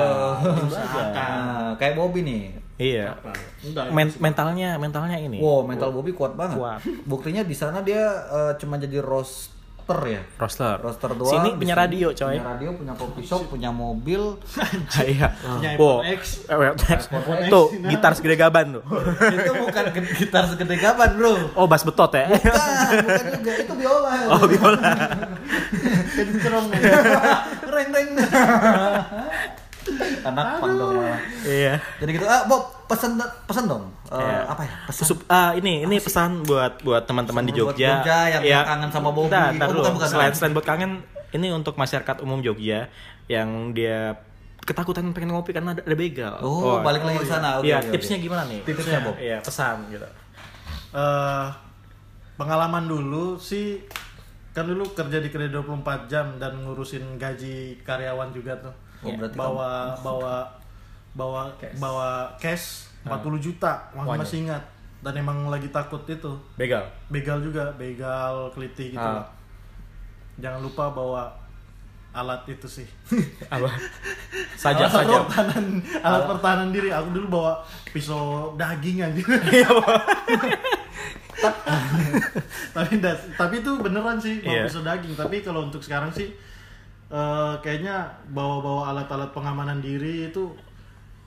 Nah, 1.13 1.73
kayak 1.75 1.93
Bobby 1.97 2.21
nih. 2.21 2.43
Iya. 2.77 3.17
enggak 3.63 3.85
Men- 3.89 4.17
mentalnya, 4.19 4.69
mentalnya 4.77 5.17
ini. 5.17 5.37
Wow, 5.37 5.65
mental 5.65 5.93
Bobby 5.93 6.13
kuat 6.13 6.33
banget. 6.33 6.57
Kuat. 6.57 6.79
Buktinya 7.05 7.41
di 7.41 7.53
sana 7.53 7.81
dia 7.81 8.01
eh, 8.29 8.53
cuma 8.57 8.77
jadi 8.77 8.97
roaster 9.83 9.99
ya. 10.07 10.21
Roster. 10.39 10.75
Roster 10.79 11.11
doang. 11.11 11.33
Sini 11.43 11.49
punya 11.59 11.75
radio, 11.75 12.07
coy. 12.15 12.39
Punya 12.39 12.47
radio, 12.55 12.69
punya 12.71 12.93
coffee 12.95 13.25
shop, 13.27 13.41
punya 13.53 13.69
mobil. 13.71 14.21
Iya. 15.03 15.35
Punya 15.35 15.69
iPhone 15.75 16.05
X. 16.15 16.21
Eh, 16.47 16.71
X. 16.95 17.01
Tuh, 17.51 17.67
gitar 17.91 18.11
segede 18.15 18.35
gaban 18.39 18.79
tuh. 18.79 18.83
itu 19.35 19.51
bukan 19.51 19.83
gitar 20.15 20.43
segede 20.47 20.75
gaban, 20.79 21.09
Bro. 21.19 21.33
Oh, 21.59 21.67
bass 21.67 21.83
betot 21.83 22.11
ya. 22.15 22.31
Bukan, 22.31 23.03
bukan 23.03 23.25
juga. 23.35 23.53
Itu 23.59 23.73
biola. 23.75 24.13
Oh, 24.31 24.43
biola. 24.47 24.91
kencrong 26.13 26.67
ya 26.71 26.79
Reng 27.67 27.89
reng. 27.91 28.09
Anak 30.23 30.45
pang 30.63 30.73
dong 30.79 30.95
malah. 30.95 31.19
Iya. 31.43 31.83
Jadi 31.99 32.09
gitu, 32.15 32.25
ah 32.29 32.47
Bob, 32.47 32.72
pesan 32.93 33.11
pesan 33.43 33.65
dong. 33.65 33.83
Eh, 34.07 34.15
Iya. 34.15 34.39
apa 34.45 34.61
ya? 34.61 34.73
Pesan. 34.85 35.03
Sup- 35.03 35.25
ah 35.27 35.51
ini 35.51 35.81
ini 35.81 35.97
pesan 35.97 36.45
buat 36.45 36.79
buat 36.79 37.03
teman-teman 37.03 37.43
di 37.43 37.51
Buat 37.51 37.73
Jogja. 37.73 37.89
Jogja 37.99 38.17
yang 38.29 38.43
Ya. 38.43 38.59
kangen 38.63 38.89
sama 38.89 39.09
Bobby. 39.09 39.33
Bentar 39.33 39.67
Oh, 39.67 39.73
bukan, 39.75 39.91
bukan, 39.93 40.07
selain 40.07 40.31
selain 40.31 40.53
buat 40.53 40.63
kangen, 40.63 41.01
ini 41.31 41.49
untuk 41.49 41.73
masyarakat 41.73 42.21
umum 42.21 42.39
Jogja 42.39 42.87
yang 43.25 43.49
dia 43.71 44.15
ketakutan 44.61 45.11
pengen 45.11 45.33
ngopi 45.33 45.51
karena 45.51 45.73
ada, 45.73 45.81
ada 45.81 45.95
begal. 45.97 46.39
Oh, 46.39 46.79
balik 46.79 47.01
lagi 47.01 47.19
ke 47.19 47.27
sana. 47.27 47.59
Oke, 47.59 47.67
Iya, 47.67 47.81
oke, 47.81 47.91
tipsnya 47.91 48.17
gimana 48.17 48.45
nih? 48.45 48.63
Tipsnya, 48.63 48.99
Bob. 49.01 49.15
Iya, 49.17 49.37
pesan 49.41 49.89
gitu. 49.89 50.07
Eh, 50.93 51.45
pengalaman 52.33 52.85
dulu 52.85 53.35
sih 53.35 53.81
kan 54.53 54.63
dulu 54.63 54.93
kerja 54.93 55.17
di 55.17 55.27
kedai 55.27 55.49
24 55.49 56.05
jam 56.05 56.37
dan 56.37 56.61
ngurusin 56.61 57.17
gaji 57.17 57.81
karyawan 57.81 58.29
juga 58.31 58.53
tuh. 58.61 58.73
Oh, 59.01 59.11
berarti 59.11 59.35
bawa 59.35 59.97
bawa 59.99 60.35
bawa 61.13 61.53
bawa 61.77 62.33
cash 62.37 62.89
40 63.03 63.19
juta, 63.37 63.91
Wah, 63.93 64.03
masih 64.07 64.19
masih 64.19 64.37
ingat. 64.47 64.63
Dan 65.03 65.19
emang 65.19 65.51
lagi 65.51 65.67
takut 65.67 65.99
itu. 66.07 66.31
Begal. 66.55 66.87
Begal 67.11 67.43
juga, 67.43 67.67
begal 67.75 68.47
keliti 68.51 68.91
gitu. 68.91 69.03
Ah. 69.03 69.19
lah. 69.19 69.27
Jangan 70.39 70.63
lupa 70.63 70.87
bawa 70.89 71.27
alat 72.13 72.47
itu 72.47 72.63
sih. 72.65 72.87
Apa? 73.53 73.67
Sajak, 74.55 74.87
alat 74.87 74.95
sajak. 74.95 75.21
pertahanan, 75.27 75.65
alat 75.99 76.23
pertahanan 76.23 76.69
diri. 76.71 76.89
Aku 76.89 77.11
dulu 77.11 77.27
bawa 77.35 77.59
pisau 77.91 78.55
daging 78.55 79.03
aja. 79.03 79.21
Iya, 79.51 79.67
tapi 82.71 83.03
das- 83.03 83.27
tapi 83.35 83.59
itu 83.59 83.71
beneran 83.77 84.15
sih 84.15 84.39
bawa 84.39 84.53
Iya. 84.55 84.63
pisau 84.63 84.79
daging 84.81 85.13
tapi 85.13 85.43
kalau 85.43 85.67
untuk 85.67 85.83
sekarang 85.83 86.07
sih 86.07 86.31
eh, 87.09 87.53
kayaknya 87.59 87.99
bawa-bawa 88.31 88.95
alat-alat 88.95 89.29
pengamanan 89.35 89.77
diri 89.77 90.31
itu 90.31 90.55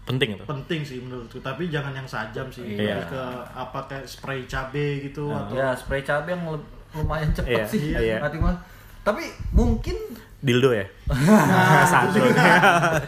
Penting 0.07 0.29
itu. 0.33 0.45
penting 0.45 0.81
sih 0.81 0.99
menurutku 0.99 1.39
tapi 1.39 1.67
jangan 1.67 1.91
yang 1.93 2.07
sajam 2.07 2.47
sih 2.47 2.79
Iya. 2.79 3.03
Ke 3.05 3.23
apa 3.51 3.81
kayak 3.85 4.07
spray 4.07 4.47
cabe 4.47 5.03
gitu 5.03 5.27
atau 5.29 5.53
Ya, 5.53 5.75
spray 5.75 6.01
cabai 6.01 6.33
yang 6.33 6.47
lum- 6.47 6.69
lumayan 6.95 7.31
cepet 7.31 7.59
Iya, 7.59 7.65
sih. 7.67 7.91
iya. 7.93 8.19
Nanti 8.19 8.39
mah 8.39 8.55
Tapi 9.03 9.23
mungkin 9.51 9.95
Dildo 10.37 10.69
ya? 10.71 10.85
Nah, 11.09 11.83
Satu. 11.91 12.21
ngomong 12.21 13.01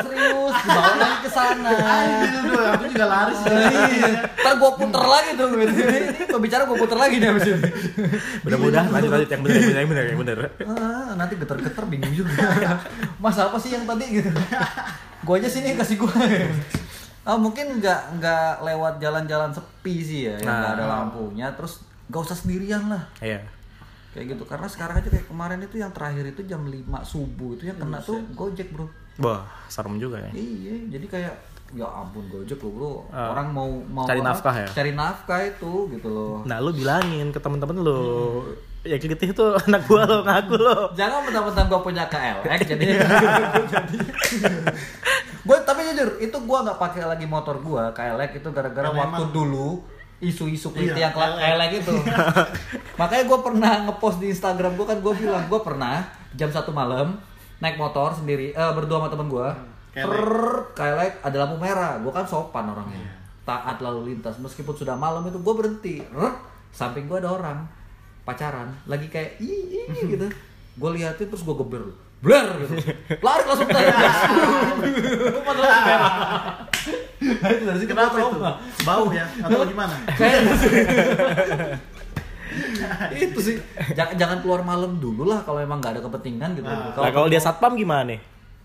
serius, 0.00 0.54
dibawa 0.62 0.92
lagi 0.94 1.16
ke 1.20 1.28
sana. 1.28 1.68
Anjir 1.74 2.30
dulu, 2.40 2.62
aku 2.64 2.84
juga 2.88 3.04
laris. 3.04 3.38
Iya. 3.42 4.08
Ntar 4.32 4.52
gue 4.56 4.70
puter 4.78 5.02
lagi 5.04 5.30
tuh. 5.34 5.46
Ini 5.52 6.26
pembicara 6.28 6.62
gue 6.64 6.76
puter 6.76 6.96
lagi 6.96 7.14
nih 7.18 7.28
abis 7.28 7.44
ini. 7.46 7.60
Mudah-mudahan 8.40 8.88
lanjut 8.88 9.10
lanjut 9.10 9.28
yang 9.28 9.42
bener 9.42 9.74
yang 9.74 9.88
bener 9.88 10.04
yang 10.06 10.18
bener. 10.18 10.38
Ah, 10.64 11.12
nanti 11.14 11.34
geter-geter 11.34 11.84
bingung 11.84 12.12
juga. 12.14 12.32
Mas 13.18 13.36
apa 13.36 13.56
sih 13.58 13.70
yang 13.70 13.84
tadi 13.84 14.04
gitu? 14.12 14.30
Gue 15.22 15.34
aja 15.38 15.48
sini 15.48 15.74
kasih 15.74 15.96
gue. 15.98 16.10
Ah, 17.22 17.36
mungkin 17.36 17.78
nggak 17.78 18.00
nggak 18.18 18.48
lewat 18.62 18.92
jalan-jalan 18.98 19.50
sepi 19.50 19.94
sih 19.98 20.18
ya, 20.26 20.34
yang 20.36 20.46
nggak 20.46 20.72
ada 20.72 20.84
Nah. 20.84 20.90
lampunya. 21.00 21.46
Terus 21.52 21.82
gak 22.06 22.22
usah 22.22 22.34
sendirian 22.34 22.86
lah. 22.86 23.02
Iya. 23.18 23.40
Kayak 24.12 24.36
gitu. 24.36 24.44
Karena 24.44 24.68
sekarang 24.68 25.00
aja 25.00 25.08
kayak 25.08 25.26
kemarin 25.26 25.60
itu 25.60 25.76
yang 25.76 25.90
terakhir 25.90 26.24
itu 26.26 26.44
jam 26.44 26.62
5 26.62 26.76
subuh 27.02 27.56
itu 27.56 27.64
yang 27.66 27.76
kena 27.76 27.98
tuh 27.98 28.20
Gojek, 28.32 28.68
Bro. 28.70 28.86
Wah, 29.18 29.44
serem 29.66 29.96
juga 29.96 30.20
ya. 30.20 30.30
Iya, 30.32 30.88
jadi 30.88 31.06
kayak 31.06 31.34
ya 31.72 31.88
ampun 31.88 32.28
Gojek 32.28 32.60
lo 32.60 32.68
bro. 32.68 32.92
Ah. 33.08 33.32
Orang 33.32 33.52
mau 33.52 33.68
mau 33.88 34.04
Cari 34.04 34.20
apa? 34.20 34.28
nafkah 34.28 34.54
ya? 34.54 34.68
Cari 34.68 34.92
nafkah 34.92 35.40
itu 35.42 35.72
gitu 35.90 36.08
loh. 36.08 36.36
Nah, 36.44 36.60
lu 36.60 36.72
bilangin 36.72 37.32
ke 37.32 37.40
temen-temen 37.40 37.80
lu. 37.80 38.00
Ya 38.84 38.98
gitu 38.98 39.14
itu 39.14 39.44
anak 39.64 39.86
gua 39.86 40.04
lo 40.04 40.20
ngaku 40.20 40.54
lo. 40.58 40.76
Jangan 40.92 41.24
mentang-mentang 41.24 41.66
gue 41.68 41.80
punya 41.80 42.04
KLX 42.08 42.60
jadi 42.76 42.86
gue 45.42 45.58
tapi 45.66 45.80
jujur 45.84 46.08
itu 46.18 46.36
gue 46.38 46.58
nggak 46.62 46.78
pakai 46.78 47.02
lagi 47.02 47.26
motor 47.26 47.58
gue 47.58 47.82
KLX 47.92 48.30
itu 48.38 48.48
gara-gara 48.54 48.86
Karena 48.86 49.00
waktu 49.02 49.22
emang- 49.26 49.34
dulu 49.34 49.68
isu-isu 50.22 50.70
peliti 50.70 50.94
Iya, 50.94 51.10
yang 51.10 51.12
kela- 51.12 51.34
KLX. 51.34 51.42
KLX 51.42 51.72
itu 51.76 51.94
makanya 52.94 53.24
gue 53.24 53.38
pernah 53.42 53.72
ngepost 53.84 54.16
di 54.16 54.30
Instagram 54.30 54.72
gue 54.72 54.86
kan 54.86 54.98
gue 54.98 55.14
bilang 55.18 55.44
gue 55.44 55.60
pernah 55.60 56.06
jam 56.32 56.46
satu 56.46 56.70
malam 56.70 57.18
naik 57.58 57.74
motor 57.74 58.10
sendiri 58.12 58.50
eh, 58.50 58.72
berdua 58.72 58.98
sama 58.98 59.10
temen 59.10 59.26
gue 59.26 59.48
KLX. 59.92 60.72
KLX 60.72 61.12
ada 61.20 61.36
lampu 61.36 61.56
merah. 61.58 62.00
Gue 62.00 62.08
kan 62.08 62.24
sopan 62.24 62.64
orangnya. 62.64 63.12
Taat 63.42 63.76
lalu 63.78 64.08
lintas. 64.08 64.40
Meskipun 64.40 64.72
sudah 64.72 64.96
malam 64.96 65.20
itu 65.22 65.36
gue 65.36 65.52
berhenti. 65.52 66.00
Rrrt, 66.00 66.40
samping 66.70 67.04
gue 67.04 67.20
ada 67.20 67.28
orang. 67.28 67.60
Pacaran. 68.24 68.72
Lagi 68.86 69.04
kayak 69.06 69.36
ih 69.36 69.84
ih," 69.84 70.08
gitu. 70.08 70.32
Gue 70.74 70.90
liatin 70.96 71.28
terus 71.28 71.44
gue 71.44 71.52
geber. 71.52 71.92
Bler 72.24 72.46
gitu. 72.56 72.72
Lari 73.20 73.42
langsung 73.44 73.68
ke 73.68 73.76
Pas 75.44 75.56
lampu 75.60 75.82
merah. 75.84 76.12
Nah, 77.22 77.48
itu 77.48 77.62
dari 77.62 77.78
situ 77.78 77.88
Kenapa 77.88 78.16
itu? 78.16 78.38
Bau 78.82 79.06
ya? 79.08 79.24
Atau 79.38 79.62
gimana? 79.64 79.94
Kayak 80.12 80.40
itu 83.14 83.38
sih 83.40 83.56
jangan 83.90 84.14
jangan 84.14 84.38
keluar 84.40 84.60
malam 84.60 84.98
dulu 84.98 85.24
lah 85.24 85.40
kalau 85.40 85.56
emang 85.58 85.80
nggak 85.80 85.96
ada 85.96 86.02
kepentingan 86.02 86.52
gitu 86.52 86.66
Nah. 86.66 86.92
Nah, 86.92 87.10
kalau 87.10 87.24
dia 87.26 87.38
satpam 87.38 87.72
gimana 87.74 88.04
nih? 88.06 88.20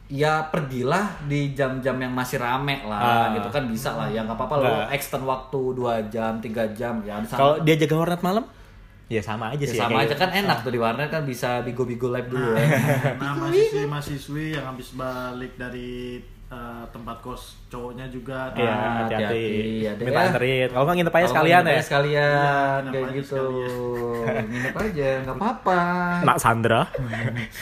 ya 0.07 0.39
pergilah 0.45 1.20
di 1.24 1.51
jam-jam 1.51 1.95
yang 1.97 2.09
masih 2.09 2.36
rame 2.38 2.80
Ah. 2.82 2.88
lah 2.88 3.36
gitu 3.36 3.47
kan 3.49 3.68
bisa 3.68 3.91
lah 3.91 4.07
ya 4.07 4.24
nggak 4.24 4.34
apa-apa 4.34 4.55
lo 4.55 4.63
Nggak. 4.63 4.88
extend 4.93 5.24
waktu 5.24 5.59
2 5.74 5.84
jam 6.07 6.39
tiga 6.39 6.63
jam 6.70 6.99
ya 7.01 7.20
Kalau 7.28 7.59
dia 7.59 7.76
jaga 7.76 7.95
warnet 7.97 8.22
malam? 8.22 8.47
Ya 9.07 9.20
sama 9.20 9.51
aja 9.51 9.59
ya 9.59 9.68
sih. 9.68 9.76
sama 9.78 9.99
kayak 9.99 10.03
aja 10.03 10.07
gitu. 10.09 10.20
kan 10.20 10.30
enak 10.34 10.57
tuh 10.63 10.72
di 10.72 10.80
warnet 10.80 11.07
kan 11.07 11.24
bisa 11.24 11.59
bigo-bigo 11.61 12.07
live 12.07 12.24
dulu 12.26 12.55
ya 12.55 12.68
Nah, 13.20 13.32
mahasiswi-mahasiswi 13.38 14.45
yang 14.53 14.65
habis 14.65 14.91
balik 14.93 15.55
dari 15.55 16.24
eh, 16.47 16.83
tempat 16.87 17.19
kos 17.19 17.59
cowoknya 17.67 18.07
juga. 18.07 18.47
Iya, 18.51 18.65
Ah, 18.65 19.03
hati-hati. 19.03 19.43
hati-hati. 19.83 20.01
Minta 20.01 20.15
ya. 20.17 20.25
anterin. 20.25 20.67
Kalau 20.69 20.83
nggak 20.83 20.97
nginep 20.97 21.13
aja 21.13 21.27
sekalian 21.27 21.63
ya. 21.65 21.81
sekalian 21.81 22.23
Iya, 22.23 22.55
nginep 22.79 22.93
kayak 22.93 23.07
gitu 23.17 23.43
nginep 24.47 24.75
aja 24.77 25.09
nggak 25.23 25.37
apa-apa 25.37 25.79
Nak 26.23 26.37
Sandra. 26.37 26.81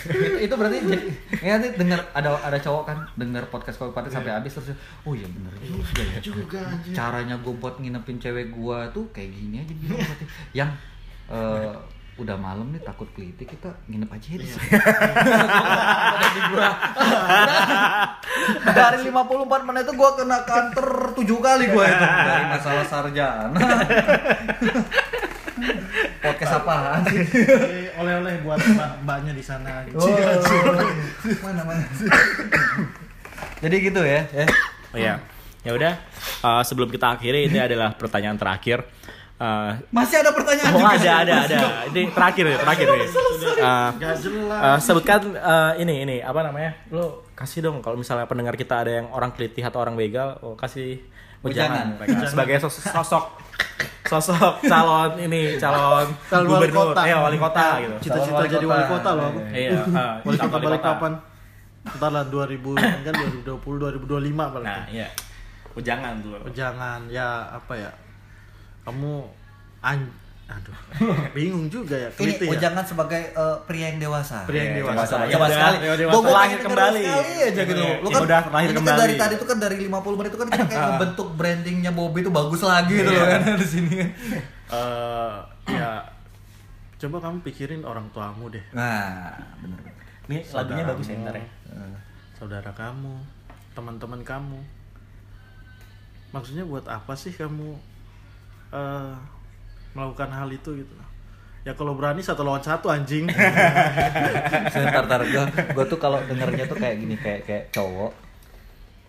itu, 0.06 0.28
itu 0.40 0.54
berarti 0.54 0.78
jadi 0.84 1.06
ya 1.40 1.52
nanti 1.56 1.70
denger 1.74 2.00
ada 2.12 2.30
ada 2.40 2.58
cowok 2.58 2.84
kan 2.84 2.98
denger 3.16 3.44
podcast 3.48 3.78
Kopi 3.78 3.92
Party 3.92 4.10
sampai 4.12 4.32
habis 4.32 4.52
terus 4.52 4.74
oh 5.02 5.14
iya 5.14 5.26
bener 5.26 5.52
juga 5.60 6.02
ya 6.04 6.18
Juga 6.20 6.62
caranya 6.92 7.36
gue 7.38 7.54
buat 7.54 7.76
nginepin 7.78 8.18
cewek 8.18 8.52
gue 8.52 8.78
tuh 8.92 9.06
kayak 9.10 9.30
gini 9.32 9.56
aja 9.60 9.74
gitu 9.74 9.94
berarti 9.96 10.26
yang 10.54 10.70
eh, 11.28 11.74
udah 12.16 12.40
malam 12.40 12.72
nih 12.72 12.80
takut 12.80 13.12
keliti 13.12 13.44
kita 13.44 13.76
nginep 13.86 14.08
aja 14.08 14.28
ya 14.30 14.38
di 14.40 14.48
sini 14.48 14.68
di 16.32 16.42
gua. 16.48 16.70
dari 18.66 18.98
54 19.12 19.68
menit 19.68 19.84
itu 19.84 19.94
gue 19.94 20.10
kena 20.16 20.38
kantor 20.44 20.88
7 21.12 21.28
kali 21.28 21.66
gue 21.68 21.86
itu 21.86 22.06
dari 22.08 22.46
masalah 22.48 22.86
sarjana 22.88 23.60
podcast 26.22 26.54
apaan 26.58 27.02
sih 27.06 27.20
Eh, 27.46 27.88
Oleh-oleh 27.96 28.44
buat 28.44 28.60
mbak-mbaknya 28.60 29.32
di 29.32 29.40
sana. 29.40 29.88
Oh, 29.92 30.04
mana 31.40 31.64
mana. 31.64 31.86
Jadi 33.62 33.76
gitu 33.82 34.02
ya. 34.04 34.28
ya. 34.28 34.46
Oh 34.92 34.98
iya. 34.98 35.16
Ya 35.64 35.72
udah. 35.72 35.94
eh, 36.42 36.64
sebelum 36.64 36.92
kita 36.92 37.16
akhiri 37.16 37.48
ini 37.48 37.56
adalah 37.58 37.96
pertanyaan 37.96 38.36
terakhir. 38.36 38.84
Eh, 39.36 39.72
Masih 39.92 40.24
ada 40.24 40.32
pertanyaan 40.32 40.72
oh 40.72 40.80
juga. 40.80 40.96
ada 40.96 41.12
ada 41.20 41.34
ada. 41.44 41.58
Ini 41.92 42.08
terakhir 42.08 42.44
nih, 42.46 42.56
terakhir 42.56 42.86
nih. 42.88 43.00
Eh, 43.04 43.90
eh, 44.48 44.78
sebutkan 44.80 45.20
eh, 45.28 45.72
ini 45.84 45.94
ini 46.02 46.16
apa 46.20 46.40
namanya? 46.40 46.72
Lo 46.88 47.28
kasih 47.36 47.60
dong 47.62 47.84
kalau 47.84 48.00
misalnya 48.00 48.24
pendengar 48.26 48.56
kita 48.56 48.80
ada 48.80 48.92
yang 48.96 49.12
orang 49.12 49.36
kelitih 49.36 49.60
atau 49.62 49.84
orang 49.84 49.94
begal, 49.94 50.40
oh, 50.40 50.56
kasih 50.56 51.04
Ujangan. 51.44 52.00
sebagai 52.26 52.58
sos- 52.58 52.80
sosok 52.82 53.38
sosok 54.06 54.64
calon 54.64 55.20
ini 55.20 55.60
calon, 55.60 56.08
Calon 56.26 56.48
wali 56.48 56.72
gubernur, 56.72 56.96
kota. 56.96 57.02
eh 57.04 57.14
wali 57.14 57.38
kota 57.38 57.66
gitu. 57.84 57.96
Cita-cita 58.02 58.40
wali 58.40 58.48
jadi 58.48 58.66
kota. 58.66 58.72
wali 58.72 58.86
kota 58.88 59.10
loh 59.12 59.26
aku. 59.28 59.40
Iya, 59.52 59.72
eh, 59.84 60.14
Wali 60.24 60.38
kota 60.40 60.58
balik 60.58 60.82
kapan? 60.82 61.14
Ntar 61.92 62.10
lah 62.10 62.24
2000 62.24 62.72
kan 63.04 63.14
2020 63.14 63.62
2025 64.00 64.08
paling. 64.48 64.64
Nah, 64.64 64.86
iya. 64.90 65.08
Ujangan 65.76 66.14
dulu. 66.18 66.40
Oh, 66.40 66.50
jangan 66.50 67.04
ya 67.12 67.52
apa 67.52 67.74
ya? 67.76 67.92
Kamu 68.86 69.14
an 69.82 70.00
aduh. 70.46 70.78
Bingung 71.36 71.66
juga 71.68 71.98
ya. 71.98 72.10
Ini 72.14 72.38
ya. 72.38 72.70
jangan 72.70 72.86
sebagai 72.86 73.34
eh, 73.34 73.58
pria 73.66 73.90
yang 73.90 73.98
dewasa. 73.98 74.46
Pria 74.46 74.62
yang 74.62 74.78
Iya, 74.78 74.82
dewasa. 74.86 75.02
dewasa. 75.02 75.16
Coba 75.28 75.46
Ya 75.46 75.50
sekali. 75.52 75.76
udah, 75.76 75.82
ya 75.82 75.92
udah, 75.92 76.06
Gua- 76.06 76.14
gua 76.14 76.22
terlahir 76.24 76.46
pengen 76.52 76.66
kembali. 76.70 77.02
sekali 77.02 77.34
aja 77.42 77.62
gitu. 77.66 77.82
Iya, 77.82 77.96
Lu 77.98 78.08
ya 78.08 78.20
udah, 78.22 78.42
ini 78.46 78.46
kan 78.46 78.76
kembali. 78.78 79.00
dari 79.02 79.14
tadi 79.18 79.34
itu 79.34 79.46
kan 79.46 79.58
dari 79.58 79.76
50 79.80 80.16
menit 80.16 80.30
itu 80.30 80.40
kan 80.40 80.48
kita 80.48 80.64
kayak 80.64 80.78
Ah. 80.78 80.88
ngebentuk 80.92 81.28
brandingnya 81.34 81.92
Bobby 81.92 82.20
itu 82.22 82.30
bagus 82.32 82.62
lagi 82.62 82.94
gitu 82.94 83.10
Iya. 83.10 83.18
loh 83.18 83.28
kan 83.28 83.42
di 83.58 83.68
sini. 83.68 83.98
Eh, 84.68 85.34
ya 85.68 85.90
coba 86.96 87.18
kamu 87.20 87.38
pikirin 87.42 87.82
orang 87.82 88.06
tuamu 88.12 88.46
deh. 88.48 88.62
Nah, 88.72 89.34
bener. 89.60 89.82
Ini 90.26 90.38
lagunya 90.52 90.86
bagus 90.86 91.06
ya 91.06 91.18
ntar 91.20 91.36
ya. 91.36 91.46
saudara 92.36 92.70
kamu, 92.72 93.14
teman-teman 93.74 94.22
kamu. 94.22 94.62
Maksudnya 96.32 96.64
buat 96.64 96.86
apa 96.86 97.14
sih 97.14 97.32
kamu 97.32 97.74
eh 98.76 99.14
melakukan 99.96 100.28
hal 100.36 100.52
itu 100.52 100.84
gitu? 100.84 100.94
Ya 101.66 101.74
kalau 101.74 101.98
berani 101.98 102.22
satu 102.22 102.46
lawan 102.46 102.62
satu 102.62 102.92
anjing. 102.92 103.26
Sebentar, 104.76 105.08
tar 105.10 105.26
gue, 105.26 105.44
gue 105.50 105.86
tuh 105.88 105.98
kalau 105.98 106.22
dengernya 106.28 106.70
tuh 106.70 106.78
kayak 106.78 107.00
gini 107.02 107.16
kayak 107.18 107.42
kayak 107.48 107.64
cowok 107.74 108.14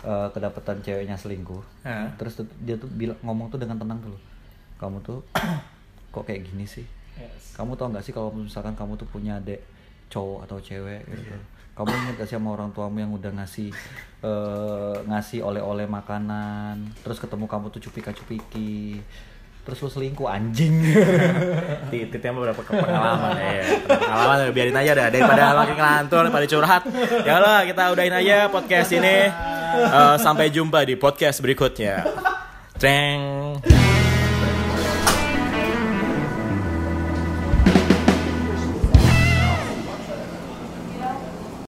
eh, 0.06 0.28
kedapatan 0.32 0.80
ceweknya 0.80 1.18
selingkuh, 1.18 1.60
terus 2.16 2.38
tuh, 2.38 2.46
dia 2.62 2.78
tuh 2.80 2.88
bilang 2.88 3.18
ngomong 3.26 3.50
tuh 3.50 3.58
dengan 3.60 3.76
tenang 3.76 3.98
dulu, 4.00 4.16
kamu 4.80 5.02
tuh 5.02 5.20
kok 6.14 6.24
kayak 6.24 6.46
gini 6.48 6.64
sih? 6.64 6.86
Kamu 7.56 7.76
tau 7.76 7.88
gak 7.88 8.04
sih 8.04 8.12
kalau 8.12 8.32
misalkan 8.32 8.76
kamu 8.76 9.00
tuh 9.00 9.08
punya 9.08 9.40
adik 9.40 9.60
cowok 10.12 10.46
atau 10.46 10.56
cewek 10.60 11.02
gitu, 11.08 11.36
kamu 11.74 11.88
ingat 11.88 12.14
gak 12.20 12.28
sih 12.28 12.36
sama 12.36 12.54
orang 12.54 12.70
tuamu 12.72 13.00
yang 13.00 13.12
udah 13.12 13.32
ngasih 13.36 13.68
eh, 14.24 14.96
ngasih 15.04 15.40
oleh-oleh 15.44 15.88
makanan, 15.88 16.88
terus 17.04 17.20
ketemu 17.20 17.48
kamu 17.48 17.68
tuh 17.72 17.80
cupika-cupiki, 17.84 19.00
terus 19.66 19.82
lu 19.82 19.90
selingkuh 19.90 20.30
anjing. 20.30 20.78
Tititnya 21.90 22.30
beberapa 22.30 22.62
pengalaman 22.62 23.34
ya. 23.34 23.82
Pengalaman 23.82 24.36
ya, 24.46 24.48
biarin 24.54 24.78
aja 24.78 24.92
dah 24.94 25.06
daripada 25.10 25.42
makin 25.58 25.74
ngelantur 25.74 26.20
daripada 26.30 26.46
curhat. 26.46 26.82
Ya 27.26 27.42
lah 27.42 27.66
kita 27.66 27.82
udahin 27.90 28.14
aja 28.14 28.46
podcast 28.46 28.94
ini. 28.94 29.26
Eh, 29.74 30.16
sampai 30.22 30.54
jumpa 30.54 30.86
di 30.86 30.94
podcast 30.94 31.42
berikutnya. 31.42 32.06
Treng. 32.78 33.58